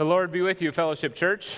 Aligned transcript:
The 0.00 0.06
Lord 0.06 0.32
be 0.32 0.40
with 0.40 0.62
you, 0.62 0.72
Fellowship 0.72 1.14
Church. 1.14 1.56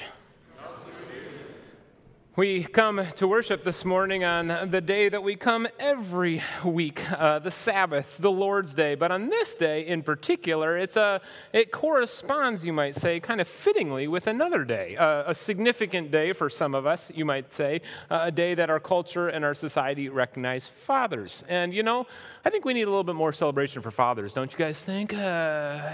We 2.34 2.64
come 2.64 3.06
to 3.16 3.28
worship 3.28 3.62
this 3.62 3.84
morning 3.84 4.24
on 4.24 4.70
the 4.70 4.80
day 4.80 5.10
that 5.10 5.22
we 5.22 5.36
come 5.36 5.68
every 5.78 6.42
week, 6.64 7.02
uh, 7.12 7.40
the 7.40 7.50
Sabbath, 7.50 8.16
the 8.18 8.30
Lord's 8.30 8.74
Day. 8.74 8.94
But 8.94 9.12
on 9.12 9.28
this 9.28 9.54
day 9.54 9.86
in 9.86 10.02
particular, 10.02 10.78
it's 10.78 10.96
a, 10.96 11.20
it 11.52 11.70
corresponds, 11.70 12.64
you 12.64 12.72
might 12.72 12.96
say, 12.96 13.20
kind 13.20 13.42
of 13.42 13.46
fittingly 13.46 14.08
with 14.08 14.28
another 14.28 14.64
day, 14.64 14.96
uh, 14.96 15.24
a 15.26 15.34
significant 15.34 16.10
day 16.10 16.32
for 16.32 16.48
some 16.48 16.74
of 16.74 16.86
us, 16.86 17.12
you 17.14 17.26
might 17.26 17.52
say, 17.52 17.82
uh, 18.10 18.20
a 18.22 18.32
day 18.32 18.54
that 18.54 18.70
our 18.70 18.80
culture 18.80 19.28
and 19.28 19.44
our 19.44 19.54
society 19.54 20.08
recognize 20.08 20.66
fathers. 20.66 21.44
And 21.48 21.74
you 21.74 21.82
know, 21.82 22.06
I 22.46 22.50
think 22.50 22.64
we 22.64 22.72
need 22.72 22.84
a 22.84 22.90
little 22.90 23.04
bit 23.04 23.14
more 23.14 23.34
celebration 23.34 23.82
for 23.82 23.90
fathers, 23.90 24.32
don't 24.32 24.50
you 24.50 24.58
guys 24.58 24.80
think? 24.80 25.12
Uh, 25.12 25.90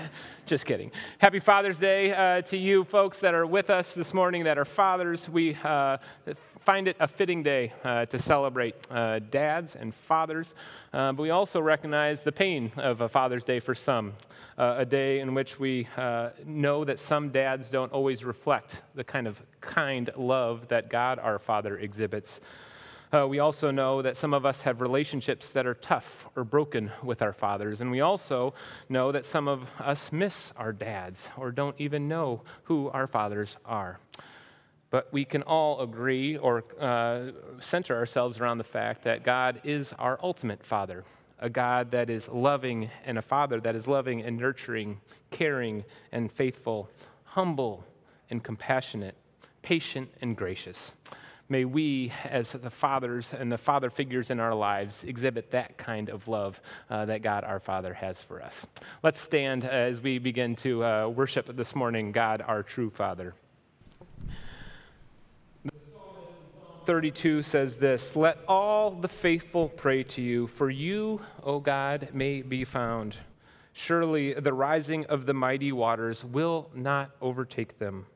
just 0.47 0.67
kidding. 0.67 0.93
Happy 1.19 1.41
Father's 1.41 1.81
Day 1.81 2.13
uh, 2.15 2.43
to 2.43 2.57
you 2.57 2.85
folks 2.85 3.19
that 3.19 3.35
are 3.35 3.45
with 3.45 3.71
us 3.71 3.93
this 3.93 4.15
morning 4.15 4.45
that 4.45 4.57
are 4.57 4.65
fathers. 4.65 5.29
We 5.29 5.59
uh, 5.65 5.99
find 6.69 6.87
it 6.87 6.97
a 7.01 7.09
fitting 7.09 7.43
day 7.43 7.73
uh, 7.83 8.05
to 8.05 8.19
celebrate 8.19 8.75
uh, 8.91 9.19
dads 9.31 9.75
and 9.75 9.95
fathers, 9.95 10.53
uh, 10.93 11.11
but 11.13 11.23
we 11.23 11.31
also 11.31 11.63
recognize 11.63 12.21
the 12.21 12.31
pain 12.31 12.71
of 12.77 13.01
a 13.01 13.09
Father's 13.09 13.43
Day 13.43 13.59
for 13.59 13.75
some, 13.75 14.13
uh, 14.59 14.75
a 14.77 14.85
day 14.85 15.21
in 15.21 15.33
which 15.33 15.59
we 15.59 15.89
uh, 15.97 16.29
know 16.45 16.85
that 16.85 17.01
some 17.01 17.31
dads 17.31 17.71
don't 17.71 17.91
always 17.91 18.23
reflect 18.23 18.83
the 18.95 19.03
kind 19.03 19.27
of 19.27 19.41
kind 19.63 20.11
love 20.15 20.69
that 20.69 20.91
God 20.91 21.19
our 21.19 21.39
Father 21.39 21.79
exhibits. 21.79 22.39
Uh, 23.15 23.27
we 23.27 23.39
also 23.39 23.71
know 23.71 24.03
that 24.03 24.19
some 24.19 24.35
of 24.35 24.45
us 24.45 24.61
have 24.61 24.83
relationships 24.83 25.49
that 25.49 25.67
are 25.67 25.73
tough 25.73 26.29
or 26.37 26.45
broken 26.45 26.91
with 27.03 27.23
our 27.23 27.33
fathers. 27.33 27.81
And 27.81 27.91
we 27.91 28.03
also 28.03 28.53
know 28.91 29.11
that 29.11 29.25
some 29.25 29.49
of 29.49 29.71
us 29.81 30.13
miss 30.13 30.53
our 30.55 30.75
dads 30.75 31.29
or 31.39 31.51
don't 31.51 31.77
even 31.79 32.09
know 32.09 32.43
who 32.65 32.91
our 32.91 33.07
fathers 33.07 33.57
are. 33.65 34.01
But 34.91 35.13
we 35.13 35.25
can 35.25 35.43
all 35.43 35.81
agree 35.81 36.37
or 36.37 36.65
uh, 36.81 37.33
center 37.61 37.97
ourselves 37.97 38.41
around 38.41 38.59
the 38.59 38.65
fact 38.65 39.05
that 39.05 39.23
God 39.23 39.61
is 39.65 39.93
our 39.99 40.19
ultimate 40.23 40.65
Father, 40.65 41.05
a 41.39 41.51
God 41.51 41.91
that 41.91 42.09
is 42.09 42.29
loving 42.29 42.91
and 43.05 43.19
a 43.19 43.23
Father 43.23 43.61
that 43.61 43.75
is 43.75 43.87
loving 43.87 44.23
and 44.23 44.39
nurturing, 44.39 45.01
caring 45.31 45.85
and 46.11 46.33
faithful, 46.33 46.89
humble 47.25 47.85
and 48.31 48.43
compassionate, 48.43 49.15
patient 49.63 50.11
and 50.23 50.37
gracious. 50.37 50.93
May 51.51 51.65
we, 51.65 52.13
as 52.25 52.53
the 52.53 52.71
fathers 52.71 53.33
and 53.33 53.51
the 53.51 53.57
father 53.57 53.89
figures 53.89 54.29
in 54.29 54.39
our 54.39 54.55
lives, 54.55 55.03
exhibit 55.05 55.51
that 55.53 55.79
kind 55.79 56.11
of 56.11 56.29
love 56.29 56.61
uh, 56.91 57.07
that 57.07 57.23
God 57.23 57.43
our 57.43 57.59
Father 57.59 57.95
has 57.95 58.21
for 58.21 58.43
us. 58.43 58.67
Let's 59.03 59.19
stand 59.19 59.65
as 59.65 60.03
we 60.03 60.19
begin 60.19 60.57
to 60.57 60.85
uh, 60.85 61.09
worship 61.09 61.57
this 61.57 61.75
morning 61.75 62.13
God 62.13 62.43
our 62.47 62.63
true 62.63 62.91
Father. 62.91 63.35
32 66.89 67.43
says 67.43 67.75
this 67.75 68.17
Let 68.17 68.39
all 68.49 68.93
the 68.93 69.09
faithful 69.09 69.69
pray 69.69 70.03
to 70.05 70.23
you, 70.23 70.47
for 70.47 70.71
you, 70.71 71.21
O 71.43 71.61
God, 71.61 72.09
may 72.15 72.41
be 72.41 72.65
found. 72.65 73.15
Surely 73.75 74.33
the 74.33 74.55
rising 74.55 75.05
of 75.05 75.27
the 75.27 75.35
mighty 75.35 75.71
waters 75.71 76.25
will 76.25 76.71
not 76.75 77.11
overtake 77.21 77.79
them. 77.79 78.07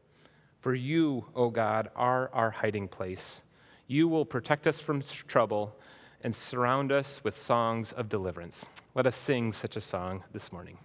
For 0.60 0.74
you, 0.74 1.26
O 1.34 1.50
God, 1.50 1.90
are 1.94 2.30
our 2.32 2.50
hiding 2.50 2.88
place. 2.88 3.42
You 3.88 4.08
will 4.08 4.24
protect 4.24 4.66
us 4.66 4.80
from 4.80 5.02
trouble 5.02 5.76
and 6.22 6.34
surround 6.34 6.90
us 6.92 7.20
with 7.22 7.36
songs 7.36 7.92
of 7.92 8.08
deliverance. 8.08 8.64
Let 8.94 9.06
us 9.06 9.16
sing 9.16 9.52
such 9.52 9.76
a 9.76 9.82
song 9.82 10.24
this 10.32 10.50
morning. 10.50 10.78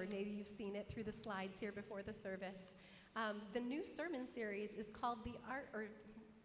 Or 0.00 0.06
maybe 0.08 0.30
you've 0.30 0.48
seen 0.48 0.74
it 0.76 0.88
through 0.88 1.04
the 1.04 1.12
slides 1.12 1.60
here 1.60 1.72
before 1.72 2.02
the 2.02 2.12
service. 2.12 2.74
Um, 3.16 3.42
the 3.52 3.60
new 3.60 3.84
sermon 3.84 4.26
series 4.26 4.72
is 4.72 4.88
called 4.88 5.18
The 5.24 5.34
Art, 5.48 5.68
or 5.74 5.88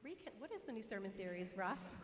Recon- 0.03 0.33
what 0.39 0.51
is 0.51 0.63
the 0.63 0.73
new 0.73 0.83
sermon 0.83 1.13
series, 1.13 1.53
Ross? 1.55 1.83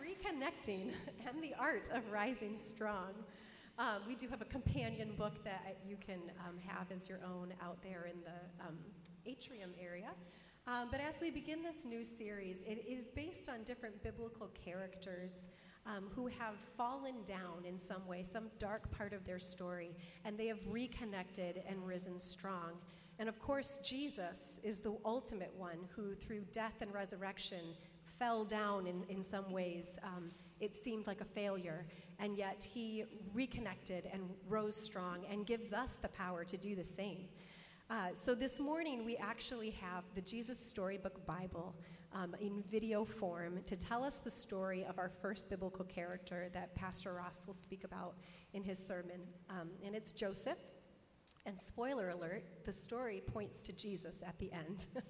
Reconnecting 0.00 0.92
and 1.26 1.42
the 1.42 1.54
Art 1.58 1.88
of 1.94 2.02
Rising 2.12 2.58
Strong. 2.58 3.14
Um, 3.78 4.02
we 4.06 4.14
do 4.14 4.28
have 4.28 4.42
a 4.42 4.46
companion 4.46 5.14
book 5.16 5.42
that 5.44 5.78
you 5.86 5.96
can 5.96 6.20
um, 6.46 6.58
have 6.66 6.92
as 6.92 7.08
your 7.08 7.20
own 7.24 7.54
out 7.62 7.82
there 7.82 8.10
in 8.12 8.20
the 8.20 8.66
um, 8.66 8.76
atrium 9.24 9.70
area. 9.80 10.10
Um, 10.66 10.88
but 10.90 11.00
as 11.00 11.18
we 11.18 11.30
begin 11.30 11.62
this 11.62 11.86
new 11.86 12.04
series, 12.04 12.58
it 12.66 12.84
is 12.86 13.08
based 13.08 13.48
on 13.48 13.62
different 13.64 14.02
biblical 14.02 14.48
characters 14.48 15.48
um, 15.86 16.04
who 16.14 16.26
have 16.26 16.54
fallen 16.76 17.14
down 17.24 17.64
in 17.66 17.78
some 17.78 18.06
way, 18.06 18.22
some 18.22 18.50
dark 18.58 18.90
part 18.90 19.12
of 19.12 19.24
their 19.24 19.38
story, 19.38 19.96
and 20.24 20.38
they 20.38 20.46
have 20.46 20.60
reconnected 20.68 21.62
and 21.68 21.86
risen 21.86 22.18
strong. 22.18 22.72
And 23.18 23.28
of 23.28 23.38
course, 23.38 23.78
Jesus 23.84 24.60
is 24.62 24.80
the 24.80 24.96
ultimate 25.04 25.52
one 25.56 25.78
who, 25.94 26.14
through 26.14 26.44
death 26.52 26.80
and 26.80 26.92
resurrection, 26.92 27.74
fell 28.18 28.44
down 28.44 28.86
in, 28.86 29.04
in 29.08 29.22
some 29.22 29.50
ways. 29.50 29.98
Um, 30.04 30.30
it 30.60 30.76
seemed 30.76 31.06
like 31.06 31.20
a 31.20 31.24
failure, 31.24 31.84
and 32.20 32.36
yet 32.36 32.62
he 32.62 33.04
reconnected 33.34 34.08
and 34.12 34.22
rose 34.48 34.76
strong 34.76 35.24
and 35.30 35.44
gives 35.44 35.72
us 35.72 35.96
the 35.96 36.08
power 36.08 36.44
to 36.44 36.56
do 36.56 36.76
the 36.76 36.84
same. 36.84 37.28
Uh, 37.90 38.08
so 38.14 38.34
this 38.34 38.58
morning, 38.60 39.04
we 39.04 39.16
actually 39.16 39.70
have 39.70 40.04
the 40.14 40.20
Jesus 40.20 40.58
Storybook 40.58 41.26
Bible 41.26 41.74
um, 42.14 42.34
in 42.40 42.62
video 42.70 43.04
form 43.04 43.60
to 43.66 43.76
tell 43.76 44.04
us 44.04 44.18
the 44.18 44.30
story 44.30 44.84
of 44.84 44.98
our 44.98 45.08
first 45.08 45.48
biblical 45.48 45.84
character 45.84 46.48
that 46.52 46.74
Pastor 46.74 47.14
Ross 47.14 47.46
will 47.46 47.54
speak 47.54 47.84
about 47.84 48.14
in 48.52 48.62
his 48.62 48.78
sermon. 48.78 49.20
Um, 49.50 49.70
and 49.84 49.94
it's 49.94 50.12
Joseph. 50.12 50.58
And 51.44 51.58
spoiler 51.58 52.10
alert, 52.10 52.44
the 52.64 52.72
story 52.72 53.22
points 53.26 53.62
to 53.62 53.72
Jesus 53.72 54.22
at 54.26 54.38
the 54.38 54.52
end. 54.52 54.86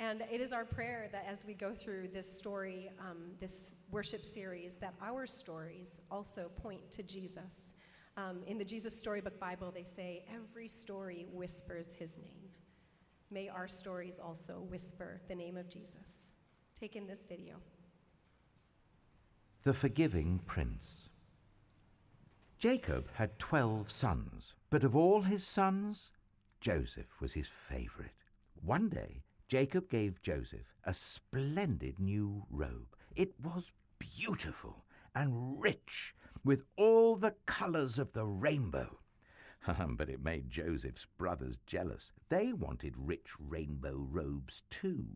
and 0.00 0.22
it 0.30 0.40
is 0.40 0.52
our 0.52 0.64
prayer 0.64 1.08
that 1.12 1.24
as 1.26 1.46
we 1.46 1.54
go 1.54 1.72
through 1.72 2.08
this 2.08 2.30
story, 2.30 2.90
um, 3.00 3.32
this 3.40 3.76
worship 3.90 4.24
series, 4.24 4.76
that 4.76 4.94
our 5.00 5.26
stories 5.26 6.00
also 6.10 6.50
point 6.56 6.90
to 6.90 7.02
Jesus. 7.02 7.72
Um, 8.18 8.42
in 8.46 8.58
the 8.58 8.64
Jesus 8.64 8.98
Storybook 8.98 9.38
Bible, 9.38 9.70
they 9.70 9.84
say, 9.84 10.24
every 10.34 10.68
story 10.68 11.26
whispers 11.32 11.94
his 11.94 12.18
name. 12.18 12.50
May 13.30 13.48
our 13.48 13.66
stories 13.66 14.20
also 14.22 14.60
whisper 14.70 15.20
the 15.28 15.34
name 15.34 15.56
of 15.56 15.68
Jesus. 15.68 16.32
Take 16.78 16.94
in 16.94 17.06
this 17.06 17.24
video. 17.24 17.56
The 19.64 19.74
Forgiving 19.74 20.40
Prince. 20.46 21.10
Jacob 22.58 23.08
had 23.14 23.38
twelve 23.38 23.90
sons, 23.90 24.54
but 24.70 24.84
of 24.84 24.94
all 24.94 25.22
his 25.22 25.44
sons, 25.44 26.10
Joseph 26.60 27.20
was 27.20 27.32
his 27.32 27.50
favorite. 27.68 28.14
One 28.62 28.88
day, 28.88 29.24
Jacob 29.48 29.90
gave 29.90 30.22
Joseph 30.22 30.74
a 30.84 30.94
splendid 30.94 31.98
new 31.98 32.44
robe. 32.48 32.96
It 33.14 33.34
was 33.42 33.72
beautiful 33.98 34.84
and 35.14 35.60
rich 35.60 36.14
with 36.44 36.62
all 36.76 37.16
the 37.16 37.34
colors 37.44 37.98
of 37.98 38.12
the 38.12 38.24
rainbow. 38.24 38.98
but 39.96 40.08
it 40.08 40.22
made 40.22 40.50
Joseph's 40.50 41.06
brothers 41.18 41.56
jealous. 41.66 42.12
They 42.28 42.52
wanted 42.52 42.94
rich 42.96 43.30
rainbow 43.38 43.96
robes 43.96 44.62
too. 44.70 45.06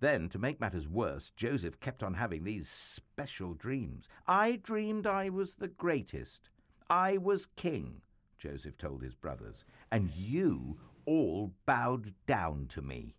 Then, 0.00 0.28
to 0.28 0.38
make 0.38 0.60
matters 0.60 0.88
worse, 0.88 1.30
Joseph 1.30 1.80
kept 1.80 2.02
on 2.02 2.14
having 2.14 2.44
these 2.44 2.68
special 2.68 3.54
dreams. 3.54 4.08
I 4.26 4.56
dreamed 4.56 5.06
I 5.06 5.28
was 5.28 5.54
the 5.54 5.68
greatest. 5.68 6.50
I 6.88 7.16
was 7.16 7.46
king, 7.56 8.02
Joseph 8.36 8.78
told 8.78 9.02
his 9.02 9.14
brothers, 9.14 9.64
and 9.90 10.10
you 10.10 10.78
all 11.04 11.52
bowed 11.66 12.14
down 12.26 12.66
to 12.68 12.82
me. 12.82 13.14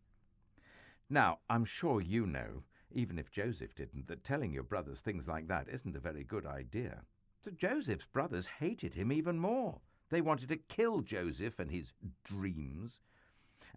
Now, 1.10 1.40
I'm 1.50 1.66
sure 1.66 2.02
you 2.02 2.26
know 2.26 2.64
even 2.92 3.20
if 3.20 3.30
Joseph 3.30 3.76
didn't, 3.76 4.08
that 4.08 4.24
telling 4.24 4.52
your 4.52 4.64
brothers 4.64 5.02
things 5.02 5.28
like 5.28 5.48
that 5.48 5.70
isn't 5.70 5.96
a 5.96 6.00
very 6.00 6.24
good 6.24 6.46
idea. 6.46 7.04
So 7.44 7.52
Joseph's 7.52 8.06
brothers 8.06 8.48
hated 8.60 8.96
him 8.96 9.12
even 9.12 9.40
more. 9.40 9.80
They 10.10 10.22
wanted 10.22 10.50
to 10.50 10.58
kill 10.58 11.02
Joseph 11.02 11.60
and 11.60 11.72
his 11.72 11.94
dreams. 12.24 13.00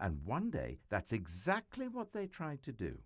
And 0.01 0.25
one 0.25 0.51
day, 0.51 0.79
that's 0.89 1.13
exactly 1.13 1.89
what 1.89 2.13
they 2.13 2.27
tried 2.27 2.63
to 2.63 2.73
do. 2.73 2.99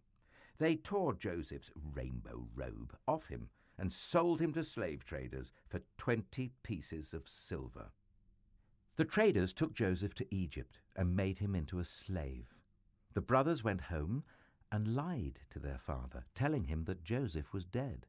They 0.58 0.76
tore 0.76 1.12
Joseph's 1.12 1.70
rainbow 1.94 2.46
robe 2.54 2.96
off 3.06 3.28
him 3.28 3.48
and 3.78 3.92
sold 3.92 4.40
him 4.40 4.52
to 4.54 4.64
slave 4.64 5.04
traders 5.04 5.52
for 5.68 5.80
20 5.98 6.50
pieces 6.62 7.12
of 7.12 7.28
silver. 7.28 7.90
The 8.96 9.04
traders 9.04 9.52
took 9.52 9.74
Joseph 9.74 10.14
to 10.14 10.34
Egypt 10.34 10.78
and 10.94 11.14
made 11.14 11.38
him 11.38 11.54
into 11.54 11.78
a 11.78 11.84
slave. 11.84 12.54
The 13.12 13.20
brothers 13.20 13.62
went 13.62 13.82
home 13.82 14.24
and 14.72 14.94
lied 14.94 15.40
to 15.50 15.58
their 15.58 15.78
father, 15.78 16.24
telling 16.34 16.64
him 16.64 16.84
that 16.84 17.04
Joseph 17.04 17.52
was 17.52 17.64
dead. 17.64 18.06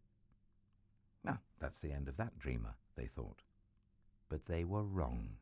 Ah, 1.28 1.40
that's 1.60 1.80
the 1.80 1.92
end 1.92 2.08
of 2.08 2.16
that 2.18 2.40
dreamer, 2.40 2.76
they 2.96 3.08
thought. 3.08 3.44
But 4.30 4.46
they 4.46 4.64
were 4.64 4.84
wrong. 4.84 5.38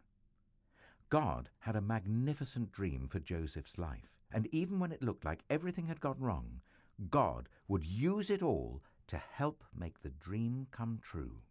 God 1.09 1.49
had 1.59 1.75
a 1.75 1.81
magnificent 1.81 2.71
dream 2.71 3.07
for 3.07 3.19
Joseph's 3.19 3.77
life, 3.77 4.11
and 4.31 4.47
even 4.51 4.79
when 4.79 4.91
it 4.91 5.03
looked 5.03 5.25
like 5.25 5.43
everything 5.49 5.87
had 5.87 5.99
gone 5.99 6.19
wrong, 6.19 6.61
God 7.09 7.49
would 7.67 7.83
use 7.83 8.29
it 8.29 8.41
all 8.41 8.81
to 9.07 9.17
help 9.17 9.63
make 9.73 10.01
the 10.01 10.09
dream 10.09 10.67
come 10.71 10.99
true. 11.01 11.41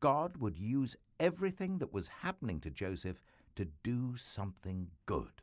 God 0.00 0.36
would 0.36 0.58
use 0.58 0.96
everything 1.18 1.78
that 1.78 1.92
was 1.92 2.08
happening 2.08 2.60
to 2.60 2.70
Joseph 2.70 3.22
to 3.56 3.66
do 3.82 4.16
something 4.16 4.88
good. 5.06 5.42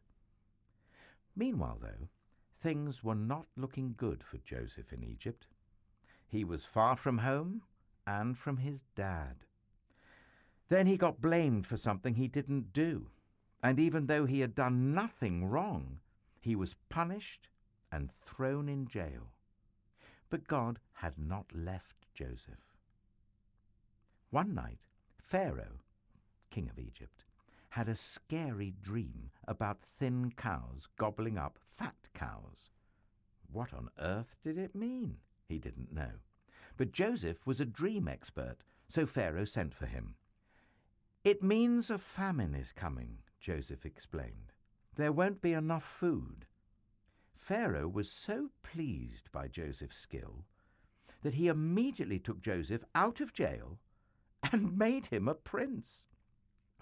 Meanwhile, 1.36 1.80
though, 1.82 2.08
things 2.62 3.04
were 3.04 3.16
not 3.16 3.48
looking 3.58 3.96
good 3.98 4.24
for 4.24 4.38
Joseph 4.38 4.94
in 4.94 5.04
Egypt. 5.04 5.48
He 6.28 6.44
was 6.44 6.66
far 6.66 6.96
from 6.96 7.20
home 7.20 7.64
and 8.08 8.38
from 8.38 8.58
his 8.58 8.82
dad. 8.96 9.36
Then 10.68 10.88
he 10.88 10.98
got 10.98 11.22
blamed 11.22 11.68
for 11.68 11.78
something 11.78 12.16
he 12.16 12.28
didn't 12.28 12.74
do, 12.74 13.10
and 13.62 13.80
even 13.80 14.08
though 14.08 14.26
he 14.26 14.40
had 14.40 14.56
done 14.56 14.94
nothing 14.94 15.46
wrong, 15.46 16.00
he 16.42 16.56
was 16.56 16.76
punished 16.90 17.50
and 17.92 18.12
thrown 18.12 18.68
in 18.68 18.88
jail. 18.88 19.32
But 20.30 20.48
God 20.48 20.80
had 20.94 21.18
not 21.18 21.46
left 21.54 22.08
Joseph. 22.14 22.78
One 24.32 24.54
night, 24.54 24.80
Pharaoh, 25.18 25.82
king 26.50 26.70
of 26.70 26.80
Egypt, 26.80 27.24
had 27.70 27.88
a 27.88 27.96
scary 27.96 28.74
dream 28.82 29.30
about 29.48 29.84
thin 30.00 30.32
cows 30.32 30.88
gobbling 30.98 31.38
up 31.38 31.60
fat 31.78 32.10
cows. 32.14 32.72
What 33.52 33.74
on 33.74 33.90
earth 34.00 34.36
did 34.44 34.58
it 34.58 34.74
mean? 34.74 35.18
He 35.48 35.60
didn't 35.60 35.94
know. 35.94 36.12
But 36.78 36.92
Joseph 36.92 37.46
was 37.46 37.60
a 37.60 37.66
dream 37.66 38.08
expert, 38.08 38.58
so 38.88 39.06
Pharaoh 39.06 39.46
sent 39.46 39.76
for 39.76 39.86
him. 39.86 40.16
It 41.26 41.42
means 41.42 41.90
a 41.90 41.98
famine 41.98 42.54
is 42.54 42.72
coming, 42.72 43.18
Joseph 43.40 43.84
explained. 43.84 44.54
There 44.96 45.12
won't 45.12 45.42
be 45.42 45.54
enough 45.54 45.84
food. 45.84 46.46
Pharaoh 47.36 47.88
was 47.88 48.12
so 48.12 48.52
pleased 48.62 49.32
by 49.32 49.48
Joseph's 49.48 49.98
skill 49.98 50.46
that 51.24 51.34
he 51.34 51.48
immediately 51.48 52.20
took 52.20 52.42
Joseph 52.42 52.84
out 52.94 53.22
of 53.22 53.34
jail 53.34 53.80
and 54.52 54.78
made 54.78 55.08
him 55.08 55.28
a 55.28 55.34
prince. 55.34 56.06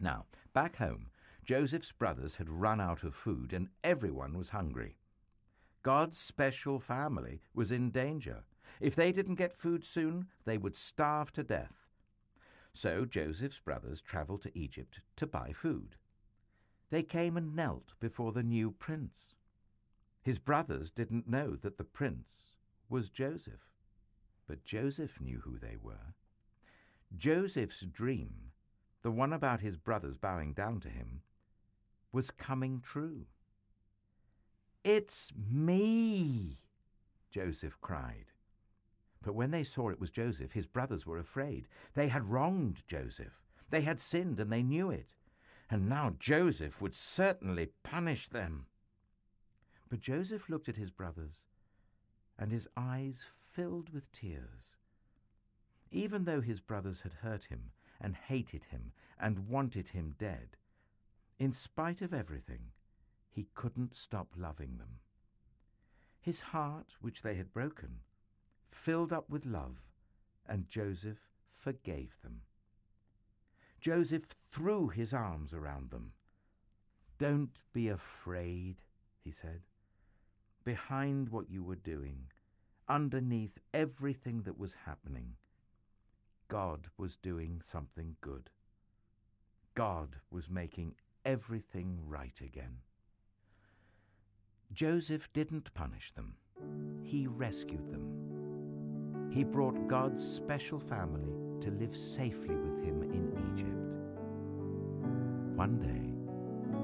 Now, 0.01 0.25
back 0.51 0.75
home, 0.75 1.11
Joseph's 1.45 1.93
brothers 1.93 2.35
had 2.35 2.49
run 2.49 2.81
out 2.81 3.03
of 3.03 3.15
food 3.15 3.53
and 3.53 3.69
everyone 3.81 4.37
was 4.37 4.49
hungry. 4.49 4.97
God's 5.83 6.17
special 6.17 6.81
family 6.81 7.39
was 7.53 7.71
in 7.71 7.91
danger. 7.91 8.43
If 8.81 8.93
they 8.93 9.13
didn't 9.13 9.35
get 9.35 9.55
food 9.55 9.85
soon, 9.85 10.27
they 10.43 10.57
would 10.57 10.75
starve 10.75 11.31
to 11.31 11.43
death. 11.43 11.82
So 12.73 13.05
Joseph's 13.05 13.59
brothers 13.59 14.01
traveled 14.01 14.41
to 14.43 14.57
Egypt 14.57 15.01
to 15.17 15.27
buy 15.27 15.51
food. 15.53 15.95
They 16.89 17.03
came 17.03 17.37
and 17.37 17.55
knelt 17.55 17.93
before 17.99 18.31
the 18.31 18.43
new 18.43 18.71
prince. 18.71 19.35
His 20.21 20.39
brothers 20.39 20.91
didn't 20.91 21.27
know 21.27 21.55
that 21.57 21.77
the 21.77 21.83
prince 21.83 22.57
was 22.89 23.09
Joseph, 23.09 23.69
but 24.47 24.63
Joseph 24.63 25.19
knew 25.19 25.41
who 25.43 25.57
they 25.57 25.75
were. 25.81 26.13
Joseph's 27.15 27.81
dream 27.81 28.51
the 29.03 29.11
one 29.11 29.33
about 29.33 29.59
his 29.59 29.77
brothers 29.77 30.17
bowing 30.17 30.53
down 30.53 30.79
to 30.79 30.89
him, 30.89 31.21
was 32.11 32.31
coming 32.31 32.81
true. 32.81 33.25
It's 34.83 35.31
me, 35.37 36.57
Joseph 37.29 37.77
cried. 37.81 38.31
But 39.23 39.35
when 39.35 39.51
they 39.51 39.63
saw 39.63 39.89
it 39.89 39.99
was 39.99 40.11
Joseph, 40.11 40.51
his 40.51 40.67
brothers 40.67 41.05
were 41.05 41.17
afraid. 41.17 41.67
They 41.93 42.09
had 42.09 42.29
wronged 42.29 42.83
Joseph. 42.87 43.41
They 43.69 43.81
had 43.81 43.99
sinned, 43.99 44.39
and 44.39 44.51
they 44.51 44.63
knew 44.63 44.91
it. 44.91 45.15
And 45.69 45.87
now 45.89 46.15
Joseph 46.19 46.81
would 46.81 46.95
certainly 46.95 47.69
punish 47.83 48.27
them. 48.27 48.67
But 49.89 50.01
Joseph 50.01 50.49
looked 50.49 50.69
at 50.69 50.75
his 50.75 50.91
brothers, 50.91 51.47
and 52.37 52.51
his 52.51 52.67
eyes 52.75 53.25
filled 53.53 53.91
with 53.91 54.11
tears. 54.11 54.75
Even 55.89 56.25
though 56.25 56.41
his 56.41 56.59
brothers 56.59 57.01
had 57.01 57.13
hurt 57.13 57.45
him 57.45 57.71
and 58.01 58.15
hated 58.15 58.65
him 58.65 58.91
and 59.19 59.47
wanted 59.47 59.89
him 59.89 60.15
dead, 60.17 60.57
in 61.39 61.51
spite 61.53 62.01
of 62.01 62.13
everything, 62.13 62.71
he 63.29 63.47
couldn't 63.53 63.95
stop 63.95 64.33
loving 64.35 64.77
them. 64.77 64.99
His 66.19 66.41
heart, 66.41 66.95
which 66.99 67.21
they 67.21 67.35
had 67.35 67.53
broken, 67.53 67.99
filled 68.73 69.13
up 69.13 69.29
with 69.29 69.45
love, 69.45 69.77
and 70.47 70.67
Joseph 70.67 71.29
forgave 71.51 72.15
them. 72.21 72.41
Joseph 73.79 74.23
threw 74.51 74.89
his 74.89 75.13
arms 75.13 75.53
around 75.53 75.91
them. 75.91 76.13
Don't 77.17 77.57
be 77.73 77.89
afraid, 77.89 78.77
he 79.23 79.31
said. 79.31 79.61
Behind 80.63 81.29
what 81.29 81.49
you 81.49 81.63
were 81.63 81.75
doing, 81.75 82.27
underneath 82.87 83.59
everything 83.73 84.43
that 84.43 84.57
was 84.57 84.75
happening, 84.85 85.35
God 86.47 86.87
was 86.97 87.17
doing 87.17 87.61
something 87.63 88.15
good. 88.21 88.49
God 89.75 90.17
was 90.31 90.49
making 90.49 90.95
everything 91.25 91.99
right 92.05 92.39
again. 92.41 92.77
Joseph 94.71 95.31
didn't 95.33 95.73
punish 95.73 96.13
them, 96.13 96.35
he 97.03 97.27
rescued 97.27 97.91
them. 97.91 98.22
He 99.33 99.43
brought 99.43 99.87
God's 99.87 100.23
special 100.23 100.79
family 100.79 101.33
to 101.61 101.71
live 101.71 101.97
safely 101.97 102.55
with 102.55 102.83
him 102.83 103.01
in 103.01 103.33
Egypt. 103.51 103.83
One 105.57 105.79
day, 105.79 106.13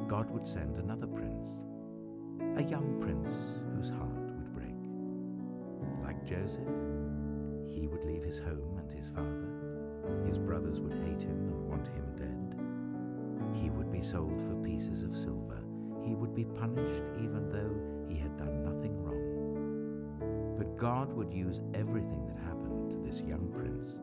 God 0.08 0.32
would 0.32 0.48
send 0.48 0.78
another 0.78 1.06
prince, 1.06 1.48
a 2.58 2.64
young 2.64 3.00
prince 3.00 3.36
whose 3.76 3.92
heart 3.92 4.34
would 4.34 4.52
break. 4.56 4.74
Like 6.04 6.26
Joseph, 6.26 6.66
he 7.70 7.86
would 7.86 8.04
leave 8.04 8.24
his 8.24 8.40
home 8.40 8.80
and 8.80 8.92
his 8.92 9.12
father. 9.12 10.26
His 10.26 10.40
brothers 10.40 10.80
would 10.80 10.94
hate 11.06 11.22
him 11.22 11.54
and 11.54 11.70
want 11.70 11.88
him 11.90 12.16
dead. 12.18 13.62
He 13.62 13.70
would 13.70 13.92
be 13.92 14.02
sold 14.02 14.42
for 14.42 14.56
pieces 14.64 15.04
of 15.04 15.16
silver. 15.16 15.62
He 16.04 16.16
would 16.16 16.34
be 16.34 16.46
punished 16.46 17.04
even 17.22 17.48
though 17.52 18.10
he 18.12 18.20
had 18.20 18.36
done 18.38 18.64
nothing. 18.64 18.99
But 20.60 20.78
God 20.78 21.14
would 21.14 21.32
use 21.32 21.62
everything 21.74 22.28
that 22.28 22.38
happened 22.44 22.90
to 22.90 23.10
this 23.10 23.22
young 23.22 23.48
prince, 23.50 23.96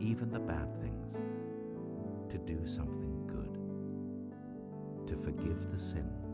even 0.00 0.30
the 0.30 0.38
bad 0.38 0.80
things, 0.80 1.14
to 2.32 2.38
do 2.38 2.66
something 2.66 3.26
good, 3.26 3.52
to 5.08 5.22
forgive 5.22 5.70
the 5.70 5.78
sins 5.78 6.28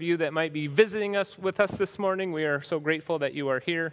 of 0.00 0.04
you 0.04 0.16
that 0.16 0.32
might 0.32 0.54
be 0.54 0.66
visiting 0.66 1.14
us 1.14 1.36
with 1.36 1.60
us 1.60 1.72
this 1.72 1.98
morning, 1.98 2.32
we 2.32 2.46
are 2.46 2.62
so 2.62 2.80
grateful 2.80 3.18
that 3.18 3.34
you 3.34 3.48
are 3.48 3.60
here. 3.60 3.92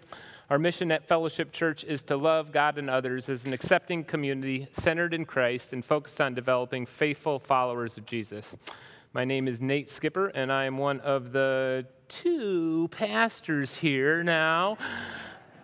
Our 0.49 0.57
mission 0.57 0.89
at 0.89 1.05
Fellowship 1.05 1.51
Church 1.51 1.83
is 1.83 2.01
to 2.03 2.15
love 2.15 2.53
God 2.53 2.77
and 2.77 2.89
others 2.89 3.27
as 3.27 3.43
an 3.43 3.51
accepting 3.51 4.05
community 4.05 4.69
centered 4.71 5.13
in 5.13 5.25
Christ 5.25 5.73
and 5.73 5.83
focused 5.83 6.21
on 6.21 6.33
developing 6.33 6.85
faithful 6.85 7.39
followers 7.39 7.97
of 7.97 8.05
Jesus. 8.05 8.55
My 9.11 9.25
name 9.25 9.49
is 9.49 9.59
Nate 9.59 9.89
Skipper, 9.89 10.27
and 10.27 10.49
I 10.49 10.63
am 10.63 10.77
one 10.77 11.01
of 11.01 11.33
the 11.33 11.85
two 12.07 12.87
pastors 12.89 13.75
here 13.75 14.23
now. 14.23 14.77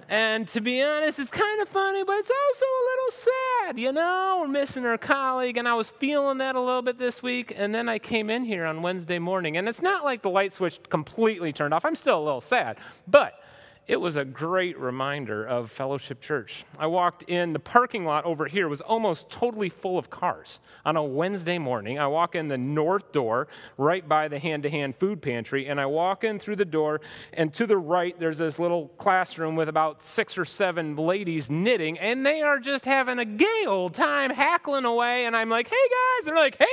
And 0.10 0.48
to 0.50 0.62
be 0.62 0.82
honest, 0.82 1.20
it's 1.20 1.32
kind 1.32 1.62
of 1.62 1.70
funny, 1.70 2.04
but 2.04 2.18
it's 2.18 2.32
also 2.32 2.66
a 2.66 2.84
little 2.90 3.12
sad. 3.12 3.80
You 3.80 3.92
know, 3.92 4.40
we're 4.42 4.48
missing 4.48 4.86
our 4.86 4.98
colleague, 4.98 5.58
and 5.58 5.68
I 5.68 5.74
was 5.76 5.90
feeling 5.90 6.40
that 6.40 6.56
a 6.56 6.60
little 6.60 6.82
bit 6.82 6.98
this 7.00 7.24
week. 7.24 7.54
And 7.56 7.74
then 7.74 7.90
I 7.90 8.00
came 8.00 8.30
in 8.30 8.44
here 8.44 8.66
on 8.66 8.82
Wednesday 8.82 9.20
morning, 9.20 9.58
and 9.58 9.68
it's 9.68 9.82
not 9.82 10.04
like 10.04 10.22
the 10.22 10.30
light 10.30 10.54
switch 10.54 10.80
completely 10.90 11.54
turned 11.54 11.74
off. 11.74 11.86
I'm 11.86 11.96
still 11.96 12.20
a 12.20 12.24
little 12.24 12.42
sad, 12.42 12.78
but 13.08 13.43
it 13.86 14.00
was 14.00 14.16
a 14.16 14.24
great 14.24 14.80
reminder 14.80 15.46
of 15.46 15.70
Fellowship 15.70 16.22
Church. 16.22 16.64
I 16.80 16.88
walked 16.88 17.24
in, 17.24 17.52
the 17.52 17.60
parking 17.60 18.06
lot 18.06 18.24
over 18.24 18.46
here 18.46 18.70
was 18.70 18.80
almost 18.80 19.30
totally 19.30 19.68
full 19.68 19.98
of 19.98 20.10
cars. 20.10 20.60
On 20.86 20.96
a 20.96 21.04
Wednesday 21.04 21.58
morning, 21.58 22.00
I 22.00 22.08
walk 22.08 22.34
in 22.34 22.48
the 22.48 22.58
north 22.58 23.12
door 23.12 23.50
right 23.78 24.08
by 24.08 24.30
the 24.30 24.40
hand 24.40 24.64
to 24.64 24.70
hand 24.70 24.96
food 24.96 25.22
pantry, 25.22 25.68
and 25.68 25.82
I 25.82 25.86
walk 25.86 26.24
in 26.24 26.40
through 26.40 26.56
the 26.56 26.66
door, 26.66 27.02
and 27.34 27.54
to 27.56 27.68
the 27.68 27.76
right, 27.76 28.18
there's 28.18 28.38
this 28.38 28.58
little 28.58 28.88
classroom 28.98 29.58
with 29.58 29.68
about 29.68 30.02
six 30.02 30.38
or 30.38 30.46
seven 30.46 30.96
ladies 30.96 31.50
knitting, 31.50 32.00
and 32.00 32.26
they 32.26 32.42
are 32.42 32.60
just 32.60 32.86
having 32.86 33.20
a 33.20 33.26
gay 33.26 33.66
old 33.68 33.96
time 33.96 34.30
hackling 34.30 34.86
away. 34.86 35.26
And 35.26 35.36
I'm 35.36 35.50
like, 35.50 35.68
hey 35.68 35.76
guys, 35.76 36.26
they're 36.26 36.36
like, 36.36 36.58
hey 36.58 36.66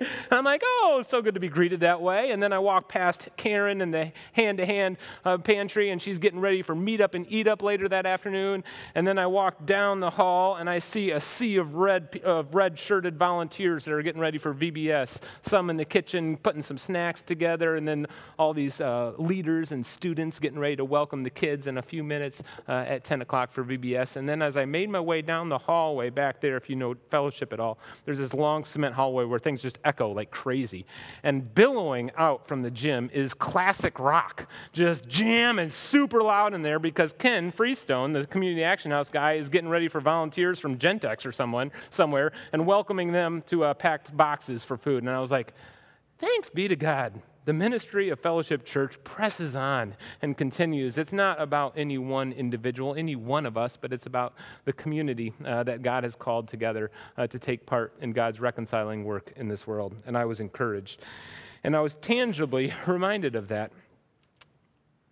Nate. 0.00 0.08
I'm 0.32 0.44
like, 0.44 0.62
oh, 0.64 0.98
it's 1.00 1.10
so 1.10 1.22
good 1.22 1.34
to 1.34 1.40
be 1.40 1.48
greeted 1.48 1.80
that 1.80 2.02
way. 2.02 2.32
And 2.32 2.42
then 2.42 2.52
I 2.52 2.58
walk 2.58 2.88
past 2.88 3.28
Karen 3.36 3.80
in 3.80 3.92
the 3.92 4.10
hand 4.32 4.58
to 4.58 4.66
hand 4.66 4.96
pantry, 5.44 5.90
and 5.90 6.02
she's 6.02 6.18
getting 6.24 6.40
ready 6.40 6.62
for 6.62 6.74
meet 6.74 7.02
up 7.02 7.12
and 7.12 7.26
eat 7.28 7.46
up 7.46 7.62
later 7.62 7.86
that 7.86 8.06
afternoon. 8.06 8.64
And 8.94 9.06
then 9.06 9.18
I 9.18 9.26
walk 9.26 9.66
down 9.66 10.00
the 10.00 10.08
hall 10.08 10.56
and 10.56 10.70
I 10.70 10.78
see 10.78 11.10
a 11.10 11.20
sea 11.20 11.58
of 11.58 11.74
red, 11.74 12.18
of 12.24 12.54
red 12.54 12.78
shirted 12.78 13.18
volunteers 13.18 13.84
that 13.84 13.92
are 13.92 14.00
getting 14.00 14.22
ready 14.22 14.38
for 14.38 14.54
VBS. 14.54 15.20
Some 15.42 15.68
in 15.68 15.76
the 15.76 15.84
kitchen 15.84 16.38
putting 16.38 16.62
some 16.62 16.78
snacks 16.78 17.20
together, 17.20 17.76
and 17.76 17.86
then 17.86 18.06
all 18.38 18.54
these 18.54 18.80
uh, 18.80 19.12
leaders 19.18 19.70
and 19.70 19.84
students 19.84 20.38
getting 20.38 20.58
ready 20.58 20.76
to 20.76 20.84
welcome 20.84 21.22
the 21.22 21.30
kids 21.30 21.66
in 21.66 21.76
a 21.76 21.82
few 21.82 22.02
minutes 22.02 22.42
uh, 22.68 22.84
at 22.86 23.04
10 23.04 23.20
o'clock 23.20 23.52
for 23.52 23.62
VBS. 23.62 24.16
And 24.16 24.26
then 24.26 24.40
as 24.40 24.56
I 24.56 24.64
made 24.64 24.88
my 24.88 25.00
way 25.00 25.20
down 25.20 25.50
the 25.50 25.58
hallway 25.58 26.08
back 26.08 26.40
there, 26.40 26.56
if 26.56 26.70
you 26.70 26.76
know 26.76 26.94
fellowship 27.10 27.52
at 27.52 27.60
all, 27.60 27.78
there's 28.06 28.18
this 28.18 28.32
long 28.32 28.64
cement 28.64 28.94
hallway 28.94 29.24
where 29.24 29.38
things 29.38 29.60
just 29.60 29.78
echo 29.84 30.10
like 30.10 30.30
crazy. 30.30 30.86
And 31.22 31.54
billowing 31.54 32.10
out 32.16 32.48
from 32.48 32.62
the 32.62 32.70
gym 32.70 33.10
is 33.12 33.34
classic 33.34 33.98
rock, 33.98 34.48
just 34.72 35.06
jamming 35.06 35.68
super 35.68 36.13
loud 36.22 36.54
in 36.54 36.62
there 36.62 36.78
because 36.78 37.12
Ken 37.12 37.50
Freestone, 37.50 38.12
the 38.12 38.26
Community 38.26 38.62
Action 38.64 38.90
House 38.90 39.08
guy, 39.08 39.34
is 39.34 39.48
getting 39.48 39.68
ready 39.68 39.88
for 39.88 40.00
volunteers 40.00 40.58
from 40.58 40.78
Gentex 40.78 41.26
or 41.26 41.32
someone 41.32 41.72
somewhere 41.90 42.32
and 42.52 42.66
welcoming 42.66 43.12
them 43.12 43.42
to 43.48 43.64
uh, 43.64 43.74
packed 43.74 44.16
boxes 44.16 44.64
for 44.64 44.76
food. 44.76 45.02
And 45.02 45.10
I 45.10 45.20
was 45.20 45.30
like, 45.30 45.54
thanks 46.18 46.48
be 46.48 46.68
to 46.68 46.76
God. 46.76 47.20
The 47.44 47.52
ministry 47.52 48.08
of 48.08 48.20
Fellowship 48.20 48.64
Church 48.64 49.02
presses 49.04 49.54
on 49.54 49.96
and 50.22 50.36
continues. 50.36 50.96
It's 50.96 51.12
not 51.12 51.42
about 51.42 51.74
any 51.76 51.98
one 51.98 52.32
individual, 52.32 52.94
any 52.94 53.16
one 53.16 53.44
of 53.44 53.58
us, 53.58 53.76
but 53.78 53.92
it's 53.92 54.06
about 54.06 54.32
the 54.64 54.72
community 54.72 55.34
uh, 55.44 55.62
that 55.64 55.82
God 55.82 56.04
has 56.04 56.16
called 56.16 56.48
together 56.48 56.90
uh, 57.18 57.26
to 57.26 57.38
take 57.38 57.66
part 57.66 57.92
in 58.00 58.12
God's 58.12 58.40
reconciling 58.40 59.04
work 59.04 59.34
in 59.36 59.48
this 59.48 59.66
world. 59.66 59.94
And 60.06 60.16
I 60.16 60.24
was 60.24 60.40
encouraged. 60.40 61.02
And 61.62 61.76
I 61.76 61.80
was 61.80 61.94
tangibly 61.96 62.72
reminded 62.86 63.36
of 63.36 63.48
that 63.48 63.72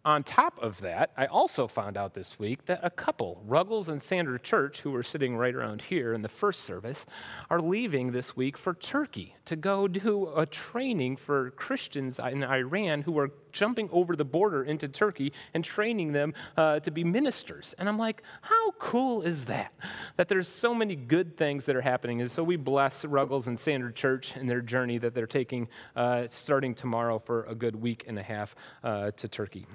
on 0.04 0.24
top 0.24 0.58
of 0.60 0.80
that, 0.80 1.12
I 1.16 1.26
also 1.26 1.68
found 1.68 1.96
out 1.96 2.12
this 2.12 2.36
week 2.36 2.66
that 2.66 2.80
a 2.82 2.90
couple, 2.90 3.40
Ruggles 3.46 3.88
and 3.88 4.02
Sandra 4.02 4.38
Church, 4.38 4.80
who 4.80 4.90
were 4.90 5.04
sitting 5.04 5.36
right 5.36 5.54
around 5.54 5.80
here 5.82 6.12
in 6.12 6.22
the 6.22 6.28
first 6.28 6.64
service, 6.64 7.06
are 7.50 7.60
leaving 7.60 8.10
this 8.10 8.36
week 8.36 8.58
for 8.58 8.74
Turkey 8.74 9.36
to 9.44 9.54
go 9.54 9.86
do 9.86 10.32
a 10.34 10.44
training 10.44 11.16
for 11.16 11.50
Christians 11.52 12.18
in 12.18 12.42
Iran 12.42 13.02
who 13.02 13.16
are 13.18 13.30
jumping 13.52 13.88
over 13.92 14.16
the 14.16 14.24
border 14.24 14.64
into 14.64 14.88
Turkey 14.88 15.32
and 15.54 15.64
training 15.64 16.12
them 16.12 16.34
uh, 16.56 16.80
to 16.80 16.90
be 16.90 17.04
ministers. 17.04 17.72
And 17.78 17.88
I'm 17.88 17.98
like, 17.98 18.22
how 18.40 18.72
cool 18.72 19.22
is 19.22 19.44
that? 19.44 19.72
That 20.16 20.28
there's 20.28 20.48
so 20.48 20.74
many 20.74 20.96
good 20.96 21.36
things 21.36 21.64
that 21.66 21.76
are 21.76 21.80
happening. 21.80 22.20
And 22.20 22.30
so 22.30 22.42
we 22.42 22.56
bless 22.56 23.04
Ruggles 23.04 23.46
and 23.46 23.58
Sandra 23.58 23.92
Church 23.92 24.34
and 24.34 24.50
their 24.50 24.62
journey 24.62 24.98
that 24.98 25.14
they're 25.14 25.26
taking 25.26 25.68
uh, 25.94 26.26
starting 26.28 26.74
tomorrow 26.74 27.20
for 27.20 27.44
a 27.44 27.54
good 27.54 27.76
week 27.76 28.04
and 28.08 28.18
a 28.18 28.22
half 28.22 28.56
uh, 28.82 29.12
to 29.12 29.28
Turkey. 29.28 29.66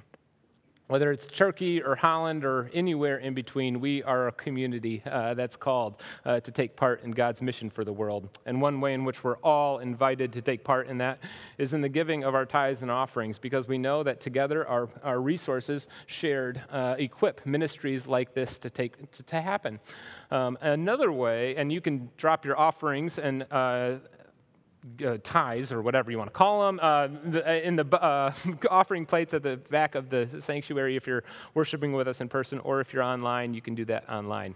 Whether 0.88 1.12
it's 1.12 1.28
Turkey 1.28 1.84
or 1.84 1.96
Holland 1.96 2.46
or 2.46 2.72
anywhere 2.74 3.18
in 3.18 3.34
between, 3.34 3.82
we 3.82 4.04
are 4.04 4.30
a 4.30 4.32
community 4.32 5.04
uh, 5.06 5.34
that's 5.34 5.58
called 5.58 6.02
uh, 6.24 6.40
to 6.40 6.50
take 6.50 6.78
part 6.78 7.04
in 7.04 7.12
God's 7.12 7.42
mission 7.42 7.70
for 7.70 7.84
the 7.84 7.92
world. 7.92 8.30
And 8.46 8.62
one 8.62 8.80
way 8.80 8.94
in 8.94 9.04
which 9.04 9.22
we're 9.22 9.36
all 9.38 9.80
invited 9.80 10.32
to 10.32 10.42
take 10.42 10.64
part 10.64 10.88
in 10.88 10.98
that 11.00 11.20
is 11.58 11.74
in 11.74 11.82
the 11.82 11.90
giving 11.90 12.24
of 12.24 12.36
our 12.36 12.46
tithes 12.46 12.84
and 12.84 12.90
offerings, 12.90 13.38
because 13.38 13.68
we 13.68 13.78
know 13.78 14.02
that 14.04 14.22
together 14.22 14.66
our, 14.66 14.88
our 15.04 15.20
resources 15.20 15.88
shared 16.06 16.62
uh, 16.72 16.96
equip 16.98 17.46
ministries 17.46 18.08
like 18.08 18.34
this 18.34 18.58
to, 18.60 18.70
take, 18.70 19.12
to, 19.12 19.24
to 19.24 19.42
happen. 19.42 19.82
Um, 20.32 20.58
another 20.62 21.12
way, 21.12 21.58
and 21.58 21.70
you 21.70 21.82
can 21.82 22.10
drop 22.16 22.46
your 22.46 22.58
offerings 22.58 23.20
and 23.20 23.46
uh, 25.02 25.08
uh, 25.08 25.18
tithes 25.24 25.72
or 25.72 25.82
whatever 25.82 26.12
you 26.12 26.18
want 26.18 26.30
to 26.30 26.34
call 26.34 26.66
them 26.66 26.80
uh, 26.82 27.08
the, 27.08 27.66
in 27.66 27.76
the 27.76 27.86
uh, 28.02 28.32
offering 28.70 29.06
plates 29.06 29.34
at 29.34 29.44
the 29.44 29.58
back 29.70 29.96
of 29.96 30.10
the 30.10 30.28
sanctuary 30.40 30.96
if 30.96 31.08
you're 31.08 31.24
worshiping 31.54 31.94
with 31.94 32.08
us 32.08 32.22
in 32.22 32.30
person 32.30 32.60
or 32.60 32.82
if 32.82 32.94
you're 32.94 33.04
online 33.04 33.54
you 33.54 33.62
can 33.62 33.76
do 33.76 33.86
that 33.86 34.08
online 34.10 34.56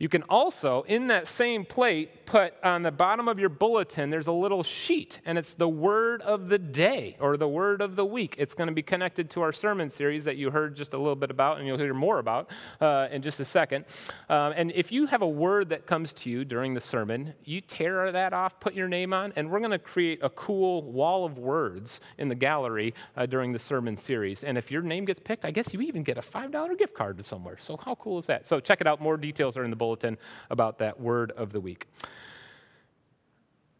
you 0.00 0.08
can 0.08 0.22
also, 0.30 0.82
in 0.88 1.08
that 1.08 1.28
same 1.28 1.66
plate, 1.66 2.24
put 2.24 2.54
on 2.64 2.82
the 2.82 2.90
bottom 2.90 3.28
of 3.28 3.38
your 3.38 3.50
bulletin, 3.50 4.08
there's 4.08 4.28
a 4.28 4.32
little 4.32 4.62
sheet, 4.62 5.20
and 5.26 5.36
it's 5.36 5.52
the 5.52 5.68
word 5.68 6.22
of 6.22 6.48
the 6.48 6.58
day 6.58 7.18
or 7.20 7.36
the 7.36 7.46
word 7.46 7.82
of 7.82 7.96
the 7.96 8.06
week. 8.06 8.34
It's 8.38 8.54
going 8.54 8.68
to 8.68 8.72
be 8.72 8.82
connected 8.82 9.28
to 9.32 9.42
our 9.42 9.52
sermon 9.52 9.90
series 9.90 10.24
that 10.24 10.38
you 10.38 10.50
heard 10.50 10.74
just 10.74 10.94
a 10.94 10.96
little 10.96 11.16
bit 11.16 11.30
about, 11.30 11.58
and 11.58 11.66
you'll 11.66 11.76
hear 11.76 11.92
more 11.92 12.18
about 12.18 12.48
uh, 12.80 13.08
in 13.10 13.20
just 13.20 13.40
a 13.40 13.44
second. 13.44 13.84
Um, 14.30 14.54
and 14.56 14.72
if 14.72 14.90
you 14.90 15.04
have 15.04 15.20
a 15.20 15.28
word 15.28 15.68
that 15.68 15.86
comes 15.86 16.14
to 16.14 16.30
you 16.30 16.46
during 16.46 16.72
the 16.72 16.80
sermon, 16.80 17.34
you 17.44 17.60
tear 17.60 18.10
that 18.10 18.32
off, 18.32 18.58
put 18.58 18.72
your 18.72 18.88
name 18.88 19.12
on, 19.12 19.34
and 19.36 19.50
we're 19.50 19.58
going 19.58 19.70
to 19.70 19.78
create 19.78 20.20
a 20.22 20.30
cool 20.30 20.82
wall 20.90 21.26
of 21.26 21.36
words 21.36 22.00
in 22.16 22.30
the 22.30 22.34
gallery 22.34 22.94
uh, 23.18 23.26
during 23.26 23.52
the 23.52 23.58
sermon 23.58 23.96
series. 23.96 24.44
And 24.44 24.56
if 24.56 24.70
your 24.70 24.80
name 24.80 25.04
gets 25.04 25.20
picked, 25.20 25.44
I 25.44 25.50
guess 25.50 25.74
you 25.74 25.82
even 25.82 26.04
get 26.04 26.16
a 26.16 26.22
$5 26.22 26.78
gift 26.78 26.94
card 26.94 27.18
to 27.18 27.24
somewhere. 27.24 27.58
So, 27.60 27.76
how 27.76 27.96
cool 27.96 28.16
is 28.16 28.24
that? 28.26 28.48
So, 28.48 28.60
check 28.60 28.80
it 28.80 28.86
out. 28.86 28.98
More 29.02 29.18
details 29.18 29.58
are 29.58 29.64
in 29.64 29.70
the 29.70 29.76
bulletin 29.76 29.89
bulletin 29.90 30.16
about 30.50 30.78
that 30.78 31.00
word 31.00 31.32
of 31.32 31.52
the 31.52 31.60
week. 31.60 31.88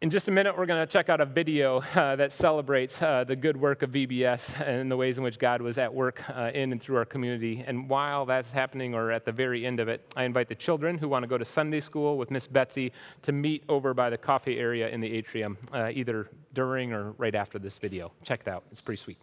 In 0.03 0.11
just 0.11 0.29
a 0.29 0.31
minute, 0.31 0.57
we're 0.57 0.67
going 0.67 0.85
to 0.85 0.91
check 0.91 1.09
out 1.09 1.21
a 1.21 1.27
video 1.27 1.83
uh, 1.95 2.17
that 2.17 2.33
celebrates 2.33 3.01
uh, 3.01 3.23
the 3.23 3.37
good 3.37 3.57
work 3.57 3.83
of 3.83 3.91
VBS 3.91 4.59
and 4.67 4.91
the 4.91 4.97
ways 4.97 5.19
in 5.19 5.23
which 5.23 5.39
God 5.39 5.61
was 5.63 5.77
at 5.79 5.93
work 5.95 6.23
uh, 6.31 6.51
in 6.55 6.73
and 6.73 6.81
through 6.83 6.97
our 6.97 7.05
community. 7.05 7.63
And 7.65 7.89
while 7.89 8.25
that's 8.27 8.51
happening, 8.51 8.95
or 8.95 9.13
at 9.13 9.25
the 9.25 9.31
very 9.31 9.65
end 9.65 9.79
of 9.79 9.89
it, 9.89 10.11
I 10.17 10.25
invite 10.25 10.49
the 10.49 10.55
children 10.55 10.99
who 10.99 11.07
want 11.07 11.23
to 11.23 11.29
go 11.29 11.39
to 11.39 11.45
Sunday 11.45 11.81
school 11.81 12.17
with 12.17 12.31
Miss 12.31 12.47
Betsy 12.49 12.93
to 13.23 13.31
meet 13.31 13.63
over 13.69 13.93
by 13.95 14.11
the 14.11 14.19
coffee 14.19 14.59
area 14.59 14.89
in 14.89 15.01
the 15.01 15.13
atrium, 15.13 15.59
uh, 15.73 15.91
either 15.93 16.29
during 16.55 16.93
or 16.93 17.13
right 17.13 17.35
after 17.35 17.59
this 17.59 17.79
video. 17.79 18.11
Check 18.25 18.41
it 18.47 18.49
out, 18.49 18.65
it's 18.73 18.81
pretty 18.81 19.01
sweet. 19.01 19.19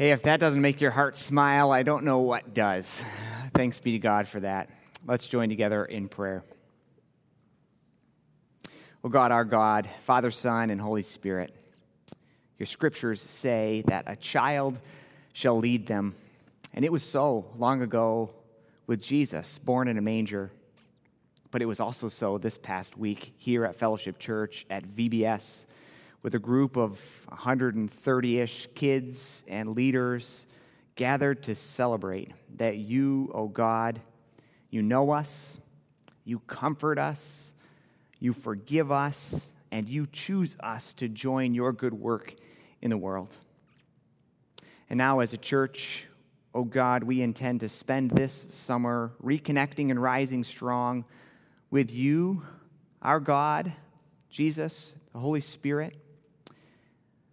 Hey, 0.00 0.12
if 0.12 0.22
that 0.22 0.40
doesn't 0.40 0.62
make 0.62 0.80
your 0.80 0.92
heart 0.92 1.14
smile, 1.14 1.72
I 1.72 1.82
don't 1.82 2.04
know 2.04 2.20
what 2.20 2.54
does. 2.54 3.04
Thanks 3.52 3.80
be 3.80 3.92
to 3.92 3.98
God 3.98 4.26
for 4.26 4.40
that. 4.40 4.70
Let's 5.06 5.26
join 5.26 5.50
together 5.50 5.84
in 5.84 6.08
prayer. 6.08 6.42
Oh 9.04 9.10
God, 9.10 9.30
our 9.30 9.44
God, 9.44 9.86
Father, 10.00 10.30
Son, 10.30 10.70
and 10.70 10.80
Holy 10.80 11.02
Spirit, 11.02 11.54
your 12.56 12.64
scriptures 12.64 13.20
say 13.20 13.82
that 13.88 14.04
a 14.06 14.16
child 14.16 14.80
shall 15.34 15.58
lead 15.58 15.86
them. 15.86 16.14
And 16.72 16.82
it 16.82 16.90
was 16.90 17.02
so 17.02 17.52
long 17.58 17.82
ago 17.82 18.30
with 18.86 19.02
Jesus, 19.02 19.58
born 19.58 19.86
in 19.86 19.98
a 19.98 20.00
manger. 20.00 20.50
But 21.50 21.60
it 21.60 21.66
was 21.66 21.78
also 21.78 22.08
so 22.08 22.38
this 22.38 22.56
past 22.56 22.96
week 22.96 23.34
here 23.36 23.66
at 23.66 23.76
Fellowship 23.76 24.18
Church 24.18 24.64
at 24.70 24.82
VBS 24.82 25.66
with 26.22 26.34
a 26.34 26.38
group 26.38 26.76
of 26.76 27.00
130 27.28 28.40
ish 28.40 28.68
kids 28.74 29.44
and 29.48 29.74
leaders 29.74 30.46
gathered 30.96 31.42
to 31.44 31.54
celebrate 31.54 32.30
that 32.56 32.76
you, 32.76 33.30
O 33.34 33.44
oh 33.44 33.48
God, 33.48 34.00
you 34.70 34.82
know 34.82 35.10
us, 35.10 35.58
you 36.24 36.40
comfort 36.40 36.98
us, 36.98 37.54
you 38.18 38.32
forgive 38.32 38.92
us, 38.92 39.50
and 39.70 39.88
you 39.88 40.06
choose 40.06 40.56
us 40.60 40.92
to 40.94 41.08
join 41.08 41.54
your 41.54 41.72
good 41.72 41.94
work 41.94 42.34
in 42.82 42.90
the 42.90 42.98
world. 42.98 43.36
And 44.90 44.98
now, 44.98 45.20
as 45.20 45.32
a 45.32 45.38
church, 45.38 46.06
O 46.54 46.60
oh 46.60 46.64
God, 46.64 47.04
we 47.04 47.22
intend 47.22 47.60
to 47.60 47.68
spend 47.68 48.10
this 48.10 48.46
summer 48.50 49.12
reconnecting 49.22 49.90
and 49.90 50.02
rising 50.02 50.44
strong 50.44 51.04
with 51.70 51.92
you, 51.92 52.42
our 53.00 53.20
God, 53.20 53.72
Jesus, 54.28 54.96
the 55.12 55.18
Holy 55.20 55.40
Spirit. 55.40 55.96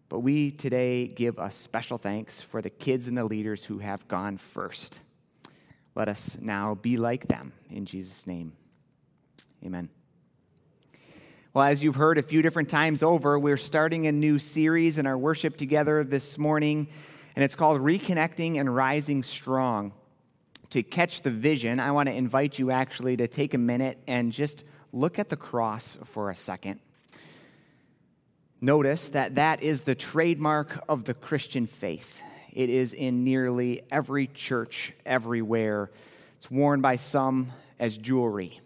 But 0.09 0.19
we 0.19 0.51
today 0.51 1.07
give 1.07 1.37
a 1.37 1.51
special 1.51 1.97
thanks 1.97 2.41
for 2.41 2.61
the 2.61 2.69
kids 2.69 3.07
and 3.07 3.17
the 3.17 3.25
leaders 3.25 3.65
who 3.65 3.79
have 3.79 4.07
gone 4.07 4.37
first. 4.37 5.01
Let 5.95 6.07
us 6.07 6.37
now 6.39 6.75
be 6.75 6.95
like 6.95 7.27
them 7.27 7.53
in 7.69 7.85
Jesus' 7.85 8.25
name. 8.25 8.53
Amen. 9.65 9.89
Well, 11.53 11.65
as 11.65 11.83
you've 11.83 11.95
heard 11.95 12.17
a 12.17 12.21
few 12.21 12.41
different 12.41 12.69
times 12.69 13.01
over, 13.01 13.39
we're 13.39 13.57
starting 13.57 14.05
a 14.05 14.11
new 14.11 14.37
series 14.37 14.97
in 14.97 15.07
our 15.07 15.17
worship 15.17 15.57
together 15.57 16.03
this 16.03 16.37
morning, 16.37 16.87
and 17.35 17.43
it's 17.43 17.55
called 17.55 17.81
Reconnecting 17.81 18.59
and 18.59 18.73
Rising 18.73 19.23
Strong. 19.23 19.93
To 20.69 20.83
catch 20.83 21.21
the 21.21 21.31
vision, 21.31 21.79
I 21.79 21.91
want 21.91 22.09
to 22.09 22.15
invite 22.15 22.59
you 22.59 22.69
actually 22.69 23.17
to 23.17 23.27
take 23.27 23.53
a 23.53 23.57
minute 23.57 23.97
and 24.07 24.31
just 24.31 24.63
look 24.93 25.17
at 25.17 25.29
the 25.29 25.35
cross 25.35 25.97
for 26.03 26.29
a 26.29 26.35
second. 26.35 26.79
Notice 28.59 29.09
that 29.09 29.35
that 29.35 29.61
is 29.61 29.81
the 29.81 29.93
trademark 29.93 30.83
of 30.89 31.03
the 31.03 31.13
Christian 31.13 31.67
faith. 31.67 32.21
It 32.51 32.71
is 32.71 32.91
in 32.91 33.23
nearly 33.23 33.81
every 33.91 34.25
church 34.25 34.93
everywhere. 35.05 35.91
It's 36.37 36.49
worn 36.49 36.81
by 36.81 36.95
some 36.95 37.51
as 37.79 37.99
jewelry. 37.99 38.59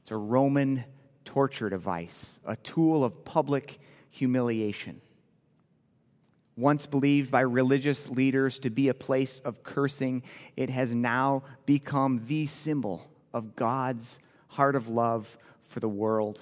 It's 0.00 0.10
a 0.10 0.16
Roman 0.16 0.84
torture 1.26 1.68
device, 1.68 2.40
a 2.46 2.56
tool 2.56 3.04
of 3.04 3.22
public 3.22 3.78
humiliation. 4.08 5.02
Once 6.56 6.86
believed 6.86 7.30
by 7.30 7.40
religious 7.40 8.08
leaders 8.08 8.58
to 8.60 8.70
be 8.70 8.88
a 8.88 8.94
place 8.94 9.40
of 9.40 9.62
cursing, 9.62 10.22
it 10.56 10.70
has 10.70 10.94
now 10.94 11.42
become 11.66 12.22
the 12.26 12.46
symbol 12.46 13.10
of 13.34 13.56
God's 13.56 14.20
heart 14.48 14.74
of 14.74 14.88
love 14.88 15.36
for 15.60 15.80
the 15.80 15.88
world. 15.88 16.40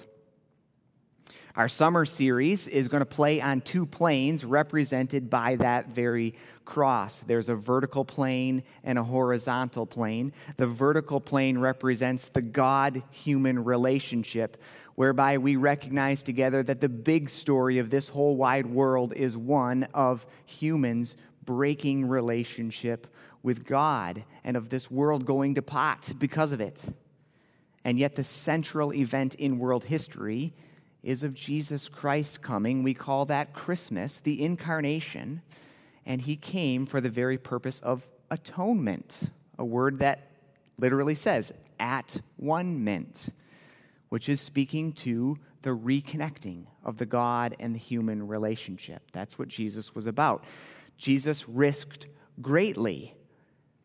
Our 1.53 1.67
summer 1.67 2.05
series 2.05 2.69
is 2.69 2.87
going 2.87 3.01
to 3.01 3.05
play 3.05 3.41
on 3.41 3.59
two 3.59 3.85
planes 3.85 4.45
represented 4.45 5.29
by 5.29 5.57
that 5.57 5.89
very 5.89 6.33
cross. 6.63 7.19
There's 7.19 7.49
a 7.49 7.55
vertical 7.55 8.05
plane 8.05 8.63
and 8.85 8.97
a 8.97 9.03
horizontal 9.03 9.85
plane. 9.85 10.31
The 10.55 10.67
vertical 10.67 11.19
plane 11.19 11.57
represents 11.57 12.29
the 12.29 12.41
God 12.41 13.03
human 13.11 13.65
relationship, 13.65 14.63
whereby 14.95 15.39
we 15.39 15.57
recognize 15.57 16.23
together 16.23 16.63
that 16.63 16.79
the 16.79 16.87
big 16.87 17.29
story 17.29 17.79
of 17.79 17.89
this 17.89 18.07
whole 18.07 18.37
wide 18.37 18.67
world 18.67 19.11
is 19.13 19.35
one 19.35 19.83
of 19.93 20.25
humans 20.45 21.17
breaking 21.43 22.07
relationship 22.07 23.07
with 23.43 23.65
God 23.65 24.23
and 24.45 24.55
of 24.55 24.69
this 24.69 24.89
world 24.89 25.25
going 25.25 25.55
to 25.55 25.61
pot 25.61 26.13
because 26.17 26.53
of 26.53 26.61
it. 26.61 26.85
And 27.83 27.99
yet, 27.99 28.15
the 28.15 28.23
central 28.23 28.93
event 28.93 29.35
in 29.35 29.59
world 29.59 29.83
history 29.85 30.53
is 31.03 31.23
of 31.23 31.33
Jesus 31.33 31.89
Christ 31.89 32.41
coming. 32.41 32.83
We 32.83 32.93
call 32.93 33.25
that 33.25 33.53
Christmas, 33.53 34.19
the 34.19 34.43
incarnation. 34.43 35.41
And 36.05 36.21
he 36.21 36.35
came 36.35 36.85
for 36.85 37.01
the 37.01 37.09
very 37.09 37.37
purpose 37.37 37.79
of 37.81 38.07
atonement, 38.29 39.29
a 39.57 39.65
word 39.65 39.99
that 39.99 40.31
literally 40.77 41.15
says 41.15 41.53
at 41.79 42.21
one 42.37 42.83
mint, 42.83 43.29
which 44.09 44.29
is 44.29 44.41
speaking 44.41 44.93
to 44.93 45.37
the 45.61 45.69
reconnecting 45.69 46.65
of 46.83 46.97
the 46.97 47.05
God 47.05 47.55
and 47.59 47.75
the 47.75 47.79
human 47.79 48.27
relationship. 48.27 49.03
That's 49.11 49.37
what 49.37 49.47
Jesus 49.47 49.93
was 49.93 50.07
about. 50.07 50.43
Jesus 50.97 51.47
risked 51.47 52.07
greatly 52.41 53.15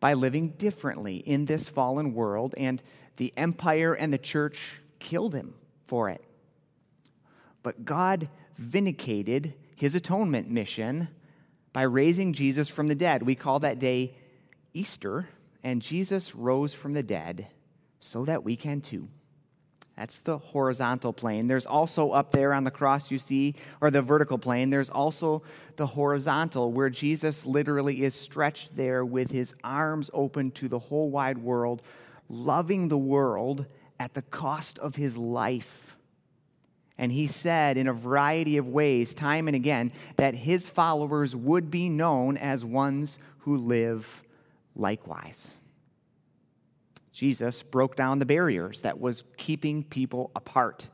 by 0.00 0.14
living 0.14 0.50
differently 0.50 1.16
in 1.16 1.46
this 1.46 1.68
fallen 1.68 2.14
world, 2.14 2.54
and 2.58 2.82
the 3.16 3.32
empire 3.36 3.94
and 3.94 4.12
the 4.12 4.18
church 4.18 4.80
killed 4.98 5.34
him 5.34 5.54
for 5.86 6.08
it. 6.08 6.22
But 7.66 7.84
God 7.84 8.28
vindicated 8.54 9.54
his 9.74 9.96
atonement 9.96 10.48
mission 10.48 11.08
by 11.72 11.82
raising 11.82 12.32
Jesus 12.32 12.68
from 12.68 12.86
the 12.86 12.94
dead. 12.94 13.24
We 13.24 13.34
call 13.34 13.58
that 13.58 13.80
day 13.80 14.14
Easter, 14.72 15.28
and 15.64 15.82
Jesus 15.82 16.36
rose 16.36 16.74
from 16.74 16.92
the 16.92 17.02
dead 17.02 17.48
so 17.98 18.24
that 18.24 18.44
we 18.44 18.54
can 18.54 18.80
too. 18.80 19.08
That's 19.96 20.20
the 20.20 20.38
horizontal 20.38 21.12
plane. 21.12 21.48
There's 21.48 21.66
also 21.66 22.12
up 22.12 22.30
there 22.30 22.54
on 22.54 22.62
the 22.62 22.70
cross, 22.70 23.10
you 23.10 23.18
see, 23.18 23.56
or 23.80 23.90
the 23.90 24.00
vertical 24.00 24.38
plane, 24.38 24.70
there's 24.70 24.90
also 24.90 25.42
the 25.74 25.88
horizontal, 25.88 26.70
where 26.70 26.88
Jesus 26.88 27.44
literally 27.44 28.04
is 28.04 28.14
stretched 28.14 28.76
there 28.76 29.04
with 29.04 29.32
his 29.32 29.56
arms 29.64 30.08
open 30.14 30.52
to 30.52 30.68
the 30.68 30.78
whole 30.78 31.10
wide 31.10 31.38
world, 31.38 31.82
loving 32.28 32.86
the 32.86 32.96
world 32.96 33.66
at 33.98 34.14
the 34.14 34.22
cost 34.22 34.78
of 34.78 34.94
his 34.94 35.18
life 35.18 35.85
and 36.98 37.12
he 37.12 37.26
said 37.26 37.76
in 37.76 37.88
a 37.88 37.92
variety 37.92 38.56
of 38.56 38.68
ways, 38.68 39.12
time 39.12 39.48
and 39.48 39.54
again, 39.54 39.92
that 40.16 40.34
his 40.34 40.68
followers 40.68 41.36
would 41.36 41.70
be 41.70 41.88
known 41.88 42.36
as 42.36 42.64
ones 42.64 43.18
who 43.40 43.56
live 43.56 44.22
likewise. 44.74 45.56
Jesus 47.12 47.62
broke 47.62 47.96
down 47.96 48.18
the 48.18 48.26
barriers 48.26 48.80
that 48.80 49.00
was 49.00 49.24
keeping 49.36 49.82
people 49.82 50.30
apart. 50.34 50.88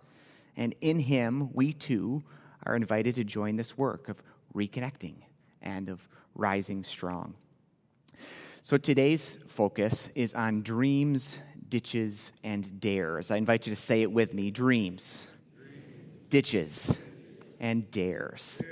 And 0.56 0.74
in 0.80 0.98
him, 0.98 1.50
we 1.52 1.72
too 1.72 2.22
are 2.64 2.76
invited 2.76 3.14
to 3.16 3.24
join 3.24 3.56
this 3.56 3.76
work 3.76 4.08
of 4.08 4.22
reconnecting 4.54 5.14
and 5.60 5.88
of 5.88 6.08
rising 6.34 6.84
strong. 6.84 7.34
So 8.62 8.76
today's 8.76 9.38
focus 9.48 10.10
is 10.14 10.34
on 10.34 10.62
dreams, 10.62 11.38
ditches, 11.68 12.32
and 12.44 12.80
dares. 12.80 13.30
I 13.30 13.36
invite 13.36 13.66
you 13.66 13.74
to 13.74 13.80
say 13.80 14.02
it 14.02 14.12
with 14.12 14.34
me 14.34 14.50
dreams 14.50 15.28
ditches 16.32 16.98
and 17.60 17.90
dares. 17.90 18.62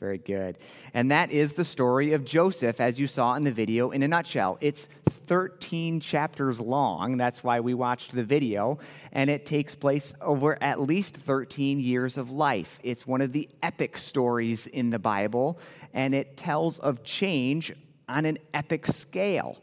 Very 0.00 0.18
good. 0.18 0.58
And 0.92 1.10
that 1.10 1.32
is 1.32 1.54
the 1.54 1.64
story 1.64 2.12
of 2.12 2.26
Joseph, 2.26 2.78
as 2.78 3.00
you 3.00 3.06
saw 3.06 3.36
in 3.36 3.44
the 3.44 3.52
video, 3.52 3.88
in 3.90 4.02
a 4.02 4.08
nutshell. 4.08 4.58
It's 4.60 4.90
13 5.08 6.00
chapters 6.00 6.60
long. 6.60 7.16
That's 7.16 7.42
why 7.42 7.60
we 7.60 7.72
watched 7.72 8.14
the 8.14 8.22
video. 8.22 8.78
And 9.12 9.30
it 9.30 9.46
takes 9.46 9.74
place 9.74 10.12
over 10.20 10.62
at 10.62 10.78
least 10.78 11.16
13 11.16 11.80
years 11.80 12.18
of 12.18 12.30
life. 12.30 12.78
It's 12.82 13.06
one 13.06 13.22
of 13.22 13.32
the 13.32 13.48
epic 13.62 13.96
stories 13.96 14.66
in 14.66 14.90
the 14.90 14.98
Bible, 14.98 15.58
and 15.94 16.14
it 16.14 16.36
tells 16.36 16.78
of 16.80 17.02
change 17.02 17.72
on 18.10 18.26
an 18.26 18.36
epic 18.52 18.86
scale. 18.88 19.56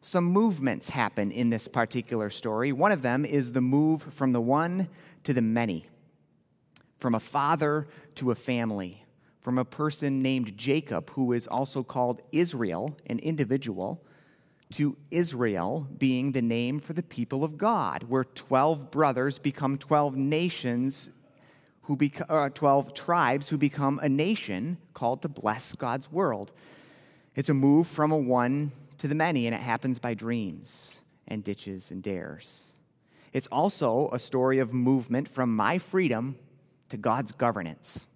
Some 0.00 0.26
movements 0.26 0.90
happen 0.90 1.32
in 1.32 1.50
this 1.50 1.66
particular 1.66 2.30
story. 2.30 2.70
One 2.70 2.92
of 2.92 3.02
them 3.02 3.24
is 3.24 3.50
the 3.50 3.60
move 3.60 4.14
from 4.14 4.30
the 4.30 4.40
one 4.40 4.86
to 5.24 5.34
the 5.34 5.42
many 5.42 5.86
from 7.02 7.16
a 7.16 7.20
father 7.20 7.88
to 8.14 8.30
a 8.30 8.34
family, 8.36 9.04
from 9.40 9.58
a 9.58 9.64
person 9.64 10.22
named 10.22 10.56
Jacob, 10.56 11.10
who 11.10 11.32
is 11.32 11.48
also 11.48 11.82
called 11.82 12.22
Israel, 12.30 12.96
an 13.06 13.18
individual, 13.18 14.00
to 14.74 14.96
Israel 15.10 15.88
being 15.98 16.30
the 16.30 16.40
name 16.40 16.78
for 16.78 16.92
the 16.92 17.02
people 17.02 17.42
of 17.42 17.58
God, 17.58 18.04
where 18.04 18.22
12 18.22 18.92
brothers 18.92 19.40
become 19.40 19.78
12 19.78 20.14
nations 20.14 21.10
who 21.82 21.96
become 21.96 22.26
uh, 22.30 22.48
12 22.50 22.94
tribes 22.94 23.48
who 23.48 23.58
become 23.58 23.98
a 24.00 24.08
nation 24.08 24.78
called 24.94 25.22
to 25.22 25.28
bless 25.28 25.74
God's 25.74 26.12
world. 26.12 26.52
It's 27.34 27.48
a 27.48 27.54
move 27.54 27.88
from 27.88 28.12
a 28.12 28.16
one 28.16 28.70
to 28.98 29.08
the 29.08 29.16
many, 29.16 29.48
and 29.48 29.56
it 29.56 29.60
happens 29.60 29.98
by 29.98 30.14
dreams 30.14 31.00
and 31.26 31.42
ditches 31.42 31.90
and 31.90 32.00
dares. 32.00 32.68
It's 33.32 33.48
also 33.48 34.08
a 34.12 34.20
story 34.20 34.60
of 34.60 34.72
movement 34.72 35.26
from 35.26 35.56
my 35.56 35.78
freedom 35.78 36.36
to 36.92 36.98
God's 36.98 37.32
governance. 37.32 38.06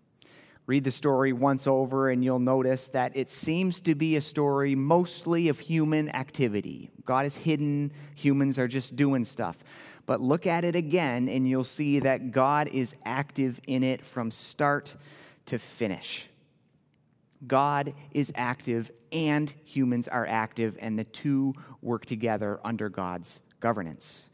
Read 0.67 0.85
the 0.85 0.91
story 0.91 1.33
once 1.33 1.67
over, 1.67 2.11
and 2.11 2.23
you'll 2.23 2.39
notice 2.39 2.89
that 2.89 3.17
it 3.17 3.31
seems 3.31 3.81
to 3.81 3.95
be 3.95 4.17
a 4.17 4.21
story 4.21 4.75
mostly 4.75 5.49
of 5.49 5.59
human 5.59 6.15
activity. 6.15 6.91
God 7.07 7.25
is 7.25 7.39
hidden, 7.39 7.91
humans 8.15 8.59
are 8.59 8.69
just 8.69 8.95
doing 8.95 9.25
stuff. 9.25 9.57
But 10.05 10.21
look 10.21 10.47
at 10.47 10.63
it 10.63 10.77
again, 10.77 11.27
and 11.31 11.49
you'll 11.49 11.65
see 11.65 12.01
that 12.01 12.33
God 12.33 12.69
is 12.69 12.95
active 13.07 13.59
in 13.67 13.83
it 13.83 14.05
from 14.05 14.31
start 14.31 14.95
to 15.47 15.59
finish. 15.59 16.29
God 17.47 17.95
is 18.13 18.31
active 18.35 18.91
and 19.11 19.55
humans 19.65 20.07
are 20.07 20.27
active, 20.27 20.77
and 20.81 20.99
the 20.99 21.05
two 21.05 21.55
work 21.81 22.05
together 22.05 22.61
under 22.63 22.91
God's 22.91 23.43
governance. 23.61 24.29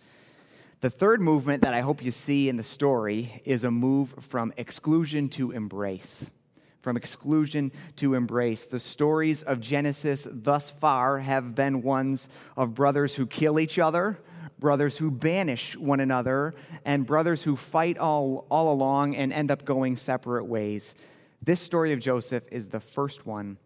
The 0.83 0.91
third 0.91 1.21
movement 1.21 1.63
that 1.63 1.75
I 1.75 1.81
hope 1.81 2.05
you 2.05 2.11
see 2.11 2.49
in 2.49 2.57
the 2.57 2.65
story 2.65 3.41
is 3.45 3.63
a 3.63 3.71
move 3.71 4.17
from 4.19 4.53
exclusion 4.57 5.29
to 5.29 5.53
embrace. 5.53 6.29
From 6.81 6.97
exclusion 6.97 7.71
to 7.99 8.15
embrace. 8.15 8.65
The 8.65 8.81
stories 8.81 9.45
of 9.45 9.61
Genesis 9.61 10.27
thus 10.29 10.71
far 10.71 11.21
have 11.21 11.55
been 11.55 11.83
ones 11.83 12.29
of 12.57 12.75
brothers 12.75 13.15
who 13.15 13.29
kill 13.29 13.61
each 13.61 13.79
other, 13.79 14.19
brothers 14.59 14.99
who 14.99 15.13
banish 15.13 15.77
one 15.77 16.01
another, 16.01 16.53
and 16.85 17.07
brothers 17.07 17.45
who 17.45 17.55
fight 17.55 17.97
all, 17.97 18.45
all 18.51 18.73
along 18.73 19.15
and 19.15 19.33
end 19.33 19.53
up 19.53 19.65
going 19.65 19.95
separate 19.95 20.47
ways. 20.47 20.97
This 21.41 21.61
story 21.61 21.93
of 21.93 22.01
Joseph 22.01 22.43
is 22.51 22.71
the 22.71 22.81
first 22.81 23.25
one 23.25 23.57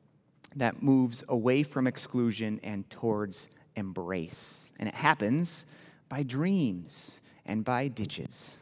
that 0.54 0.82
moves 0.82 1.24
away 1.30 1.62
from 1.62 1.86
exclusion 1.86 2.60
and 2.62 2.90
towards 2.90 3.48
embrace. 3.74 4.68
And 4.78 4.86
it 4.86 4.94
happens 4.94 5.64
by 6.08 6.22
dreams 6.22 7.20
and 7.44 7.64
by 7.64 7.88
ditches 7.88 8.58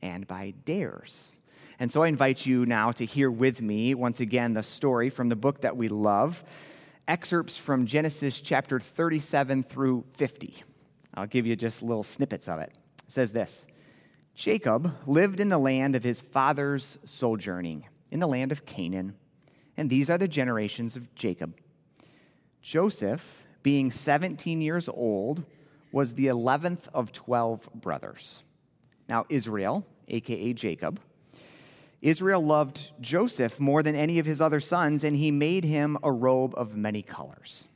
and 0.00 0.26
by 0.26 0.54
dares. 0.64 1.36
And 1.78 1.90
so 1.90 2.02
I 2.02 2.08
invite 2.08 2.46
you 2.46 2.66
now 2.66 2.92
to 2.92 3.04
hear 3.04 3.30
with 3.30 3.60
me 3.62 3.94
once 3.94 4.20
again 4.20 4.54
the 4.54 4.62
story 4.62 5.10
from 5.10 5.28
the 5.28 5.36
book 5.36 5.62
that 5.62 5.76
we 5.76 5.88
love, 5.88 6.44
excerpts 7.08 7.56
from 7.56 7.86
Genesis 7.86 8.40
chapter 8.40 8.78
37 8.78 9.62
through 9.62 10.04
50. 10.14 10.62
I'll 11.14 11.26
give 11.26 11.46
you 11.46 11.56
just 11.56 11.82
little 11.82 12.02
snippets 12.02 12.48
of 12.48 12.60
it. 12.60 12.72
It 13.04 13.10
says 13.10 13.32
this 13.32 13.66
Jacob 14.34 14.94
lived 15.06 15.40
in 15.40 15.48
the 15.48 15.58
land 15.58 15.96
of 15.96 16.04
his 16.04 16.20
father's 16.20 16.98
sojourning, 17.04 17.86
in 18.10 18.20
the 18.20 18.28
land 18.28 18.52
of 18.52 18.66
Canaan. 18.66 19.14
And 19.76 19.88
these 19.88 20.10
are 20.10 20.18
the 20.18 20.28
generations 20.28 20.96
of 20.96 21.14
Jacob. 21.14 21.56
Joseph, 22.60 23.42
being 23.62 23.90
17 23.90 24.60
years 24.60 24.88
old, 24.88 25.44
was 25.92 26.14
the 26.14 26.26
11th 26.26 26.88
of 26.92 27.12
12 27.12 27.68
brothers. 27.74 28.42
Now, 29.08 29.26
Israel, 29.28 29.86
aka 30.08 30.52
Jacob, 30.54 30.98
Israel 32.00 32.44
loved 32.44 32.92
Joseph 33.00 33.60
more 33.60 33.82
than 33.82 33.94
any 33.94 34.18
of 34.18 34.26
his 34.26 34.40
other 34.40 34.58
sons, 34.58 35.04
and 35.04 35.14
he 35.14 35.30
made 35.30 35.64
him 35.64 35.96
a 36.02 36.10
robe 36.10 36.52
of 36.56 36.74
many 36.74 37.02
colors. 37.02 37.68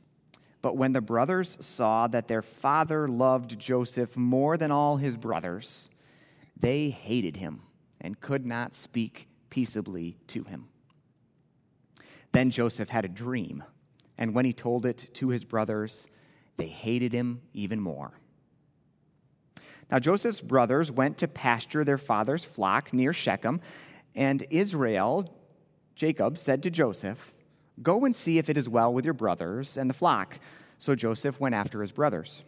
But 0.61 0.75
when 0.75 0.91
the 0.91 1.01
brothers 1.01 1.57
saw 1.61 2.07
that 2.07 2.27
their 2.27 2.41
father 2.41 3.07
loved 3.07 3.57
Joseph 3.57 4.17
more 4.17 4.57
than 4.57 4.71
all 4.71 4.97
his 4.97 5.15
brothers, 5.15 5.89
they 6.59 6.89
hated 6.89 7.37
him 7.37 7.61
and 8.01 8.19
could 8.19 8.45
not 8.45 8.75
speak 8.75 9.29
peaceably 9.49 10.17
to 10.27 10.43
him. 10.43 10.67
Then 12.33 12.49
Joseph 12.49 12.89
had 12.89 13.05
a 13.05 13.09
dream, 13.09 13.63
and 14.17 14.33
when 14.33 14.43
he 14.43 14.51
told 14.51 14.85
it 14.85 15.09
to 15.13 15.29
his 15.29 15.45
brothers, 15.45 16.07
they 16.57 16.67
hated 16.67 17.13
him 17.13 17.41
even 17.53 17.79
more. 17.79 18.11
Now 19.89 19.99
Joseph's 19.99 20.41
brothers 20.41 20.91
went 20.91 21.17
to 21.19 21.27
pasture 21.27 21.83
their 21.83 21.97
father's 21.97 22.43
flock 22.43 22.93
near 22.93 23.13
Shechem, 23.13 23.61
and 24.15 24.45
Israel, 24.49 25.33
Jacob, 25.95 26.37
said 26.37 26.61
to 26.63 26.71
Joseph, 26.71 27.33
Go 27.81 28.05
and 28.05 28.15
see 28.15 28.37
if 28.39 28.49
it 28.49 28.57
is 28.57 28.67
well 28.67 28.91
with 28.91 29.05
your 29.05 29.13
brothers 29.13 29.77
and 29.77 29.89
the 29.89 29.93
flock. 29.93 30.39
So 30.79 30.95
Joseph 30.95 31.39
went 31.39 31.55
after 31.55 31.81
his 31.81 31.91
brothers. 31.91 32.43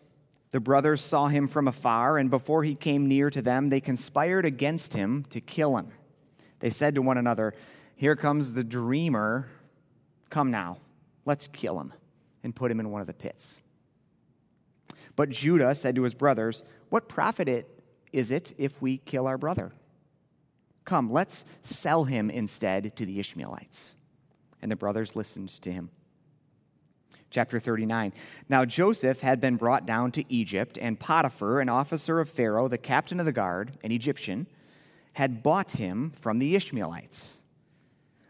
The 0.52 0.60
brothers 0.60 1.02
saw 1.02 1.28
him 1.28 1.48
from 1.48 1.68
afar, 1.68 2.18
and 2.18 2.30
before 2.32 2.64
he 2.64 2.76
came 2.76 3.08
near 3.08 3.30
to 3.30 3.42
them, 3.42 3.70
they 3.70 3.80
conspired 3.80 4.46
against 4.46 4.94
him 4.94 5.26
to 5.30 5.40
kill 5.40 5.78
him. 5.78 5.92
They 6.60 6.72
said 6.72 6.96
to 6.96 7.04
one 7.04 7.20
another, 7.20 7.54
Here 7.96 8.16
comes 8.16 8.54
the 8.54 8.64
dreamer. 8.64 9.48
Come 10.32 10.50
now, 10.50 10.80
let's 11.26 11.48
kill 11.48 11.80
him 11.80 11.94
and 12.44 12.56
put 12.56 12.72
him 12.72 12.80
in 12.80 12.90
one 12.90 13.02
of 13.02 13.08
the 13.08 13.14
pits. 13.14 13.62
But 15.20 15.32
Judah 15.32 15.76
said 15.76 15.96
to 15.96 16.04
his 16.04 16.14
brothers, 16.14 16.64
What 16.88 17.10
profit 17.10 17.50
it 17.50 17.68
is 18.14 18.32
it 18.32 18.54
if 18.58 18.82
we 18.82 19.00
kill 19.00 19.28
our 19.28 19.38
brother? 19.38 19.74
Come, 20.86 21.12
let's 21.12 21.44
sell 21.62 22.06
him 22.06 22.30
instead 22.30 22.96
to 22.96 23.06
the 23.06 23.20
Ishmaelites. 23.20 23.98
And 24.62 24.72
the 24.72 24.78
brothers 24.78 25.18
listened 25.18 25.50
to 25.50 25.74
him. 25.74 25.90
Chapter 27.32 27.60
39. 27.60 28.14
Now 28.48 28.64
Joseph 28.64 29.20
had 29.20 29.42
been 29.42 29.58
brought 29.58 29.86
down 29.86 30.14
to 30.14 30.24
Egypt, 30.34 30.78
and 30.82 30.98
Potiphar, 30.98 31.60
an 31.60 31.68
officer 31.68 32.22
of 32.22 32.30
Pharaoh, 32.30 32.70
the 32.70 32.78
captain 32.78 33.20
of 33.20 33.26
the 33.26 33.34
guard, 33.34 33.72
an 33.84 33.92
Egyptian, 33.92 34.48
had 35.16 35.44
bought 35.44 35.72
him 35.72 36.12
from 36.12 36.38
the 36.38 36.56
Ishmaelites. 36.56 37.42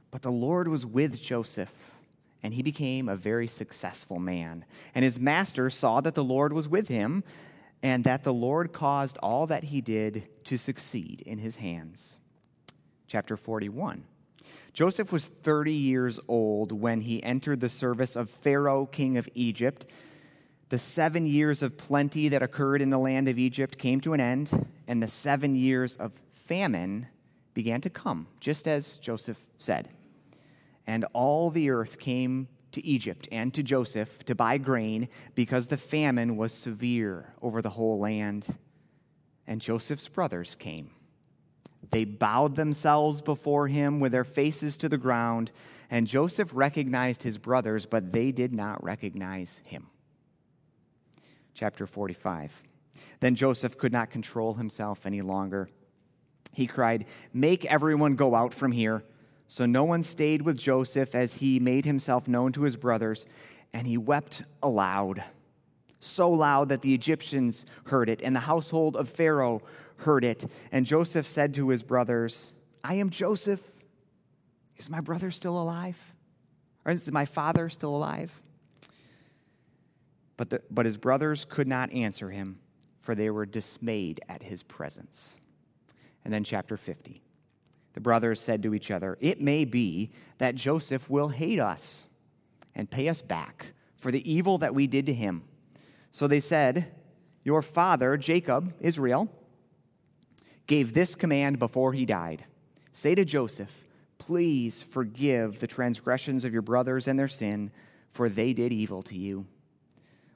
But 0.10 0.24
the 0.24 0.32
Lord 0.32 0.68
was 0.68 0.88
with 0.88 1.22
Joseph, 1.22 1.99
and 2.42 2.54
he 2.54 2.62
became 2.62 3.10
a 3.10 3.16
very 3.16 3.48
successful 3.48 4.20
man. 4.20 4.66
And 4.96 5.04
his 5.04 5.20
master 5.20 5.70
saw 5.70 6.02
that 6.02 6.16
the 6.16 6.24
Lord 6.24 6.54
was 6.54 6.68
with 6.68 6.88
him, 6.88 7.24
and 7.82 8.04
that 8.04 8.24
the 8.24 8.34
Lord 8.34 8.74
caused 8.74 9.18
all 9.22 9.48
that 9.48 9.66
he 9.66 9.82
did 9.82 10.28
to 10.46 10.58
succeed 10.58 11.22
in 11.26 11.38
his 11.40 11.58
hands. 11.58 12.20
Chapter 13.08 13.38
41. 13.38 14.04
Joseph 14.74 15.12
was 15.12 15.26
30 15.26 15.74
years 15.74 16.20
old 16.28 16.72
when 16.72 17.02
he 17.02 17.24
entered 17.24 17.60
the 17.60 17.70
service 17.70 18.16
of 18.16 18.30
Pharaoh, 18.30 18.86
king 18.86 19.18
of 19.18 19.28
Egypt. 19.34 19.86
The 20.70 20.80
seven 20.80 21.26
years 21.26 21.64
of 21.64 21.78
plenty 21.78 22.30
that 22.30 22.44
occurred 22.44 22.82
in 22.82 22.90
the 22.90 23.00
land 23.00 23.28
of 23.28 23.40
Egypt 23.40 23.78
came 23.78 24.00
to 24.02 24.14
an 24.14 24.22
end, 24.22 24.68
and 24.88 25.02
the 25.02 25.08
seven 25.08 25.56
years 25.56 25.96
of 25.96 26.14
famine 26.32 27.08
began 27.54 27.82
to 27.82 27.90
come, 27.90 28.28
just 28.40 28.68
as 28.68 29.00
Joseph 29.00 29.40
said. 29.58 29.90
And 30.90 31.06
all 31.14 31.52
the 31.52 31.70
earth 31.70 32.00
came 32.00 32.48
to 32.72 32.84
Egypt 32.84 33.28
and 33.32 33.54
to 33.54 33.62
Joseph 33.62 34.26
to 34.26 34.34
buy 34.34 34.58
grain 34.58 35.08
because 35.36 35.68
the 35.68 35.78
famine 35.78 36.36
was 36.36 36.52
severe 36.52 37.36
over 37.44 37.62
the 37.62 37.70
whole 37.70 38.00
land. 38.00 38.58
And 39.46 39.62
Joseph's 39.62 40.08
brothers 40.08 40.56
came. 40.56 40.90
They 41.92 42.06
bowed 42.06 42.56
themselves 42.56 43.22
before 43.22 43.68
him 43.68 44.00
with 44.00 44.12
their 44.12 44.24
faces 44.24 44.78
to 44.78 44.90
the 44.90 44.98
ground, 44.98 45.52
and 45.92 46.08
Joseph 46.08 46.50
recognized 46.56 47.22
his 47.22 47.38
brothers, 47.38 47.86
but 47.86 48.12
they 48.12 48.32
did 48.32 48.52
not 48.52 48.84
recognize 48.84 49.62
him. 49.68 49.92
Chapter 51.54 51.86
45. 51.86 52.64
Then 53.20 53.36
Joseph 53.36 53.78
could 53.78 53.92
not 53.92 54.10
control 54.10 54.56
himself 54.56 55.06
any 55.06 55.22
longer. 55.22 55.70
He 56.52 56.66
cried, 56.66 57.06
Make 57.32 57.64
everyone 57.66 58.16
go 58.16 58.34
out 58.34 58.56
from 58.56 58.72
here. 58.72 59.04
So 59.50 59.66
no 59.66 59.84
one 59.84 60.04
stayed 60.04 60.44
with 60.44 60.58
Joseph 60.58 61.16
as 61.16 61.38
he 61.38 61.60
made 61.60 61.84
himself 61.84 62.28
known 62.28 62.52
to 62.52 62.62
his 62.62 62.78
brothers, 62.78 63.26
and 63.74 63.88
he 63.88 63.98
wept 63.98 64.44
aloud, 64.62 65.24
so 66.00 66.30
loud 66.30 66.70
that 66.70 66.84
the 66.84 66.94
Egyptians 66.94 67.66
heard 67.86 68.10
it, 68.10 68.22
and 68.22 68.36
the 68.36 68.42
household 68.42 68.96
of 68.96 69.10
Pharaoh 69.10 69.64
heard 69.98 70.24
it. 70.24 70.46
And 70.72 70.86
Joseph 70.86 71.26
said 71.26 71.56
to 71.56 71.70
his 71.70 71.82
brothers, 71.82 72.54
I 72.84 72.94
am 72.94 73.10
Joseph. 73.10 73.62
Is 74.78 74.88
my 74.88 75.02
brother 75.02 75.32
still 75.32 75.60
alive? 75.60 75.98
Or 76.86 76.92
is 76.92 77.12
my 77.12 77.26
father 77.26 77.70
still 77.70 77.96
alive? 77.96 78.42
But, 80.38 80.52
the, 80.52 80.62
but 80.70 80.86
his 80.86 80.98
brothers 80.98 81.44
could 81.44 81.68
not 81.68 81.92
answer 81.92 82.30
him, 82.30 82.60
for 83.02 83.16
they 83.16 83.32
were 83.32 83.48
dismayed 83.48 84.22
at 84.30 84.44
his 84.44 84.62
presence. 84.62 85.40
And 86.24 86.32
then, 86.32 86.44
chapter 86.44 86.78
50. 86.78 87.24
The 87.94 88.02
brothers 88.02 88.40
said 88.40 88.64
to 88.64 88.74
each 88.74 88.92
other, 88.92 89.18
It 89.20 89.42
may 89.42 89.66
be 89.66 90.12
that 90.38 90.56
Joseph 90.56 91.10
will 91.10 91.30
hate 91.30 91.60
us 91.60 92.06
and 92.76 92.90
pay 92.90 93.08
us 93.08 93.22
back 93.22 93.74
for 93.96 94.12
the 94.12 94.32
evil 94.32 94.58
that 94.60 94.76
we 94.76 94.88
did 94.88 95.06
to 95.08 95.14
him. 95.14 95.44
So 96.12 96.28
they 96.28 96.40
said, 96.40 96.92
Your 97.44 97.62
father, 97.62 98.18
Jacob, 98.18 98.74
Israel, 98.80 99.30
gave 100.68 100.94
this 100.94 101.16
command 101.16 101.60
before 101.60 101.94
he 101.94 102.06
died 102.06 102.46
Say 102.92 103.16
to 103.16 103.26
Joseph, 103.26 103.86
Please 104.18 104.84
forgive 104.84 105.60
the 105.60 105.68
transgressions 105.68 106.46
of 106.46 106.54
your 106.54 106.62
brothers 106.62 107.08
and 107.08 107.18
their 107.18 107.28
sin, 107.28 107.72
for 108.10 108.30
they 108.30 108.54
did 108.54 108.72
evil 108.72 109.02
to 109.04 109.16
you. 109.16 109.46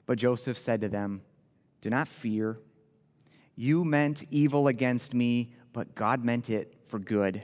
But 0.06 0.18
Joseph 0.18 0.58
said 0.58 0.80
to 0.80 0.88
them, 0.88 1.22
Do 1.80 1.90
not 1.90 2.08
fear. 2.08 2.58
You 3.56 3.84
meant 3.84 4.24
evil 4.30 4.68
against 4.68 5.14
me, 5.14 5.52
but 5.72 5.94
God 5.94 6.24
meant 6.24 6.50
it 6.50 6.74
for 6.94 7.00
good, 7.00 7.42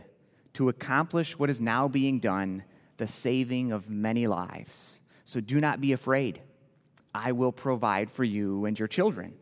to 0.52 0.68
accomplish 0.68 1.36
what 1.36 1.50
is 1.50 1.60
now 1.60 1.88
being 1.88 2.20
done, 2.20 2.62
the 2.98 3.08
saving 3.08 3.72
of 3.72 3.90
many 3.90 4.28
lives. 4.28 5.00
So 5.24 5.40
do 5.40 5.58
not 5.58 5.80
be 5.80 5.90
afraid. 5.90 6.40
I 7.12 7.32
will 7.32 7.50
provide 7.50 8.12
for 8.12 8.22
you 8.22 8.64
and 8.64 8.78
your 8.78 8.86
children. 8.86 9.34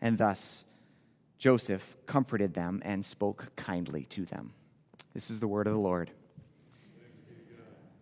And 0.00 0.16
thus, 0.16 0.64
Joseph 1.36 1.98
comforted 2.06 2.54
them 2.54 2.80
and 2.82 3.04
spoke 3.04 3.52
kindly 3.56 4.06
to 4.06 4.24
them. 4.24 4.54
This 5.12 5.30
is 5.30 5.38
the 5.38 5.48
word 5.48 5.66
of 5.66 5.74
the 5.74 5.78
Lord. 5.78 6.10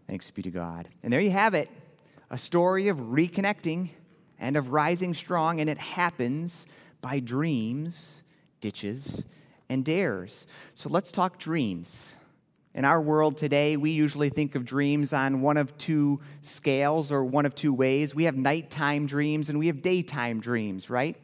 Thanks 0.08 0.30
be 0.30 0.42
to 0.42 0.52
God. 0.52 0.88
And 1.02 1.12
there 1.12 1.20
you 1.20 1.32
have 1.32 1.52
it 1.52 1.68
a 2.30 2.38
story 2.38 2.86
of 2.86 2.98
reconnecting 2.98 3.88
and 4.38 4.56
of 4.56 4.68
rising 4.68 5.14
strong, 5.14 5.60
and 5.60 5.68
it 5.68 5.78
happens 5.78 6.68
by 7.00 7.18
dreams, 7.18 8.22
ditches, 8.60 9.26
and 9.68 9.84
dares. 9.84 10.46
So 10.74 10.88
let's 10.88 11.12
talk 11.12 11.38
dreams. 11.38 12.14
In 12.74 12.84
our 12.84 13.00
world 13.00 13.36
today, 13.36 13.76
we 13.76 13.90
usually 13.90 14.28
think 14.28 14.54
of 14.54 14.64
dreams 14.64 15.12
on 15.12 15.40
one 15.40 15.56
of 15.56 15.76
two 15.78 16.20
scales 16.42 17.10
or 17.10 17.24
one 17.24 17.44
of 17.44 17.54
two 17.54 17.72
ways. 17.72 18.14
We 18.14 18.24
have 18.24 18.36
nighttime 18.36 19.06
dreams 19.06 19.48
and 19.48 19.58
we 19.58 19.66
have 19.66 19.82
daytime 19.82 20.40
dreams, 20.40 20.88
right? 20.88 21.16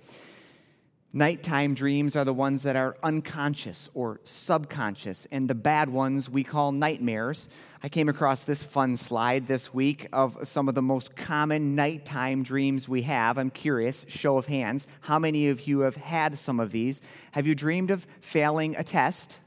Nighttime 1.17 1.75
dreams 1.75 2.17
are 2.17 2.25
the 2.25 2.35
ones 2.35 2.65
that 2.65 2.75
are 2.75 2.97
unconscious 3.01 3.89
or 3.95 4.19
subconscious, 4.25 5.29
and 5.31 5.49
the 5.49 5.55
bad 5.55 5.89
ones 5.89 6.29
we 6.29 6.43
call 6.43 6.73
nightmares. 6.73 7.49
I 7.85 7.89
came 7.89 8.09
across 8.09 8.43
this 8.43 8.65
fun 8.65 8.97
slide 8.97 9.47
this 9.47 9.73
week 9.73 10.09
of 10.12 10.37
some 10.43 10.69
of 10.69 10.75
the 10.75 10.83
most 10.83 11.15
common 11.15 11.77
nighttime 11.77 12.43
dreams 12.43 12.89
we 12.89 13.03
have. 13.03 13.39
I'm 13.39 13.51
curious, 13.51 14.05
show 14.09 14.39
of 14.39 14.47
hands, 14.47 14.89
how 15.03 15.21
many 15.21 15.49
of 15.51 15.69
you 15.69 15.81
have 15.81 15.95
had 15.95 16.37
some 16.37 16.59
of 16.59 16.73
these? 16.73 17.01
Have 17.31 17.47
you 17.47 17.55
dreamed 17.55 17.93
of 17.93 18.09
failing 18.21 18.75
a 18.75 18.83
test? 18.83 19.39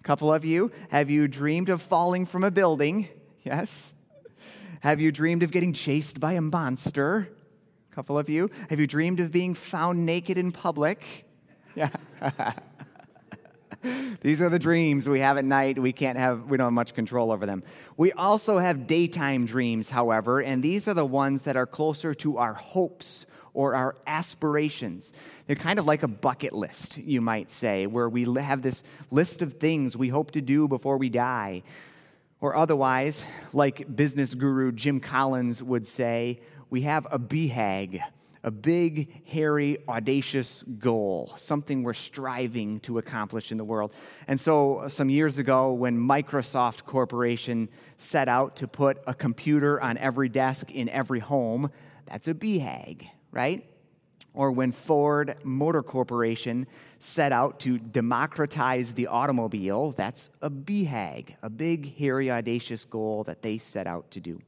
A 0.00 0.02
couple 0.02 0.34
of 0.34 0.44
you. 0.44 0.72
Have 0.88 1.08
you 1.08 1.28
dreamed 1.28 1.68
of 1.68 1.82
falling 1.82 2.26
from 2.26 2.42
a 2.42 2.50
building? 2.50 3.08
Yes. 3.44 3.94
Have 4.80 5.00
you 5.00 5.12
dreamed 5.12 5.44
of 5.44 5.52
getting 5.52 5.72
chased 5.72 6.18
by 6.18 6.32
a 6.32 6.40
monster? 6.40 7.28
A 7.94 8.02
couple 8.02 8.18
of 8.18 8.28
you. 8.28 8.50
Have 8.70 8.80
you 8.80 8.88
dreamed 8.88 9.20
of 9.20 9.30
being 9.30 9.54
found 9.54 10.04
naked 10.04 10.36
in 10.36 10.50
public? 10.50 11.28
Yeah. 11.76 11.90
These 14.20 14.42
are 14.42 14.48
the 14.48 14.58
dreams 14.58 15.08
we 15.08 15.20
have 15.20 15.38
at 15.38 15.44
night. 15.44 15.78
We 15.78 15.92
can't 15.92 16.18
have, 16.18 16.50
we 16.50 16.56
don't 16.56 16.66
have 16.66 16.72
much 16.72 16.94
control 16.94 17.30
over 17.30 17.46
them. 17.46 17.62
We 17.96 18.10
also 18.10 18.58
have 18.58 18.88
daytime 18.88 19.46
dreams, 19.46 19.90
however, 19.90 20.40
and 20.40 20.60
these 20.60 20.88
are 20.88 20.94
the 20.94 21.06
ones 21.06 21.42
that 21.42 21.56
are 21.56 21.66
closer 21.66 22.14
to 22.14 22.38
our 22.38 22.54
hopes 22.54 23.26
or 23.52 23.76
our 23.76 23.94
aspirations. 24.08 25.12
They're 25.46 25.54
kind 25.54 25.78
of 25.78 25.86
like 25.86 26.02
a 26.02 26.08
bucket 26.08 26.52
list, 26.52 26.98
you 26.98 27.20
might 27.20 27.52
say, 27.52 27.86
where 27.86 28.08
we 28.08 28.24
have 28.42 28.62
this 28.62 28.82
list 29.12 29.40
of 29.40 29.54
things 29.54 29.96
we 29.96 30.08
hope 30.08 30.32
to 30.32 30.40
do 30.40 30.66
before 30.66 30.98
we 30.98 31.10
die. 31.10 31.62
Or 32.40 32.56
otherwise, 32.56 33.24
like 33.52 33.94
business 33.94 34.34
guru 34.34 34.72
Jim 34.72 34.98
Collins 34.98 35.62
would 35.62 35.86
say, 35.86 36.40
we 36.70 36.82
have 36.82 37.06
a 37.10 37.18
BHAG, 37.18 38.00
a 38.44 38.50
big, 38.50 39.26
hairy, 39.26 39.78
audacious 39.88 40.62
goal, 40.78 41.34
something 41.38 41.82
we're 41.82 41.94
striving 41.94 42.78
to 42.80 42.98
accomplish 42.98 43.50
in 43.50 43.56
the 43.56 43.64
world. 43.64 43.94
And 44.28 44.38
so, 44.38 44.76
uh, 44.76 44.88
some 44.88 45.08
years 45.08 45.38
ago, 45.38 45.72
when 45.72 45.98
Microsoft 45.98 46.84
Corporation 46.84 47.70
set 47.96 48.28
out 48.28 48.56
to 48.56 48.68
put 48.68 48.98
a 49.06 49.14
computer 49.14 49.80
on 49.80 49.96
every 49.96 50.28
desk 50.28 50.70
in 50.70 50.90
every 50.90 51.20
home, 51.20 51.70
that's 52.06 52.28
a 52.28 52.34
BHAG, 52.34 53.08
right? 53.32 53.66
Or 54.34 54.52
when 54.52 54.72
Ford 54.72 55.36
Motor 55.42 55.82
Corporation 55.82 56.66
set 56.98 57.32
out 57.32 57.60
to 57.60 57.78
democratize 57.78 58.92
the 58.92 59.06
automobile, 59.06 59.92
that's 59.92 60.30
a 60.42 60.50
BHAG, 60.50 61.36
a 61.40 61.48
big, 61.48 61.96
hairy, 61.96 62.30
audacious 62.30 62.84
goal 62.84 63.24
that 63.24 63.40
they 63.40 63.56
set 63.56 63.86
out 63.86 64.10
to 64.10 64.20
do. 64.20 64.42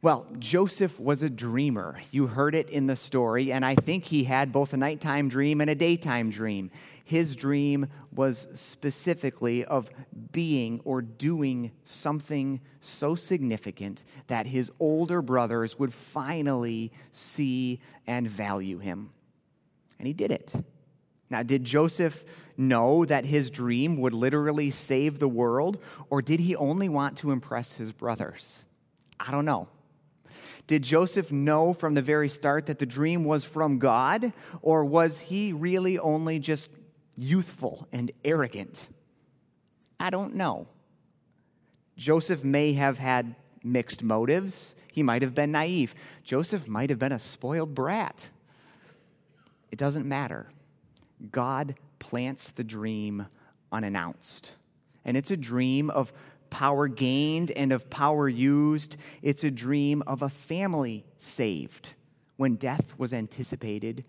Well, 0.00 0.26
Joseph 0.38 1.00
was 1.00 1.24
a 1.24 1.30
dreamer. 1.30 2.00
You 2.12 2.28
heard 2.28 2.54
it 2.54 2.70
in 2.70 2.86
the 2.86 2.94
story, 2.94 3.50
and 3.50 3.64
I 3.64 3.74
think 3.74 4.04
he 4.04 4.24
had 4.24 4.52
both 4.52 4.72
a 4.72 4.76
nighttime 4.76 5.28
dream 5.28 5.60
and 5.60 5.68
a 5.68 5.74
daytime 5.74 6.30
dream. 6.30 6.70
His 7.04 7.34
dream 7.34 7.88
was 8.14 8.46
specifically 8.52 9.64
of 9.64 9.90
being 10.30 10.80
or 10.84 11.02
doing 11.02 11.72
something 11.82 12.60
so 12.78 13.16
significant 13.16 14.04
that 14.28 14.46
his 14.46 14.70
older 14.78 15.20
brothers 15.20 15.80
would 15.80 15.92
finally 15.92 16.92
see 17.10 17.80
and 18.06 18.28
value 18.28 18.78
him. 18.78 19.10
And 19.98 20.06
he 20.06 20.12
did 20.12 20.30
it. 20.30 20.54
Now, 21.28 21.42
did 21.42 21.64
Joseph 21.64 22.24
know 22.56 23.04
that 23.04 23.24
his 23.24 23.50
dream 23.50 23.96
would 23.96 24.14
literally 24.14 24.70
save 24.70 25.18
the 25.18 25.28
world, 25.28 25.82
or 26.08 26.22
did 26.22 26.38
he 26.38 26.54
only 26.54 26.88
want 26.88 27.18
to 27.18 27.32
impress 27.32 27.72
his 27.72 27.90
brothers? 27.90 28.64
I 29.18 29.32
don't 29.32 29.44
know. 29.44 29.68
Did 30.68 30.84
Joseph 30.84 31.32
know 31.32 31.72
from 31.72 31.94
the 31.94 32.02
very 32.02 32.28
start 32.28 32.66
that 32.66 32.78
the 32.78 32.86
dream 32.86 33.24
was 33.24 33.42
from 33.42 33.78
God, 33.78 34.34
or 34.60 34.84
was 34.84 35.18
he 35.20 35.50
really 35.50 35.98
only 35.98 36.38
just 36.38 36.68
youthful 37.16 37.88
and 37.90 38.12
arrogant? 38.22 38.86
I 39.98 40.10
don't 40.10 40.34
know. 40.34 40.68
Joseph 41.96 42.44
may 42.44 42.74
have 42.74 42.98
had 42.98 43.34
mixed 43.64 44.02
motives. 44.02 44.74
He 44.92 45.02
might 45.02 45.22
have 45.22 45.34
been 45.34 45.52
naive. 45.52 45.94
Joseph 46.22 46.68
might 46.68 46.90
have 46.90 46.98
been 46.98 47.12
a 47.12 47.18
spoiled 47.18 47.74
brat. 47.74 48.28
It 49.72 49.78
doesn't 49.78 50.06
matter. 50.06 50.50
God 51.32 51.76
plants 51.98 52.50
the 52.50 52.62
dream 52.62 53.26
unannounced. 53.72 54.54
And 55.02 55.16
it's 55.16 55.30
a 55.30 55.36
dream 55.36 55.88
of 55.88 56.12
power 56.50 56.88
gained 56.88 57.50
and 57.52 57.72
of 57.72 57.90
power 57.90 58.28
used. 58.28 58.96
It's 59.22 59.44
a 59.44 59.50
dream 59.50 60.02
of 60.06 60.22
a 60.22 60.28
family 60.28 61.04
saved 61.16 61.94
when 62.36 62.56
death 62.56 62.98
was 62.98 63.12
anticipated. 63.12 64.04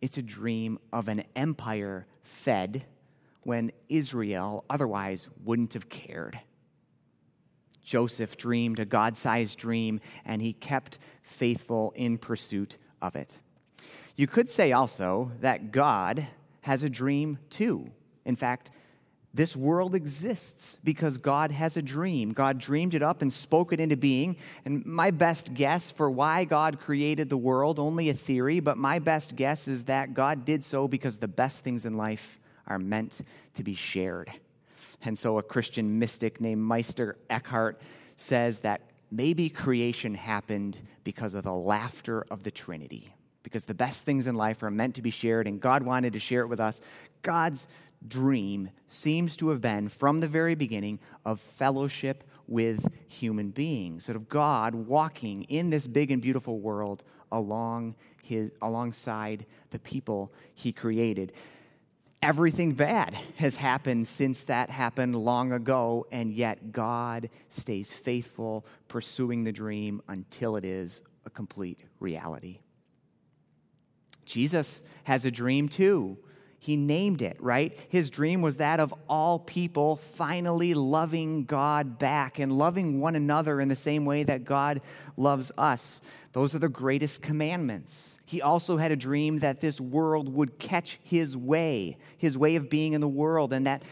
It's 0.00 0.18
a 0.18 0.22
dream 0.22 0.78
of 0.92 1.08
an 1.08 1.24
empire 1.36 2.06
fed 2.22 2.84
when 3.42 3.72
Israel 3.88 4.64
otherwise 4.68 5.28
wouldn't 5.44 5.74
have 5.74 5.88
cared. 5.88 6.40
Joseph 7.82 8.36
dreamed 8.36 8.78
a 8.78 8.84
God 8.84 9.16
sized 9.16 9.58
dream, 9.58 10.00
and 10.24 10.40
he 10.40 10.52
kept 10.52 10.98
faithful 11.22 11.92
in 11.96 12.18
pursuit 12.18 12.78
of 13.02 13.16
it. 13.16 13.40
You 14.16 14.26
could 14.26 14.48
say 14.48 14.72
also 14.72 15.32
that 15.40 15.72
God 15.72 16.26
has 16.62 16.82
a 16.82 16.90
dream 16.90 17.38
too. 17.48 17.90
In 18.24 18.36
fact, 18.36 18.70
this 19.32 19.56
world 19.56 19.94
exists 19.94 20.78
because 20.82 21.18
God 21.18 21.52
has 21.52 21.76
a 21.76 21.82
dream. 21.82 22.32
God 22.32 22.58
dreamed 22.58 22.94
it 22.94 23.02
up 23.02 23.22
and 23.22 23.32
spoke 23.32 23.72
it 23.72 23.78
into 23.78 23.96
being. 23.96 24.36
And 24.64 24.84
my 24.84 25.12
best 25.12 25.54
guess 25.54 25.90
for 25.90 26.10
why 26.10 26.44
God 26.44 26.80
created 26.80 27.28
the 27.28 27.36
world, 27.36 27.78
only 27.78 28.08
a 28.08 28.14
theory, 28.14 28.58
but 28.58 28.76
my 28.76 28.98
best 28.98 29.36
guess 29.36 29.68
is 29.68 29.84
that 29.84 30.14
God 30.14 30.44
did 30.44 30.64
so 30.64 30.88
because 30.88 31.18
the 31.18 31.28
best 31.28 31.62
things 31.62 31.86
in 31.86 31.96
life 31.96 32.40
are 32.66 32.78
meant 32.78 33.20
to 33.54 33.62
be 33.62 33.74
shared. 33.74 34.32
And 35.02 35.18
so 35.18 35.38
a 35.38 35.42
Christian 35.42 35.98
mystic 35.98 36.40
named 36.40 36.62
Meister 36.62 37.16
Eckhart 37.28 37.80
says 38.16 38.60
that 38.60 38.82
maybe 39.10 39.48
creation 39.48 40.14
happened 40.14 40.78
because 41.04 41.34
of 41.34 41.44
the 41.44 41.52
laughter 41.52 42.26
of 42.30 42.42
the 42.42 42.50
Trinity, 42.50 43.14
because 43.42 43.64
the 43.64 43.74
best 43.74 44.04
things 44.04 44.26
in 44.26 44.34
life 44.34 44.62
are 44.62 44.70
meant 44.70 44.96
to 44.96 45.02
be 45.02 45.10
shared, 45.10 45.46
and 45.46 45.60
God 45.60 45.82
wanted 45.82 46.12
to 46.12 46.18
share 46.18 46.42
it 46.42 46.48
with 46.48 46.60
us. 46.60 46.80
God's 47.22 47.66
dream 48.06 48.70
seems 48.86 49.36
to 49.36 49.48
have 49.50 49.60
been, 49.60 49.88
from 49.88 50.20
the 50.20 50.28
very 50.28 50.54
beginning, 50.54 50.98
of 51.24 51.40
fellowship 51.40 52.24
with 52.46 52.88
human 53.06 53.50
beings, 53.50 54.06
sort 54.06 54.16
of 54.16 54.28
God 54.28 54.74
walking 54.74 55.44
in 55.44 55.70
this 55.70 55.86
big 55.86 56.10
and 56.10 56.20
beautiful 56.20 56.58
world 56.58 57.04
along 57.30 57.94
his, 58.22 58.50
alongside 58.60 59.46
the 59.70 59.78
people 59.78 60.32
he 60.54 60.72
created. 60.72 61.32
Everything 62.22 62.72
bad 62.72 63.14
has 63.36 63.56
happened 63.56 64.06
since 64.06 64.42
that 64.44 64.68
happened 64.68 65.16
long 65.16 65.52
ago, 65.52 66.06
and 66.12 66.30
yet 66.30 66.72
God 66.72 67.30
stays 67.48 67.92
faithful, 67.92 68.66
pursuing 68.88 69.44
the 69.44 69.52
dream 69.52 70.02
until 70.08 70.56
it 70.56 70.64
is 70.64 71.02
a 71.24 71.30
complete 71.30 71.78
reality. 71.98 72.58
Jesus 74.26 74.82
has 75.04 75.24
a 75.24 75.30
dream 75.30 75.68
too. 75.68 76.18
He 76.62 76.76
named 76.76 77.22
it, 77.22 77.38
right? 77.40 77.76
His 77.88 78.10
dream 78.10 78.42
was 78.42 78.58
that 78.58 78.80
of 78.80 78.94
all 79.08 79.38
people 79.38 79.96
finally 79.96 80.74
loving 80.74 81.44
God 81.44 81.98
back 81.98 82.38
and 82.38 82.52
loving 82.52 83.00
one 83.00 83.16
another 83.16 83.62
in 83.62 83.68
the 83.68 83.74
same 83.76 84.04
way 84.04 84.24
that 84.24 84.44
God 84.44 84.82
loves 85.16 85.50
us. 85.56 86.02
Those 86.32 86.54
are 86.54 86.58
the 86.58 86.68
greatest 86.68 87.22
commandments. 87.22 88.20
He 88.26 88.42
also 88.42 88.76
had 88.76 88.92
a 88.92 88.96
dream 88.96 89.38
that 89.38 89.60
this 89.60 89.80
world 89.80 90.34
would 90.34 90.58
catch 90.58 90.98
his 91.02 91.34
way, 91.34 91.96
his 92.18 92.36
way 92.36 92.56
of 92.56 92.68
being 92.68 92.92
in 92.92 93.00
the 93.00 93.08
world, 93.08 93.54
and 93.54 93.66
that 93.66 93.82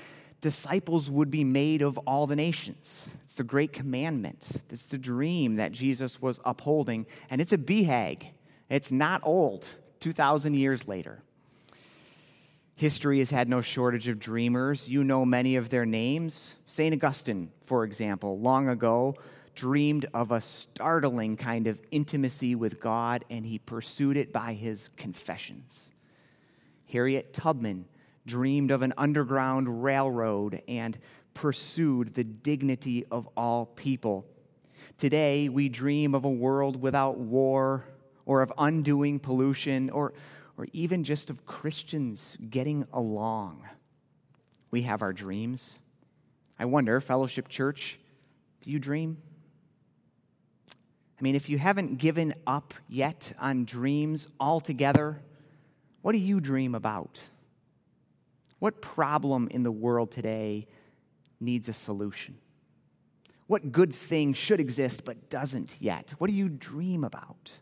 disciples 0.43 1.11
would 1.11 1.31
be 1.31 1.45
made 1.45 1.81
of 1.81 1.97
all 2.07 2.27
the 2.27 2.37
nations. 2.37 3.17
It's 3.25 3.35
the 3.37 3.45
great 3.45 3.73
commandment. 3.73 4.63
It's 4.69 4.83
the 4.83 4.99
dream 4.99 5.57
that 5.57 5.73
Jesus 5.73 6.21
was 6.21 6.39
upholding, 6.45 7.07
and 7.31 7.41
it's 7.41 7.55
a 7.55 7.59
BHAG. 7.59 8.27
It's 8.69 8.93
not 8.93 9.23
old, 9.25 9.65
2,000 10.01 10.53
years 10.53 10.87
later. 10.87 11.23
History 12.79 13.19
has 13.19 13.31
had 13.33 13.49
no 13.49 13.61
shortage 13.61 14.07
of 14.07 14.21
dreamers. 14.21 14.89
You 14.89 15.03
know 15.03 15.25
many 15.25 15.57
of 15.57 15.69
their 15.69 15.85
names. 15.85 16.55
St. 16.67 16.95
Augustine, 16.95 17.51
for 17.65 17.83
example, 17.83 18.39
long 18.39 18.69
ago 18.69 19.17
dreamed 19.57 20.07
of 20.15 20.31
a 20.31 20.41
startling 20.41 21.37
kind 21.37 21.67
of 21.67 21.81
intimacy 21.91 22.55
with 22.55 22.79
God, 22.79 23.25
and 23.31 23.45
he 23.45 23.59
pursued 23.59 24.17
it 24.17 24.33
by 24.33 24.53
his 24.53 24.91
confessions. 24.97 25.91
Harriet 26.93 27.35
Tubman 27.35 27.87
dreamed 28.27 28.71
of 28.71 28.83
an 28.83 28.95
underground 28.97 29.83
railroad 29.83 30.63
and 30.69 30.97
pursued 31.35 32.15
the 32.15 32.23
dignity 32.23 33.05
of 33.11 33.29
all 33.37 33.67
people. 33.67 34.25
Today, 34.97 35.49
we 35.49 35.69
dream 35.69 36.15
of 36.15 36.25
a 36.25 36.31
world 36.31 36.81
without 36.81 37.19
war 37.19 37.87
or 38.25 38.41
of 38.41 38.53
undoing 38.57 39.19
pollution 39.19 39.91
or, 39.91 40.13
or 40.59 40.67
even 40.73 41.05
just 41.05 41.31
of 41.31 41.47
Christians 41.47 42.37
getting 42.51 42.85
along. 42.93 43.63
We 44.73 44.83
have 44.83 45.01
our 45.01 45.13
dreams. 45.13 45.79
I 46.59 46.65
wonder, 46.65 47.01
Fellowship 47.01 47.49
Church, 47.49 47.99
do 48.61 48.71
you 48.73 48.81
dream? 48.81 49.19
I 51.19 51.23
mean, 51.23 51.37
if 51.37 51.49
you 51.49 51.59
haven't 51.59 51.99
given 51.99 52.35
up 52.47 52.75
yet 52.89 53.33
on 53.39 53.65
dreams 53.65 54.29
altogether, 54.41 55.23
what 56.03 56.13
do 56.13 56.19
you 56.19 56.41
dream 56.41 56.75
about? 56.75 57.21
What 58.59 58.83
problem 58.83 59.49
in 59.53 59.63
the 59.63 59.71
world 59.71 60.11
today 60.11 60.67
needs 61.41 61.69
a 61.69 61.73
solution? 61.73 62.37
What 63.47 63.71
good 63.71 63.95
thing 63.95 64.33
should 64.33 64.61
exist 64.61 65.05
but 65.05 65.31
doesn't 65.31 65.77
yet? 65.81 66.15
What 66.19 66.29
do 66.29 66.37
you 66.37 66.49
dream 66.49 67.05
about? 67.05 67.53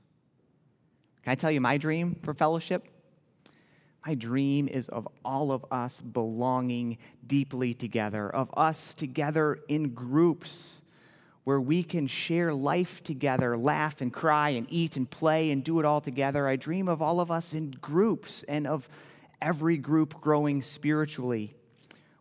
Can 1.27 1.33
I 1.33 1.35
tell 1.35 1.51
you 1.51 1.61
my 1.61 1.77
dream 1.77 2.15
for 2.23 2.35
fellowship? 2.35 2.87
My 4.07 4.15
dream 4.15 4.69
is 4.69 4.89
of 4.89 5.09
all 5.25 5.51
of 5.51 5.67
us 5.73 6.01
belonging 6.01 6.99
deeply 7.27 7.75
together, 7.75 8.31
of 8.31 8.49
us 8.57 8.95
together 8.95 9.59
in 9.67 9.89
groups 9.89 10.83
where 11.43 11.61
we 11.61 11.83
can 11.83 12.07
share 12.07 12.55
life 12.55 13.03
together, 13.03 13.59
laugh 13.59 14.01
and 14.01 14.13
cry 14.13 14.51
and 14.51 14.69
eat 14.71 14.97
and 14.97 15.11
play 15.11 15.51
and 15.51 15.65
do 15.65 15.81
it 15.81 15.85
all 15.85 16.01
together. 16.01 16.47
I 16.47 16.55
dream 16.55 16.87
of 16.87 17.03
all 17.03 17.19
of 17.19 17.33
us 17.33 17.55
in 17.55 17.73
groups 17.73 18.45
and 18.45 18.65
of 18.65 18.89
every 19.43 19.79
group 19.79 20.21
growing 20.21 20.63
spiritually, 20.63 21.55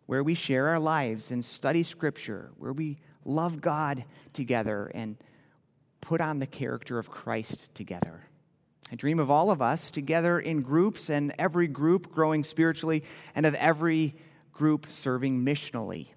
where 0.07 0.23
we 0.23 0.33
share 0.33 0.69
our 0.69 0.79
lives 0.79 1.29
and 1.29 1.45
study 1.45 1.83
Scripture, 1.83 2.49
where 2.57 2.73
we 2.73 2.97
love 3.23 3.61
God 3.61 4.03
together 4.33 4.91
and 4.95 5.15
put 6.01 6.21
on 6.21 6.39
the 6.39 6.47
character 6.47 6.97
of 6.97 7.11
Christ 7.11 7.75
together. 7.75 8.29
I 8.91 8.95
dream 8.95 9.19
of 9.19 9.31
all 9.31 9.49
of 9.49 9.61
us 9.61 9.89
together 9.89 10.39
in 10.39 10.61
groups 10.61 11.09
and 11.09 11.33
every 11.39 11.67
group 11.67 12.11
growing 12.11 12.43
spiritually 12.43 13.03
and 13.33 13.45
of 13.45 13.55
every 13.55 14.15
group 14.51 14.87
serving 14.89 15.43
missionally. 15.43 16.09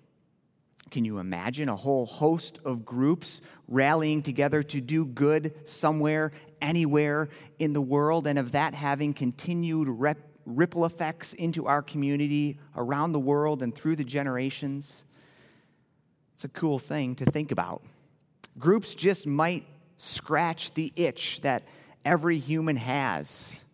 Can 0.90 1.04
you 1.04 1.18
imagine 1.18 1.68
a 1.68 1.76
whole 1.76 2.06
host 2.06 2.58
of 2.64 2.84
groups 2.84 3.40
rallying 3.66 4.22
together 4.22 4.62
to 4.62 4.80
do 4.80 5.04
good 5.04 5.54
somewhere, 5.68 6.32
anywhere 6.62 7.28
in 7.58 7.72
the 7.72 7.80
world, 7.80 8.26
and 8.26 8.38
of 8.38 8.52
that 8.52 8.74
having 8.74 9.12
continued 9.12 9.88
rep- 9.88 10.18
ripple 10.46 10.84
effects 10.86 11.34
into 11.34 11.66
our 11.66 11.82
community 11.82 12.58
around 12.74 13.12
the 13.12 13.20
world 13.20 13.62
and 13.62 13.74
through 13.74 13.96
the 13.96 14.04
generations? 14.04 15.04
It's 16.34 16.44
a 16.44 16.48
cool 16.48 16.78
thing 16.78 17.16
to 17.16 17.24
think 17.24 17.50
about. 17.50 17.82
Groups 18.58 18.94
just 18.94 19.26
might 19.26 19.66
scratch 19.96 20.72
the 20.74 20.92
itch 20.96 21.40
that 21.42 21.64
every 22.08 22.38
human 22.38 22.76
has 22.76 23.66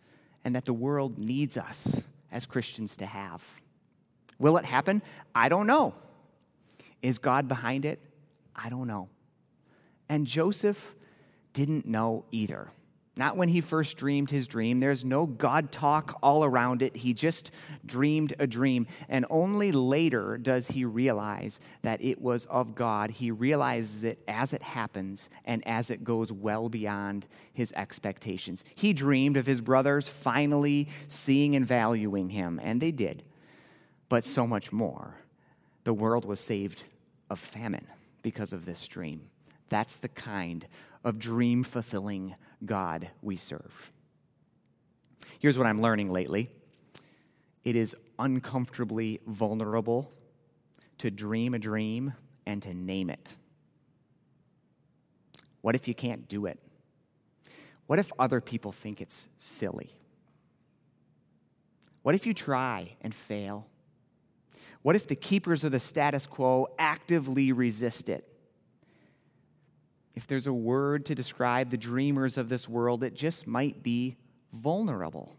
and 0.44 0.56
that 0.56 0.64
the 0.64 0.72
world 0.72 1.20
needs 1.20 1.56
us 1.56 2.02
as 2.32 2.46
Christians 2.46 2.96
to 2.96 3.06
have. 3.06 3.40
Will 4.40 4.56
it 4.56 4.64
happen? 4.64 5.02
I 5.36 5.48
don't 5.48 5.68
know. 5.68 5.94
Is 7.00 7.18
God 7.18 7.46
behind 7.46 7.84
it? 7.84 8.00
I 8.56 8.68
don't 8.70 8.88
know. 8.88 9.08
And 10.08 10.26
Joseph 10.26 10.96
didn't 11.52 11.86
know 11.86 12.24
either. 12.32 12.70
Not 13.16 13.36
when 13.36 13.48
he 13.48 13.60
first 13.60 13.96
dreamed 13.96 14.30
his 14.30 14.48
dream. 14.48 14.80
There's 14.80 15.04
no 15.04 15.26
God 15.26 15.70
talk 15.70 16.18
all 16.20 16.42
around 16.42 16.82
it. 16.82 16.96
He 16.96 17.14
just 17.14 17.52
dreamed 17.86 18.32
a 18.40 18.46
dream. 18.46 18.88
And 19.08 19.24
only 19.30 19.70
later 19.70 20.36
does 20.36 20.68
he 20.68 20.84
realize 20.84 21.60
that 21.82 22.02
it 22.02 22.20
was 22.20 22.44
of 22.46 22.74
God. 22.74 23.12
He 23.12 23.30
realizes 23.30 24.02
it 24.02 24.18
as 24.26 24.52
it 24.52 24.62
happens 24.62 25.30
and 25.44 25.64
as 25.64 25.90
it 25.90 26.02
goes 26.02 26.32
well 26.32 26.68
beyond 26.68 27.28
his 27.52 27.72
expectations. 27.76 28.64
He 28.74 28.92
dreamed 28.92 29.36
of 29.36 29.46
his 29.46 29.60
brothers 29.60 30.08
finally 30.08 30.88
seeing 31.06 31.54
and 31.54 31.66
valuing 31.66 32.30
him, 32.30 32.60
and 32.64 32.80
they 32.80 32.90
did. 32.90 33.22
But 34.08 34.24
so 34.24 34.44
much 34.44 34.72
more. 34.72 35.14
The 35.84 35.94
world 35.94 36.24
was 36.24 36.40
saved 36.40 36.82
of 37.30 37.38
famine 37.38 37.86
because 38.22 38.52
of 38.52 38.64
this 38.64 38.88
dream. 38.88 39.28
That's 39.68 39.96
the 39.96 40.08
kind 40.08 40.66
of 41.04 41.18
dream 41.18 41.62
fulfilling 41.62 42.34
God 42.64 43.10
we 43.22 43.36
serve. 43.36 43.92
Here's 45.38 45.58
what 45.58 45.66
I'm 45.66 45.80
learning 45.80 46.12
lately 46.12 46.50
it 47.64 47.76
is 47.76 47.96
uncomfortably 48.18 49.20
vulnerable 49.26 50.12
to 50.98 51.10
dream 51.10 51.54
a 51.54 51.58
dream 51.58 52.12
and 52.46 52.62
to 52.62 52.74
name 52.74 53.10
it. 53.10 53.34
What 55.62 55.74
if 55.74 55.88
you 55.88 55.94
can't 55.94 56.28
do 56.28 56.46
it? 56.46 56.58
What 57.86 57.98
if 57.98 58.12
other 58.18 58.40
people 58.40 58.72
think 58.72 59.00
it's 59.00 59.28
silly? 59.38 59.90
What 62.02 62.14
if 62.14 62.26
you 62.26 62.34
try 62.34 62.96
and 63.00 63.14
fail? 63.14 63.66
What 64.82 64.94
if 64.94 65.06
the 65.06 65.16
keepers 65.16 65.64
of 65.64 65.72
the 65.72 65.80
status 65.80 66.26
quo 66.26 66.68
actively 66.78 67.50
resist 67.52 68.10
it? 68.10 68.33
If 70.14 70.26
there's 70.26 70.46
a 70.46 70.52
word 70.52 71.06
to 71.06 71.14
describe 71.14 71.70
the 71.70 71.76
dreamers 71.76 72.38
of 72.38 72.48
this 72.48 72.68
world, 72.68 73.02
it 73.02 73.14
just 73.14 73.46
might 73.46 73.82
be 73.82 74.16
vulnerable. 74.52 75.36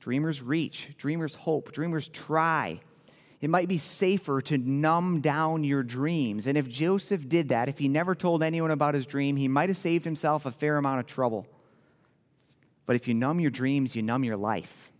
Dreamers 0.00 0.42
reach, 0.42 0.90
dreamers 0.98 1.34
hope, 1.34 1.72
dreamers 1.72 2.08
try. 2.08 2.80
It 3.40 3.50
might 3.50 3.68
be 3.68 3.78
safer 3.78 4.40
to 4.42 4.58
numb 4.58 5.20
down 5.20 5.64
your 5.64 5.82
dreams. 5.82 6.46
And 6.46 6.58
if 6.58 6.68
Joseph 6.68 7.28
did 7.28 7.50
that, 7.50 7.68
if 7.68 7.78
he 7.78 7.88
never 7.88 8.14
told 8.14 8.42
anyone 8.42 8.70
about 8.70 8.94
his 8.94 9.06
dream, 9.06 9.36
he 9.36 9.48
might 9.48 9.68
have 9.68 9.76
saved 9.76 10.04
himself 10.04 10.46
a 10.46 10.50
fair 10.50 10.76
amount 10.76 11.00
of 11.00 11.06
trouble. 11.06 11.46
But 12.86 12.96
if 12.96 13.06
you 13.06 13.14
numb 13.14 13.40
your 13.40 13.50
dreams, 13.50 13.94
you 13.94 14.02
numb 14.02 14.24
your 14.24 14.36
life. 14.36 14.90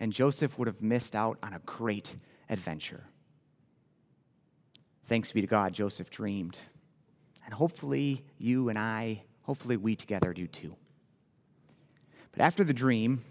And 0.00 0.12
Joseph 0.12 0.58
would 0.58 0.68
have 0.68 0.82
missed 0.82 1.14
out 1.14 1.38
on 1.42 1.52
a 1.52 1.60
great 1.60 2.16
adventure. 2.48 3.04
Thanks 5.06 5.32
be 5.32 5.40
to 5.40 5.46
God, 5.46 5.72
Joseph 5.72 6.10
dreamed. 6.10 6.58
And 7.44 7.54
hopefully, 7.54 8.24
you 8.38 8.68
and 8.68 8.78
I, 8.78 9.22
hopefully, 9.42 9.76
we 9.76 9.96
together 9.96 10.32
do 10.32 10.46
too. 10.46 10.76
But 12.32 12.42
after 12.42 12.64
the 12.64 12.74
dream 12.74 13.22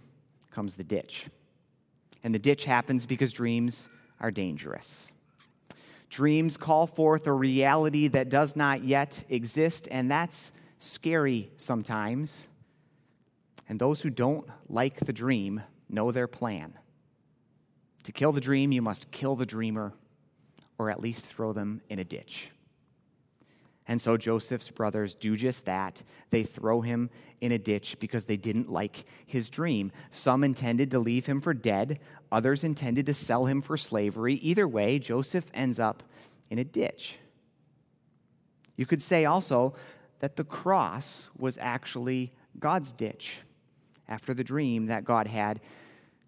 comes 0.52 0.76
the 0.76 0.84
ditch. 0.84 1.28
And 2.24 2.34
the 2.34 2.40
ditch 2.40 2.66
happens 2.66 3.06
because 3.06 3.34
dreams 3.34 3.90
are 4.20 4.32
dangerous. 4.32 5.12
Dreams 6.10 6.58
call 6.58 6.88
forth 6.88 7.28
a 7.28 7.34
reality 7.34 8.08
that 8.10 8.30
does 8.30 8.56
not 8.56 8.84
yet 8.84 9.24
exist, 9.30 9.88
and 9.92 10.10
that's 10.10 10.54
scary 10.78 11.52
sometimes. 11.58 12.48
And 13.68 13.80
those 13.80 14.02
who 14.02 14.10
don't 14.10 14.48
like 14.70 14.98
the 14.98 15.14
dream 15.14 15.64
know 15.90 16.12
their 16.12 16.28
plan. 16.28 16.74
To 18.04 18.12
kill 18.12 18.32
the 18.32 18.42
dream, 18.42 18.72
you 18.72 18.82
must 18.82 19.12
kill 19.12 19.36
the 19.36 19.46
dreamer, 19.46 19.94
or 20.78 20.90
at 20.90 21.00
least 21.00 21.26
throw 21.26 21.52
them 21.52 21.82
in 21.90 22.00
a 22.00 22.04
ditch. 22.04 22.52
And 23.88 24.02
so 24.02 24.16
Joseph's 24.16 24.72
brothers 24.72 25.14
do 25.14 25.36
just 25.36 25.66
that. 25.66 26.04
They 26.30 26.44
throw 26.44 26.82
him 26.82 27.10
in 27.42 27.52
a 27.52 27.58
ditch 27.58 27.98
because 28.00 28.26
they 28.26 28.38
didn't 28.38 28.72
like 28.72 29.04
his 29.26 29.50
dream. 29.50 29.92
Some 30.10 30.44
intended 30.44 30.92
to 30.92 31.00
leave 31.00 31.26
him 31.26 31.42
for 31.42 31.54
dead, 31.54 32.00
others 32.32 32.64
intended 32.64 33.06
to 33.08 33.14
sell 33.14 33.46
him 33.46 33.62
for 33.62 33.76
slavery. 33.76 34.36
Either 34.36 34.68
way, 34.68 35.00
Joseph 35.00 35.52
ends 35.54 35.80
up 35.80 36.04
in 36.50 36.60
a 36.60 36.64
ditch. 36.64 37.18
You 38.78 38.86
could 38.86 39.04
say 39.04 39.26
also 39.26 39.76
that 40.20 40.38
the 40.38 40.44
cross 40.44 41.30
was 41.38 41.58
actually 41.60 42.32
God's 42.60 42.92
ditch 42.92 43.42
after 44.08 44.34
the 44.34 44.44
dream 44.44 44.86
that 44.86 45.04
God 45.04 45.28
had. 45.28 45.60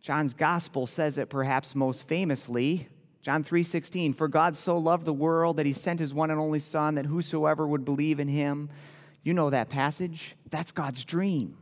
John's 0.01 0.33
gospel 0.33 0.85
says 0.85 1.17
it 1.17 1.29
perhaps 1.29 1.73
most 1.73 2.07
famously 2.07 2.89
John 3.25 3.43
3:16 3.43 4.13
For 4.13 4.27
God 4.27 4.55
so 4.55 4.77
loved 4.77 5.03
the 5.03 5.11
world 5.11 5.57
that 5.57 5.65
he 5.65 5.73
sent 5.73 5.99
his 5.99 6.13
one 6.13 6.29
and 6.29 6.39
only 6.39 6.59
son 6.59 6.93
that 6.93 7.07
whosoever 7.07 7.67
would 7.67 7.83
believe 7.83 8.19
in 8.19 8.27
him 8.27 8.69
you 9.23 9.33
know 9.33 9.49
that 9.49 9.67
passage? 9.67 10.35
That's 10.51 10.71
God's 10.71 11.03
dream. 11.03 11.57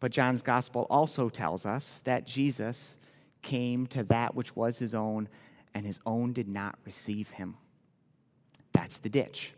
But 0.00 0.12
John's 0.12 0.40
gospel 0.40 0.86
also 0.88 1.28
tells 1.28 1.66
us 1.66 1.98
that 2.04 2.26
Jesus 2.26 2.98
came 3.42 3.86
to 3.88 4.02
that 4.04 4.34
which 4.34 4.56
was 4.56 4.78
his 4.78 4.94
own 4.94 5.28
and 5.74 5.84
his 5.84 6.00
own 6.06 6.32
did 6.32 6.48
not 6.48 6.78
receive 6.86 7.32
him. 7.32 7.56
That's 8.72 8.96
the 8.96 9.10
ditch. 9.10 9.52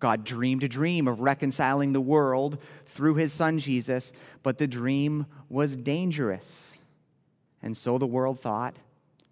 God 0.00 0.24
dreamed 0.24 0.64
a 0.64 0.68
dream 0.68 1.06
of 1.06 1.20
reconciling 1.20 1.92
the 1.92 2.00
world 2.00 2.56
through 2.86 3.16
his 3.16 3.34
son 3.34 3.58
Jesus 3.58 4.14
but 4.42 4.56
the 4.56 4.66
dream 4.66 5.26
was 5.50 5.76
dangerous. 5.76 6.78
And 7.62 7.76
so 7.76 7.98
the 7.98 8.06
world 8.06 8.40
thought 8.40 8.78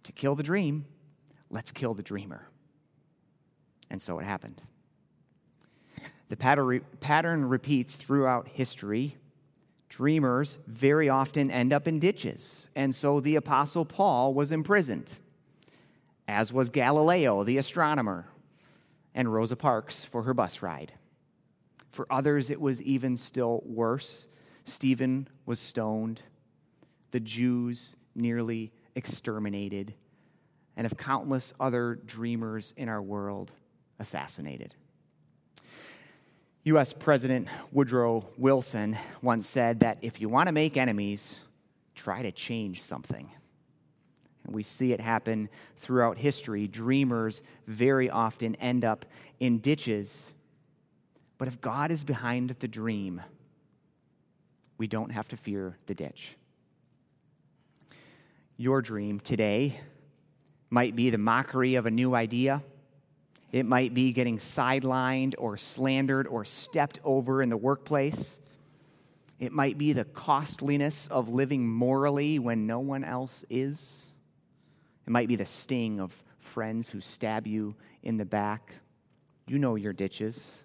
to 0.05 0.12
kill 0.12 0.34
the 0.34 0.42
dream, 0.42 0.86
let's 1.50 1.72
kill 1.72 1.94
the 1.94 2.02
dreamer. 2.02 2.48
And 3.90 4.00
so 4.00 4.18
it 4.18 4.24
happened. 4.24 4.62
The 6.28 6.36
pattern 7.00 7.44
repeats 7.44 7.96
throughout 7.96 8.48
history. 8.48 9.16
Dreamers 9.88 10.59
very 10.66 11.09
often 11.09 11.50
end 11.50 11.72
up 11.72 11.86
in 11.86 11.98
ditches, 11.98 12.68
and 12.74 12.94
so 12.94 13.20
the 13.20 13.36
Apostle 13.36 13.84
Paul 13.84 14.34
was 14.34 14.50
imprisoned, 14.50 15.11
as 16.26 16.52
was 16.52 16.70
Galileo, 16.70 17.44
the 17.44 17.59
astronomer, 17.59 18.26
and 19.14 19.32
Rosa 19.32 19.55
Parks 19.55 20.05
for 20.05 20.22
her 20.22 20.34
bus 20.34 20.62
ride. 20.62 20.94
For 21.92 22.07
others, 22.11 22.50
it 22.50 22.61
was 22.61 22.82
even 22.82 23.16
still 23.16 23.62
worse. 23.64 24.26
Stephen 24.64 25.28
was 25.46 25.61
stoned, 25.61 26.22
the 27.12 27.20
Jews 27.20 27.94
nearly 28.16 28.72
exterminated, 28.95 29.95
and 30.76 30.86
of 30.86 30.97
countless 30.97 31.53
other 31.59 31.95
dreamers 32.07 32.74
in 32.76 32.88
our 32.88 33.03
world 33.03 33.53
assassinated. 33.99 34.74
U.S. 36.64 36.95
President 36.95 37.47
Woodrow 37.72 38.26
Wilson 38.38 38.97
once 39.20 39.47
said 39.47 39.80
that 39.80 39.99
if 40.01 40.20
you 40.20 40.28
want 40.30 40.47
to 40.47 40.53
make 40.53 40.76
enemies, 40.76 41.40
try 41.95 42.22
to 42.22 42.32
change 42.32 42.82
something. 42.82 43.28
And 44.45 44.55
we 44.55 44.62
see 44.62 44.92
it 44.92 45.01
happen 45.01 45.49
throughout 45.76 46.18
history. 46.18 46.66
Dreamers 46.66 47.42
very 47.66 48.09
often 48.09 48.55
end 48.57 48.84
up 48.84 49.05
in 49.40 49.59
ditches. 49.59 50.32
But 51.36 51.49
if 51.49 51.61
God 51.61 51.90
is 51.90 52.05
behind 52.05 52.51
the 52.51 52.68
dream, 52.68 53.20
we 54.78 54.86
don't 54.86 55.11
have 55.11 55.28
to 55.28 55.36
fear 55.36 55.76
the 55.86 55.95
ditch. 55.95 56.36
Your 58.57 58.82
dream 58.82 59.18
today 59.18 59.80
might 60.70 60.94
be 60.94 61.11
the 61.11 61.18
mockery 61.18 61.74
of 61.74 61.86
a 61.86 61.90
new 61.90 62.14
idea. 62.14 62.62
It 63.50 63.66
might 63.66 63.94
be 63.94 64.12
getting 64.12 64.38
sidelined 64.38 65.34
or 65.38 65.57
slandered 65.57 66.28
or 66.28 66.44
stepped 66.44 67.00
over 67.02 67.42
in 67.42 67.48
the 67.48 67.57
workplace. 67.57 68.38
It 69.40 69.50
might 69.50 69.76
be 69.76 69.92
the 69.92 70.05
costliness 70.05 71.09
of 71.09 71.28
living 71.28 71.66
morally 71.68 72.38
when 72.38 72.64
no 72.64 72.78
one 72.78 73.02
else 73.02 73.44
is. 73.50 74.14
It 75.05 75.11
might 75.11 75.26
be 75.26 75.36
the 75.36 75.44
sting 75.44 75.98
of 75.98 76.22
friends 76.38 76.90
who 76.90 77.00
stab 77.00 77.48
you 77.48 77.74
in 78.05 78.18
the 78.18 78.24
back. 78.24 78.76
You 79.48 79.59
know 79.59 79.74
your 79.74 79.92
ditches. 79.92 80.62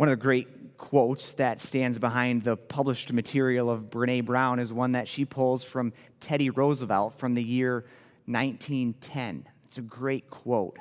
One 0.00 0.08
of 0.08 0.18
the 0.18 0.22
great 0.22 0.78
quotes 0.78 1.32
that 1.32 1.60
stands 1.60 1.98
behind 1.98 2.42
the 2.42 2.56
published 2.56 3.12
material 3.12 3.68
of 3.68 3.90
Brene 3.90 4.24
Brown 4.24 4.58
is 4.58 4.72
one 4.72 4.92
that 4.92 5.06
she 5.06 5.26
pulls 5.26 5.62
from 5.62 5.92
Teddy 6.20 6.48
Roosevelt 6.48 7.18
from 7.18 7.34
the 7.34 7.42
year 7.42 7.84
1910. 8.24 9.46
It's 9.66 9.76
a 9.76 9.82
great 9.82 10.30
quote 10.30 10.78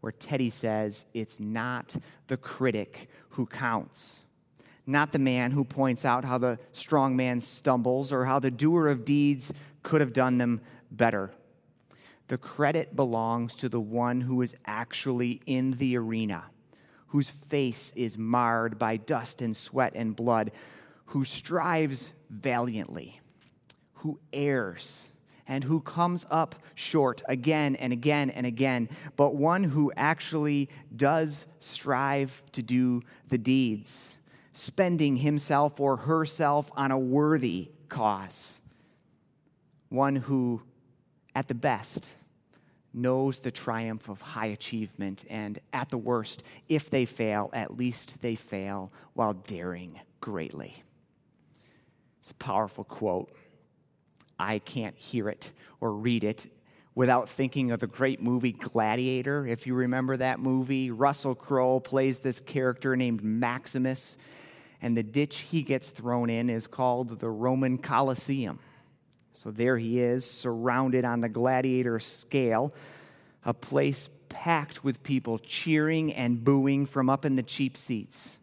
where 0.00 0.10
Teddy 0.10 0.48
says, 0.48 1.04
It's 1.12 1.38
not 1.38 1.94
the 2.28 2.38
critic 2.38 3.10
who 3.28 3.44
counts, 3.44 4.20
not 4.86 5.12
the 5.12 5.18
man 5.18 5.50
who 5.50 5.64
points 5.64 6.06
out 6.06 6.24
how 6.24 6.38
the 6.38 6.58
strong 6.72 7.14
man 7.14 7.42
stumbles 7.42 8.10
or 8.10 8.24
how 8.24 8.38
the 8.38 8.50
doer 8.50 8.88
of 8.88 9.04
deeds 9.04 9.52
could 9.82 10.00
have 10.00 10.14
done 10.14 10.38
them 10.38 10.62
better. 10.90 11.30
The 12.28 12.38
credit 12.38 12.96
belongs 12.96 13.54
to 13.56 13.68
the 13.68 13.82
one 13.82 14.22
who 14.22 14.40
is 14.40 14.56
actually 14.64 15.42
in 15.44 15.72
the 15.72 15.98
arena, 15.98 16.44
whose 17.12 17.28
face 17.28 17.92
is 17.94 18.16
marred 18.16 18.78
by 18.78 18.96
dust 18.96 19.42
and 19.42 19.54
sweat 19.54 19.92
and 19.94 20.16
blood, 20.16 20.50
who 21.04 21.26
strives 21.26 22.10
valiantly, 22.30 23.20
who 23.96 24.18
errs 24.32 25.10
and 25.46 25.62
who 25.64 25.78
comes 25.82 26.24
up 26.30 26.54
short 26.74 27.20
again 27.28 27.76
and 27.76 27.92
again 27.92 28.30
and 28.30 28.46
again, 28.46 28.88
but 29.16 29.34
one 29.34 29.62
who 29.62 29.92
actually 29.94 30.70
does 30.96 31.46
strive 31.58 32.42
to 32.52 32.62
do 32.62 33.02
the 33.28 33.36
deeds, 33.36 34.16
spending 34.54 35.16
himself 35.16 35.78
or 35.78 35.98
herself 35.98 36.72
on 36.76 36.90
a 36.90 36.98
worthy 36.98 37.68
cause. 37.90 38.62
One 39.90 40.16
who, 40.16 40.62
at 41.34 41.48
the 41.48 41.54
best, 41.54 42.16
knows 42.94 43.40
the 43.40 43.50
triumph 43.50 44.08
of 44.08 44.20
high 44.20 44.46
achievement, 44.46 45.24
and 45.30 45.58
at 45.72 45.88
the 45.88 45.98
worst, 45.98 46.42
if 46.68 46.90
they 46.90 47.04
fail, 47.04 47.50
at 47.52 47.76
least 47.76 48.20
they 48.20 48.34
fail 48.34 48.92
while 49.14 49.32
daring 49.32 50.00
greatly. 50.20 50.82
It's 52.20 52.30
a 52.30 52.34
powerful 52.34 52.84
quote. 52.84 53.32
I 54.38 54.58
can't 54.58 54.96
hear 54.96 55.28
it 55.28 55.52
or 55.80 55.92
read 55.92 56.24
it 56.24 56.46
without 56.94 57.28
thinking 57.28 57.70
of 57.70 57.80
the 57.80 57.86
great 57.86 58.20
movie 58.20 58.52
Gladiator. 58.52 59.46
If 59.46 59.66
you 59.66 59.74
remember 59.74 60.16
that 60.16 60.38
movie, 60.38 60.90
Russell 60.90 61.34
Crowe 61.34 61.80
plays 61.80 62.18
this 62.18 62.40
character 62.40 62.96
named 62.96 63.22
Maximus, 63.24 64.16
and 64.80 64.96
the 64.96 65.02
ditch 65.02 65.38
he 65.50 65.62
gets 65.62 65.90
thrown 65.90 66.28
in 66.28 66.50
is 66.50 66.66
called 66.66 67.20
the 67.20 67.30
Roman 67.30 67.78
Colosseum. 67.78 68.58
So 69.32 69.50
there 69.50 69.78
he 69.78 70.00
is, 70.00 70.28
surrounded 70.28 71.04
on 71.04 71.20
the 71.20 71.28
gladiator 71.28 71.98
scale, 71.98 72.72
a 73.44 73.54
place 73.54 74.08
packed 74.28 74.84
with 74.84 75.02
people 75.02 75.38
cheering 75.38 76.12
and 76.12 76.42
booing 76.42 76.86
from 76.86 77.10
up 77.10 77.24
in 77.24 77.36
the 77.36 77.42
cheap 77.42 77.76
seats. 77.76 78.38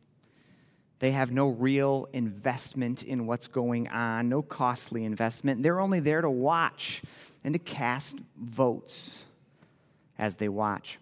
They 1.00 1.12
have 1.12 1.32
no 1.32 1.48
real 1.48 2.10
investment 2.12 3.04
in 3.04 3.26
what's 3.26 3.48
going 3.48 3.88
on, 3.88 4.28
no 4.28 4.42
costly 4.42 5.06
investment. 5.06 5.64
They're 5.64 5.80
only 5.80 6.02
there 6.02 6.22
to 6.22 6.30
watch 6.30 7.02
and 7.44 7.54
to 7.54 7.60
cast 7.60 8.18
votes 8.38 9.24
as 10.18 10.36
they 10.36 10.50
watch. 10.50 11.00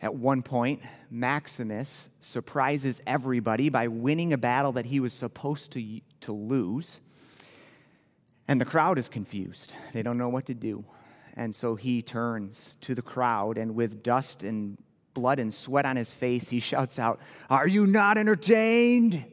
At 0.00 0.16
one 0.16 0.42
point, 0.42 0.82
Maximus 1.08 2.08
surprises 2.18 3.00
everybody 3.06 3.68
by 3.68 3.86
winning 3.86 4.32
a 4.32 4.38
battle 4.38 4.72
that 4.72 4.86
he 4.86 4.98
was 4.98 5.12
supposed 5.12 5.70
to, 5.72 6.00
to 6.22 6.32
lose. 6.32 7.00
And 8.48 8.60
the 8.60 8.64
crowd 8.64 8.98
is 8.98 9.08
confused. 9.08 9.76
They 9.92 10.02
don't 10.02 10.18
know 10.18 10.28
what 10.28 10.46
to 10.46 10.54
do. 10.54 10.84
And 11.34 11.54
so 11.54 11.76
he 11.76 12.02
turns 12.02 12.76
to 12.82 12.94
the 12.94 13.02
crowd 13.02 13.56
and, 13.56 13.74
with 13.74 14.02
dust 14.02 14.42
and 14.42 14.76
blood 15.14 15.38
and 15.38 15.52
sweat 15.52 15.86
on 15.86 15.96
his 15.96 16.12
face, 16.12 16.48
he 16.48 16.60
shouts 16.60 16.98
out, 16.98 17.20
Are 17.48 17.66
you 17.66 17.86
not 17.86 18.18
entertained? 18.18 19.24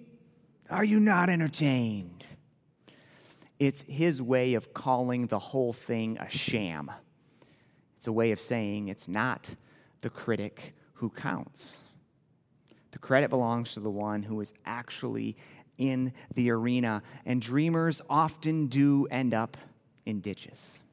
Are 0.69 0.83
you 0.83 0.99
not 0.99 1.29
entertained? 1.29 2.25
It's 3.59 3.81
his 3.83 4.21
way 4.21 4.53
of 4.53 4.73
calling 4.73 5.27
the 5.27 5.39
whole 5.39 5.73
thing 5.73 6.17
a 6.19 6.29
sham. 6.29 6.91
It's 7.97 8.07
a 8.07 8.13
way 8.13 8.31
of 8.31 8.39
saying 8.39 8.87
it's 8.87 9.07
not 9.07 9.55
the 9.99 10.09
critic 10.09 10.73
who 10.93 11.09
counts. 11.09 11.77
The 12.91 12.99
credit 12.99 13.29
belongs 13.29 13.73
to 13.73 13.81
the 13.81 13.89
one 13.89 14.23
who 14.23 14.39
is 14.39 14.53
actually 14.65 15.35
in 15.79 16.13
the 16.35 16.51
arena, 16.51 17.01
and 17.25 17.41
dreamers 17.41 18.03
often 18.07 18.67
do 18.67 19.07
end 19.09 19.33
up 19.33 19.57
in 20.05 20.19
ditches. 20.19 20.83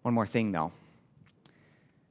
One 0.00 0.14
more 0.14 0.26
thing, 0.26 0.52
though. 0.52 0.72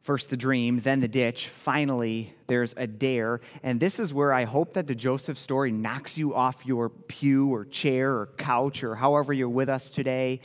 First 0.04 0.30
the 0.30 0.38
dream, 0.38 0.82
then 0.82 1.00
the 1.00 1.08
ditch. 1.08 1.48
Finally, 1.48 2.34
there's 2.48 2.74
a 2.76 2.86
dare. 2.86 3.40
And 3.64 3.80
this 3.80 4.00
is 4.00 4.14
where 4.14 4.34
I 4.34 4.44
hope 4.44 4.74
that 4.74 4.86
the 4.86 4.96
Joseph 4.96 5.38
story 5.38 5.72
knocks 5.72 6.18
you 6.18 6.36
off 6.36 6.66
your 6.66 6.90
pew 6.90 7.54
or 7.54 7.64
chair 7.64 8.12
or 8.12 8.28
couch 8.38 8.84
or 8.84 8.96
however 8.96 9.32
you're 9.32 9.48
with 9.48 9.70
us 9.70 9.90
today. 9.90 10.42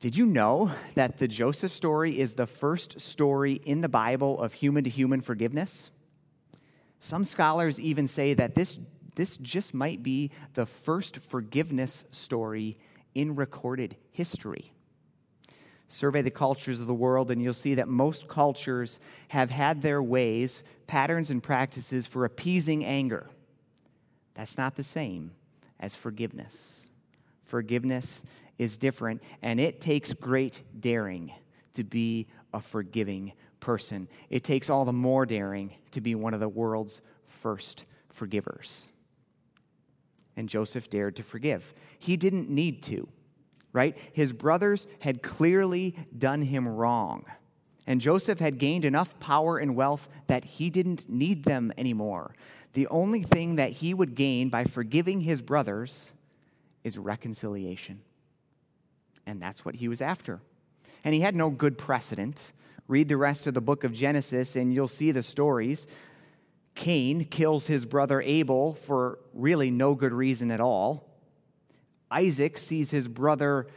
Did 0.00 0.16
you 0.16 0.26
know 0.26 0.70
that 0.94 1.16
the 1.16 1.26
Joseph 1.26 1.72
story 1.72 2.18
is 2.18 2.34
the 2.34 2.46
first 2.46 3.00
story 3.00 3.54
in 3.54 3.80
the 3.80 3.88
Bible 3.88 4.38
of 4.38 4.52
human 4.52 4.84
to 4.84 4.90
human 4.90 5.22
forgiveness? 5.22 5.90
Some 7.06 7.22
scholars 7.22 7.78
even 7.78 8.08
say 8.08 8.34
that 8.34 8.56
this, 8.56 8.80
this 9.14 9.36
just 9.36 9.72
might 9.72 10.02
be 10.02 10.32
the 10.54 10.66
first 10.66 11.18
forgiveness 11.18 12.04
story 12.10 12.78
in 13.14 13.36
recorded 13.36 13.94
history. 14.10 14.72
Survey 15.86 16.22
the 16.22 16.32
cultures 16.32 16.80
of 16.80 16.88
the 16.88 16.94
world, 16.94 17.30
and 17.30 17.40
you'll 17.40 17.54
see 17.54 17.74
that 17.76 17.86
most 17.86 18.26
cultures 18.26 18.98
have 19.28 19.50
had 19.50 19.82
their 19.82 20.02
ways, 20.02 20.64
patterns, 20.88 21.30
and 21.30 21.40
practices 21.44 22.08
for 22.08 22.24
appeasing 22.24 22.84
anger. 22.84 23.28
That's 24.34 24.58
not 24.58 24.74
the 24.74 24.82
same 24.82 25.30
as 25.78 25.94
forgiveness. 25.94 26.90
Forgiveness 27.44 28.24
is 28.58 28.76
different, 28.76 29.22
and 29.42 29.60
it 29.60 29.80
takes 29.80 30.12
great 30.12 30.64
daring 30.80 31.30
to 31.74 31.84
be 31.84 32.26
a 32.52 32.58
forgiving 32.58 33.32
person. 33.60 34.08
It 34.30 34.44
takes 34.44 34.70
all 34.70 34.84
the 34.84 34.92
more 34.92 35.26
daring 35.26 35.72
to 35.92 36.00
be 36.00 36.14
one 36.14 36.34
of 36.34 36.40
the 36.40 36.48
world's 36.48 37.00
first 37.24 37.84
forgivers. 38.10 38.88
And 40.36 40.48
Joseph 40.48 40.90
dared 40.90 41.16
to 41.16 41.22
forgive. 41.22 41.74
He 41.98 42.16
didn't 42.16 42.50
need 42.50 42.82
to 42.84 43.08
right? 43.76 43.94
His 44.14 44.32
brothers 44.32 44.86
had 45.00 45.22
clearly 45.22 45.94
done 46.16 46.40
him 46.40 46.66
wrong. 46.66 47.26
And 47.86 48.00
Joseph 48.00 48.38
had 48.38 48.56
gained 48.56 48.86
enough 48.86 49.20
power 49.20 49.58
and 49.58 49.76
wealth 49.76 50.08
that 50.28 50.46
he 50.46 50.70
didn't 50.70 51.10
need 51.10 51.44
them 51.44 51.70
anymore. 51.76 52.34
The 52.72 52.86
only 52.86 53.22
thing 53.22 53.56
that 53.56 53.72
he 53.72 53.92
would 53.92 54.14
gain 54.14 54.48
by 54.48 54.64
forgiving 54.64 55.20
his 55.20 55.42
brothers 55.42 56.14
is 56.84 56.96
reconciliation. 56.96 58.00
And 59.26 59.42
that's 59.42 59.62
what 59.66 59.74
he 59.74 59.88
was 59.88 60.00
after. 60.00 60.40
And 61.06 61.14
he 61.14 61.20
had 61.20 61.36
no 61.36 61.50
good 61.50 61.78
precedent. 61.78 62.52
Read 62.88 63.06
the 63.06 63.16
rest 63.16 63.46
of 63.46 63.54
the 63.54 63.60
book 63.60 63.84
of 63.84 63.92
Genesis 63.92 64.56
and 64.56 64.74
you'll 64.74 64.88
see 64.88 65.12
the 65.12 65.22
stories. 65.22 65.86
Cain 66.74 67.24
kills 67.26 67.68
his 67.68 67.86
brother 67.86 68.20
Abel 68.20 68.74
for 68.74 69.20
really 69.32 69.70
no 69.70 69.94
good 69.94 70.12
reason 70.12 70.50
at 70.50 70.60
all. 70.60 71.08
Isaac 72.10 72.58
sees 72.58 72.90
his 72.90 73.06
brother 73.06 73.68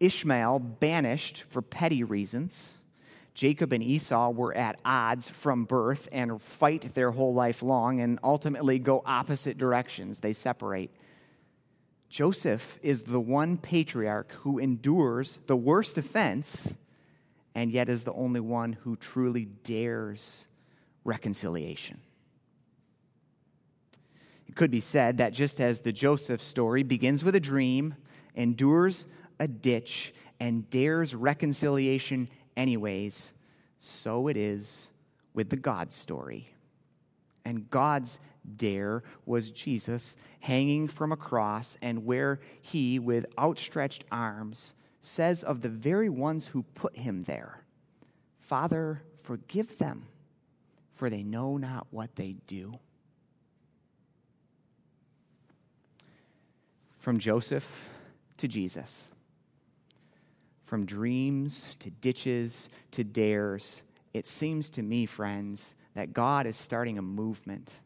Ishmael 0.00 0.58
banished 0.58 1.42
for 1.42 1.60
petty 1.60 2.02
reasons. 2.02 2.78
Jacob 3.34 3.74
and 3.74 3.82
Esau 3.82 4.30
were 4.30 4.56
at 4.56 4.80
odds 4.86 5.28
from 5.28 5.66
birth 5.66 6.08
and 6.12 6.40
fight 6.40 6.94
their 6.94 7.10
whole 7.10 7.34
life 7.34 7.62
long 7.62 8.00
and 8.00 8.18
ultimately 8.24 8.78
go 8.78 9.02
opposite 9.04 9.58
directions. 9.58 10.20
They 10.20 10.32
separate. 10.32 10.90
Joseph 12.08 12.78
is 12.82 13.02
the 13.02 13.20
one 13.20 13.56
patriarch 13.56 14.32
who 14.42 14.58
endures 14.58 15.40
the 15.46 15.56
worst 15.56 15.98
offense 15.98 16.74
and 17.54 17.70
yet 17.70 17.88
is 17.88 18.04
the 18.04 18.12
only 18.12 18.40
one 18.40 18.72
who 18.72 18.96
truly 18.96 19.44
dares 19.44 20.46
reconciliation. 21.04 22.00
It 24.48 24.56
could 24.56 24.70
be 24.70 24.80
said 24.80 25.18
that 25.18 25.32
just 25.32 25.60
as 25.60 25.80
the 25.80 25.92
Joseph 25.92 26.40
story 26.40 26.82
begins 26.82 27.24
with 27.24 27.34
a 27.34 27.40
dream, 27.40 27.94
endures 28.34 29.06
a 29.38 29.48
ditch, 29.48 30.14
and 30.40 30.68
dares 30.70 31.14
reconciliation 31.14 32.28
anyways, 32.56 33.32
so 33.78 34.28
it 34.28 34.36
is 34.36 34.92
with 35.32 35.50
the 35.50 35.56
God 35.56 35.92
story. 35.92 36.48
And 37.44 37.68
God's 37.70 38.18
dare 38.56 39.02
was 39.24 39.50
Jesus 39.50 40.16
hanging 40.40 40.88
from 40.88 41.12
a 41.12 41.16
cross, 41.16 41.76
and 41.80 42.04
where 42.04 42.40
he, 42.60 42.98
with 42.98 43.26
outstretched 43.38 44.04
arms, 44.10 44.74
says 45.00 45.42
of 45.42 45.60
the 45.60 45.68
very 45.68 46.08
ones 46.08 46.48
who 46.48 46.62
put 46.74 46.96
him 46.96 47.24
there, 47.24 47.64
Father, 48.38 49.02
forgive 49.22 49.78
them, 49.78 50.06
for 50.92 51.08
they 51.08 51.22
know 51.22 51.56
not 51.56 51.86
what 51.90 52.16
they 52.16 52.36
do. 52.46 52.72
From 56.98 57.18
Joseph 57.18 57.90
to 58.38 58.48
Jesus, 58.48 59.10
from 60.64 60.86
dreams 60.86 61.76
to 61.80 61.90
ditches 61.90 62.68
to 62.92 63.04
dares, 63.04 63.82
it 64.14 64.26
seems 64.26 64.70
to 64.70 64.82
me, 64.82 65.04
friends, 65.06 65.74
that 65.94 66.12
God 66.12 66.46
is 66.46 66.56
starting 66.56 66.98
a 66.98 67.02
movement, 67.02 67.80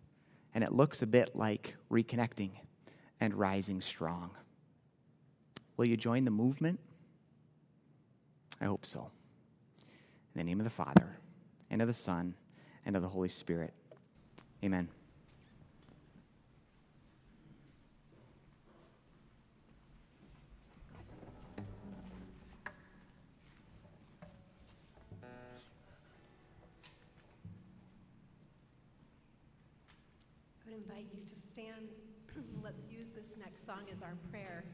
and 0.54 0.64
it 0.64 0.72
looks 0.72 1.02
a 1.02 1.06
bit 1.06 1.34
like 1.34 1.76
reconnecting 1.90 2.50
and 3.20 3.34
rising 3.34 3.80
strong. 3.80 4.30
Will 5.76 5.86
you 5.86 5.96
join 5.96 6.24
the 6.24 6.30
movement? 6.30 6.80
I 8.60 8.64
hope 8.64 8.84
so. 8.84 9.10
In 10.34 10.38
the 10.38 10.44
name 10.44 10.60
of 10.60 10.64
the 10.64 10.70
Father, 10.70 11.16
and 11.70 11.80
of 11.80 11.88
the 11.88 11.94
Son, 11.94 12.34
and 12.84 12.96
of 12.96 13.02
the 13.02 13.08
Holy 13.08 13.28
Spirit. 13.28 13.74
Amen. 14.64 14.88
Invite 30.78 31.06
you 31.12 31.20
to 31.26 31.34
stand. 31.34 31.98
Let's 32.62 32.86
use 32.88 33.10
this 33.10 33.36
next 33.36 33.66
song 33.66 33.82
as 33.90 34.02
our 34.02 34.14
prayer, 34.30 34.64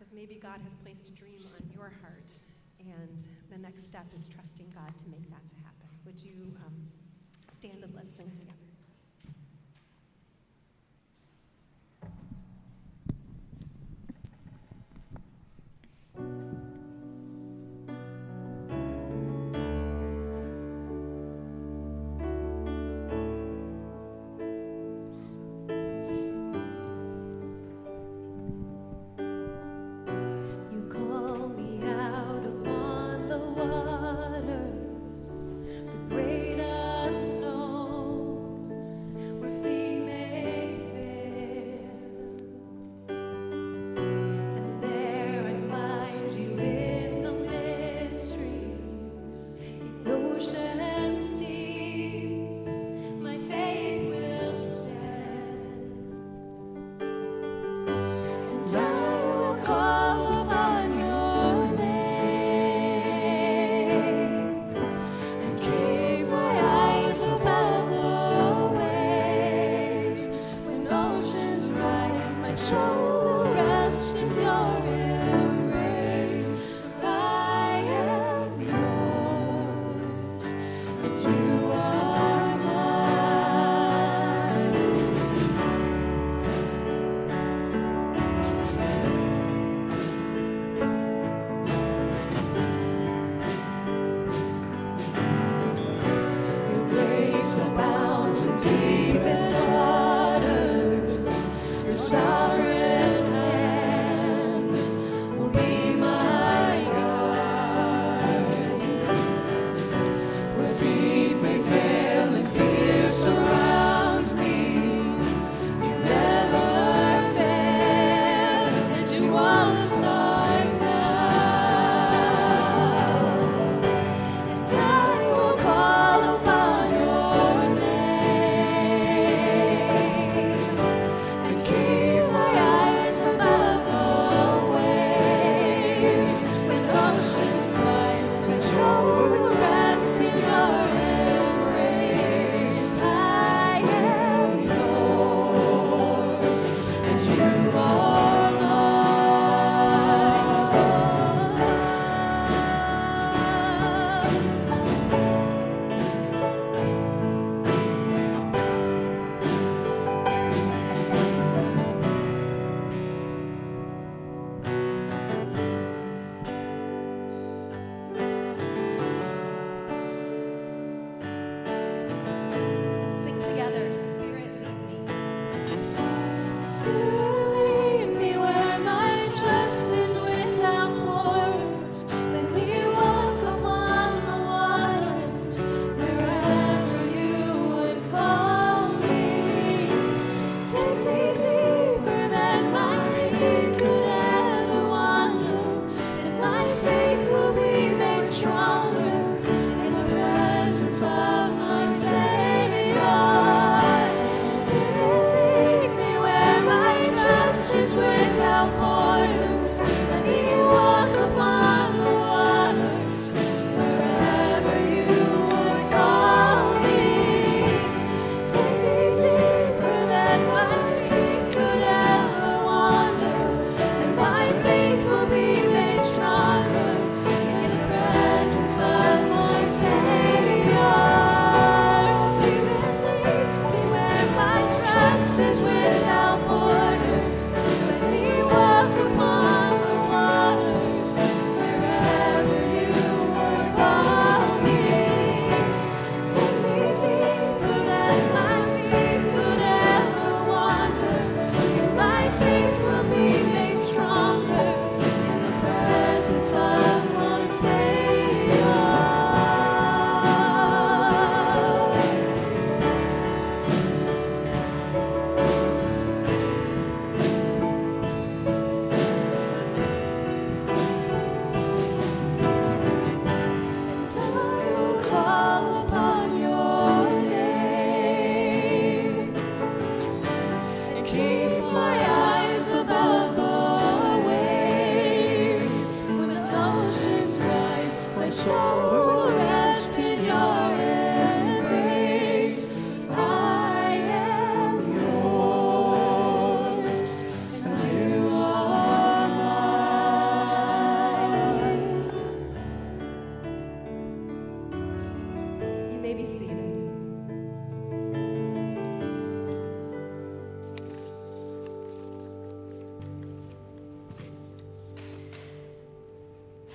as 0.00 0.12
maybe 0.12 0.34
God 0.34 0.60
has 0.64 0.74
placed 0.82 1.08
a 1.08 1.12
dream 1.12 1.42
on 1.54 1.70
your 1.72 1.92
heart, 2.02 2.32
and 2.80 3.22
the 3.50 3.58
next 3.58 3.86
step 3.86 4.06
is 4.14 4.26
trusting 4.26 4.72
God 4.74 4.96
to 4.98 5.08
make 5.08 5.28
that 5.30 5.46
to 5.48 5.54
happen. 5.56 5.88
Would 6.04 6.20
you 6.22 6.52
um, 6.66 6.74
stand 7.48 7.84
and 7.84 7.94
let's 7.94 8.16
sing 8.16 8.30
together? 8.32 8.67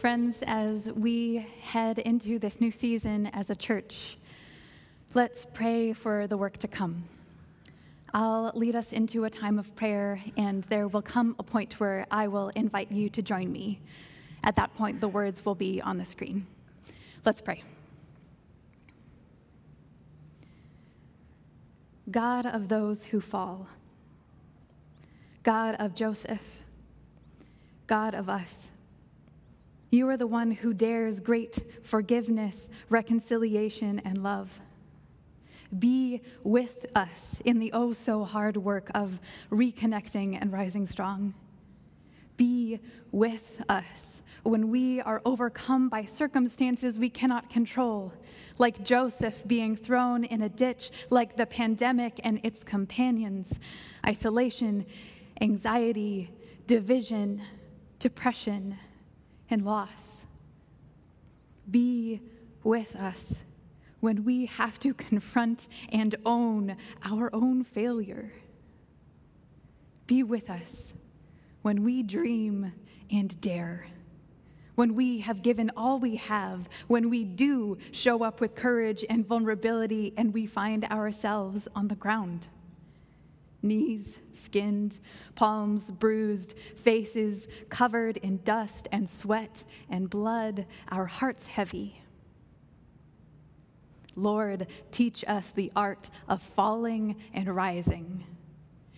Friends, 0.03 0.43
as 0.47 0.91
we 0.91 1.47
head 1.61 1.97
into 1.97 2.37
this 2.37 2.59
new 2.59 2.71
season 2.71 3.27
as 3.27 3.49
a 3.49 3.55
church, 3.55 4.17
let's 5.13 5.47
pray 5.53 5.93
for 5.93 6.27
the 6.27 6.35
work 6.35 6.57
to 6.57 6.67
come. 6.67 7.05
I'll 8.13 8.51
lead 8.53 8.75
us 8.75 8.91
into 8.91 9.23
a 9.23 9.29
time 9.29 9.57
of 9.57 9.73
prayer, 9.77 10.19
and 10.35 10.65
there 10.65 10.89
will 10.89 11.01
come 11.01 11.37
a 11.39 11.43
point 11.43 11.79
where 11.79 12.05
I 12.11 12.27
will 12.27 12.49
invite 12.49 12.91
you 12.91 13.07
to 13.11 13.21
join 13.21 13.49
me. 13.49 13.79
At 14.43 14.57
that 14.57 14.75
point, 14.75 14.99
the 14.99 15.07
words 15.07 15.45
will 15.45 15.55
be 15.55 15.81
on 15.81 15.97
the 15.97 16.03
screen. 16.03 16.47
Let's 17.25 17.39
pray. 17.39 17.63
God 22.11 22.45
of 22.45 22.67
those 22.67 23.05
who 23.05 23.21
fall, 23.21 23.67
God 25.43 25.77
of 25.79 25.95
Joseph, 25.95 26.41
God 27.87 28.13
of 28.13 28.27
us. 28.27 28.72
You 29.93 30.09
are 30.09 30.17
the 30.17 30.25
one 30.25 30.49
who 30.49 30.73
dares 30.73 31.19
great 31.19 31.63
forgiveness, 31.83 32.71
reconciliation, 32.89 34.01
and 34.03 34.23
love. 34.23 34.59
Be 35.77 36.21
with 36.43 36.87
us 36.95 37.39
in 37.45 37.59
the 37.59 37.71
oh 37.73 37.93
so 37.93 38.23
hard 38.23 38.57
work 38.57 38.89
of 38.95 39.19
reconnecting 39.51 40.35
and 40.41 40.51
rising 40.51 40.87
strong. 40.87 41.35
Be 42.37 42.79
with 43.11 43.61
us 43.69 44.23
when 44.41 44.69
we 44.71 44.99
are 45.01 45.21
overcome 45.25 45.89
by 45.89 46.05
circumstances 46.05 46.97
we 46.97 47.11
cannot 47.11 47.51
control, 47.51 48.13
like 48.57 48.83
Joseph 48.83 49.47
being 49.47 49.75
thrown 49.75 50.23
in 50.23 50.41
a 50.41 50.49
ditch, 50.49 50.89
like 51.11 51.37
the 51.37 51.45
pandemic 51.45 52.19
and 52.23 52.39
its 52.43 52.63
companions 52.63 53.59
isolation, 54.07 54.87
anxiety, 55.39 56.31
division, 56.65 57.43
depression, 57.99 58.79
and 59.53 59.63
loss. 59.63 60.25
Be 61.69 62.19
with 62.63 62.95
us 62.95 63.39
when 64.01 64.25
we 64.25 64.47
have 64.47 64.77
to 64.79 64.93
confront 65.09 65.69
and 65.89 66.15
own 66.25 66.75
our 67.05 67.33
own 67.33 67.63
failure. 67.63 68.33
Be 70.07 70.23
with 70.23 70.49
us 70.49 70.93
when 71.61 71.83
we 71.83 72.03
dream 72.03 72.73
and 73.09 73.39
dare. 73.39 73.87
When 74.75 74.95
we 74.95 75.19
have 75.19 75.43
given 75.43 75.71
all 75.77 75.99
we 75.99 76.15
have, 76.15 76.67
when 76.87 77.09
we 77.11 77.23
do 77.23 77.77
show 77.91 78.23
up 78.23 78.41
with 78.41 78.55
courage 78.55 79.05
and 79.07 79.25
vulnerability 79.25 80.13
and 80.17 80.33
we 80.33 80.47
find 80.47 80.83
ourselves 80.85 81.67
on 81.75 81.87
the 81.87 81.95
ground. 81.95 82.47
Knees 83.63 84.19
skinned, 84.33 84.99
palms 85.35 85.89
bruised, 85.89 86.53
faces 86.75 87.47
covered 87.69 88.17
in 88.17 88.41
dust 88.43 88.89
and 88.91 89.09
sweat 89.09 89.63
and 89.89 90.09
blood, 90.09 90.65
our 90.89 91.05
hearts 91.05 91.47
heavy. 91.47 92.01
Lord, 94.15 94.67
teach 94.91 95.23
us 95.27 95.51
the 95.51 95.71
art 95.75 96.09
of 96.27 96.41
falling 96.41 97.15
and 97.33 97.47
rising, 97.55 98.25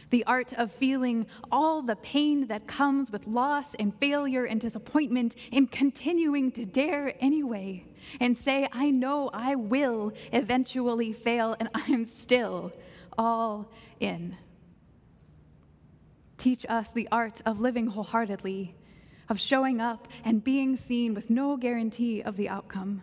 the 0.10 0.26
art 0.26 0.52
of 0.54 0.72
feeling 0.72 1.26
all 1.52 1.82
the 1.82 1.96
pain 1.96 2.48
that 2.48 2.68
comes 2.68 3.12
with 3.12 3.28
loss 3.28 3.76
and 3.76 3.98
failure 4.00 4.46
and 4.46 4.60
disappointment, 4.60 5.36
and 5.52 5.72
continuing 5.72 6.52
to 6.54 6.66
dare 6.66 7.14
anyway 7.20 7.86
and 8.20 8.38
say, 8.38 8.68
I 8.72 8.92
know 8.92 9.30
I 9.34 9.56
will 9.56 10.12
eventually 10.34 11.14
fail, 11.14 11.56
and 11.60 11.70
I'm 11.74 12.06
still 12.06 12.74
all 13.18 13.72
in. 14.00 14.38
Teach 16.46 16.64
us 16.70 16.92
the 16.92 17.08
art 17.12 17.42
of 17.44 17.60
living 17.60 17.88
wholeheartedly, 17.88 18.76
of 19.30 19.40
showing 19.40 19.82
up 19.82 20.08
and 20.24 20.44
being 20.44 20.78
seen 20.78 21.16
with 21.16 21.32
no 21.32 21.58
guarantee 21.58 22.22
of 22.22 22.38
the 22.38 22.50
outcome. 22.50 23.02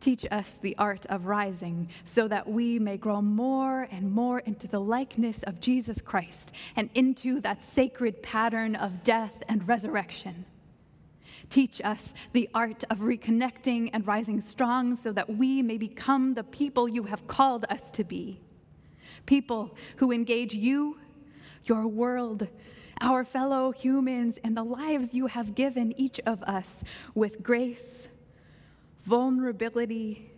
Teach 0.00 0.24
us 0.30 0.54
the 0.54 0.74
art 0.78 1.04
of 1.10 1.26
rising 1.26 1.90
so 2.06 2.26
that 2.26 2.48
we 2.48 2.78
may 2.78 2.96
grow 2.96 3.20
more 3.20 3.86
and 3.90 4.10
more 4.10 4.38
into 4.38 4.66
the 4.66 4.80
likeness 4.80 5.42
of 5.42 5.60
Jesus 5.60 6.00
Christ 6.00 6.52
and 6.74 6.88
into 6.94 7.38
that 7.42 7.62
sacred 7.62 8.22
pattern 8.22 8.74
of 8.74 9.04
death 9.04 9.42
and 9.46 9.68
resurrection. 9.68 10.46
Teach 11.50 11.82
us 11.84 12.14
the 12.32 12.48
art 12.54 12.82
of 12.88 13.00
reconnecting 13.00 13.90
and 13.92 14.06
rising 14.06 14.40
strong 14.40 14.96
so 14.96 15.12
that 15.12 15.36
we 15.36 15.60
may 15.60 15.76
become 15.76 16.32
the 16.32 16.44
people 16.44 16.88
you 16.88 17.02
have 17.02 17.26
called 17.26 17.66
us 17.68 17.90
to 17.90 18.04
be. 18.04 18.40
People 19.26 19.76
who 19.96 20.12
engage 20.12 20.54
you, 20.54 20.96
your 21.68 21.86
world, 21.86 22.48
our 23.00 23.24
fellow 23.24 23.70
humans, 23.72 24.38
and 24.42 24.56
the 24.56 24.64
lives 24.64 25.14
you 25.14 25.26
have 25.26 25.54
given 25.54 25.92
each 25.98 26.20
of 26.26 26.42
us 26.44 26.82
with 27.14 27.42
grace 27.42 28.08
vulnerability, 29.04 30.28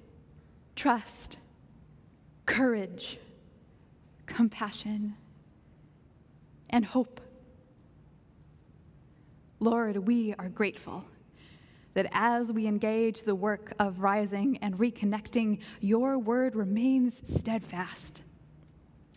trust, 0.76 1.39
courage, 2.45 3.18
compassion, 4.26 5.14
and 6.68 6.85
hope. 6.85 7.20
Lord, 9.59 9.97
we 9.97 10.35
are 10.39 10.51
grateful 10.51 11.05
that 11.95 12.07
as 12.12 12.53
we 12.53 12.66
engage 12.66 13.22
the 13.22 13.35
work 13.35 13.72
of 13.79 14.01
rising 14.01 14.59
and 14.59 14.79
reconnecting, 14.79 15.59
your 15.81 16.18
word 16.18 16.55
remains 16.55 17.22
steadfast. 17.24 18.20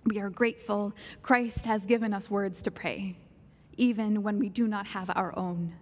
We 0.06 0.20
are 0.20 0.30
grateful 0.30 0.94
Christ 1.22 1.66
has 1.66 1.86
given 1.86 2.14
us 2.14 2.30
words 2.30 2.62
to 2.64 2.72
pray, 2.72 3.18
even 3.78 4.24
when 4.24 4.40
we 4.40 4.50
do 4.50 4.68
not 4.68 4.88
have 4.88 5.12
our 5.14 5.38
own 5.38 5.74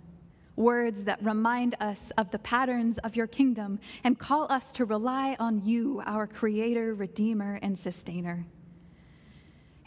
words 0.59 1.05
that 1.05 1.23
remind 1.23 1.73
us 1.79 2.11
of 2.17 2.29
the 2.31 2.39
patterns 2.39 2.97
of 2.99 3.15
your 3.15 3.27
kingdom 3.27 3.79
and 4.03 4.19
call 4.19 4.51
us 4.51 4.73
to 4.73 4.83
rely 4.83 5.35
on 5.39 5.63
you, 5.63 6.03
our 6.05 6.27
creator, 6.27 6.93
redeemer, 6.93 7.57
and 7.61 7.79
sustainer. 7.79 8.45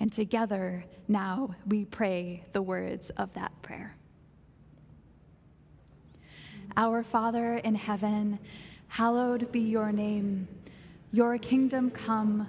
And 0.00 0.10
together 0.10 0.84
now 1.06 1.54
we 1.66 1.84
pray 1.84 2.44
the 2.52 2.62
words 2.62 3.10
of 3.10 3.34
that 3.34 3.52
prayer. 3.60 3.94
Our 6.74 7.02
Father 7.02 7.56
in 7.56 7.74
heaven, 7.74 8.38
hallowed 8.88 9.52
be 9.52 9.60
your 9.60 9.92
name. 9.92 10.48
Your 11.12 11.36
kingdom 11.36 11.90
come, 11.90 12.48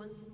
once 0.00 0.29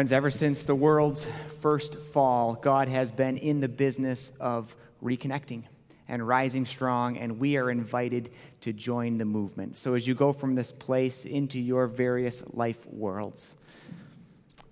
Friends, 0.00 0.12
ever 0.12 0.30
since 0.30 0.62
the 0.62 0.74
world's 0.74 1.26
first 1.60 1.96
fall, 1.96 2.54
God 2.54 2.88
has 2.88 3.12
been 3.12 3.36
in 3.36 3.60
the 3.60 3.68
business 3.68 4.32
of 4.40 4.74
reconnecting 5.02 5.64
and 6.08 6.26
rising 6.26 6.64
strong, 6.64 7.18
and 7.18 7.38
we 7.38 7.58
are 7.58 7.70
invited 7.70 8.30
to 8.62 8.72
join 8.72 9.18
the 9.18 9.26
movement. 9.26 9.76
So, 9.76 9.92
as 9.92 10.06
you 10.06 10.14
go 10.14 10.32
from 10.32 10.54
this 10.54 10.72
place 10.72 11.26
into 11.26 11.60
your 11.60 11.86
various 11.86 12.42
life 12.54 12.86
worlds, 12.86 13.54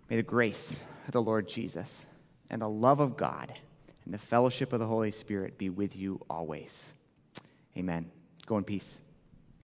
may 0.08 0.16
the 0.16 0.22
grace 0.22 0.82
of 1.06 1.12
the 1.12 1.20
Lord 1.20 1.46
Jesus 1.46 2.06
and 2.48 2.62
the 2.62 2.70
love 2.70 2.98
of 2.98 3.18
God 3.18 3.52
and 4.06 4.14
the 4.14 4.18
fellowship 4.18 4.72
of 4.72 4.80
the 4.80 4.86
Holy 4.86 5.10
Spirit 5.10 5.58
be 5.58 5.68
with 5.68 5.94
you 5.94 6.22
always. 6.30 6.90
Amen. 7.76 8.10
Go 8.46 8.56
in 8.56 8.64
peace. 8.64 8.98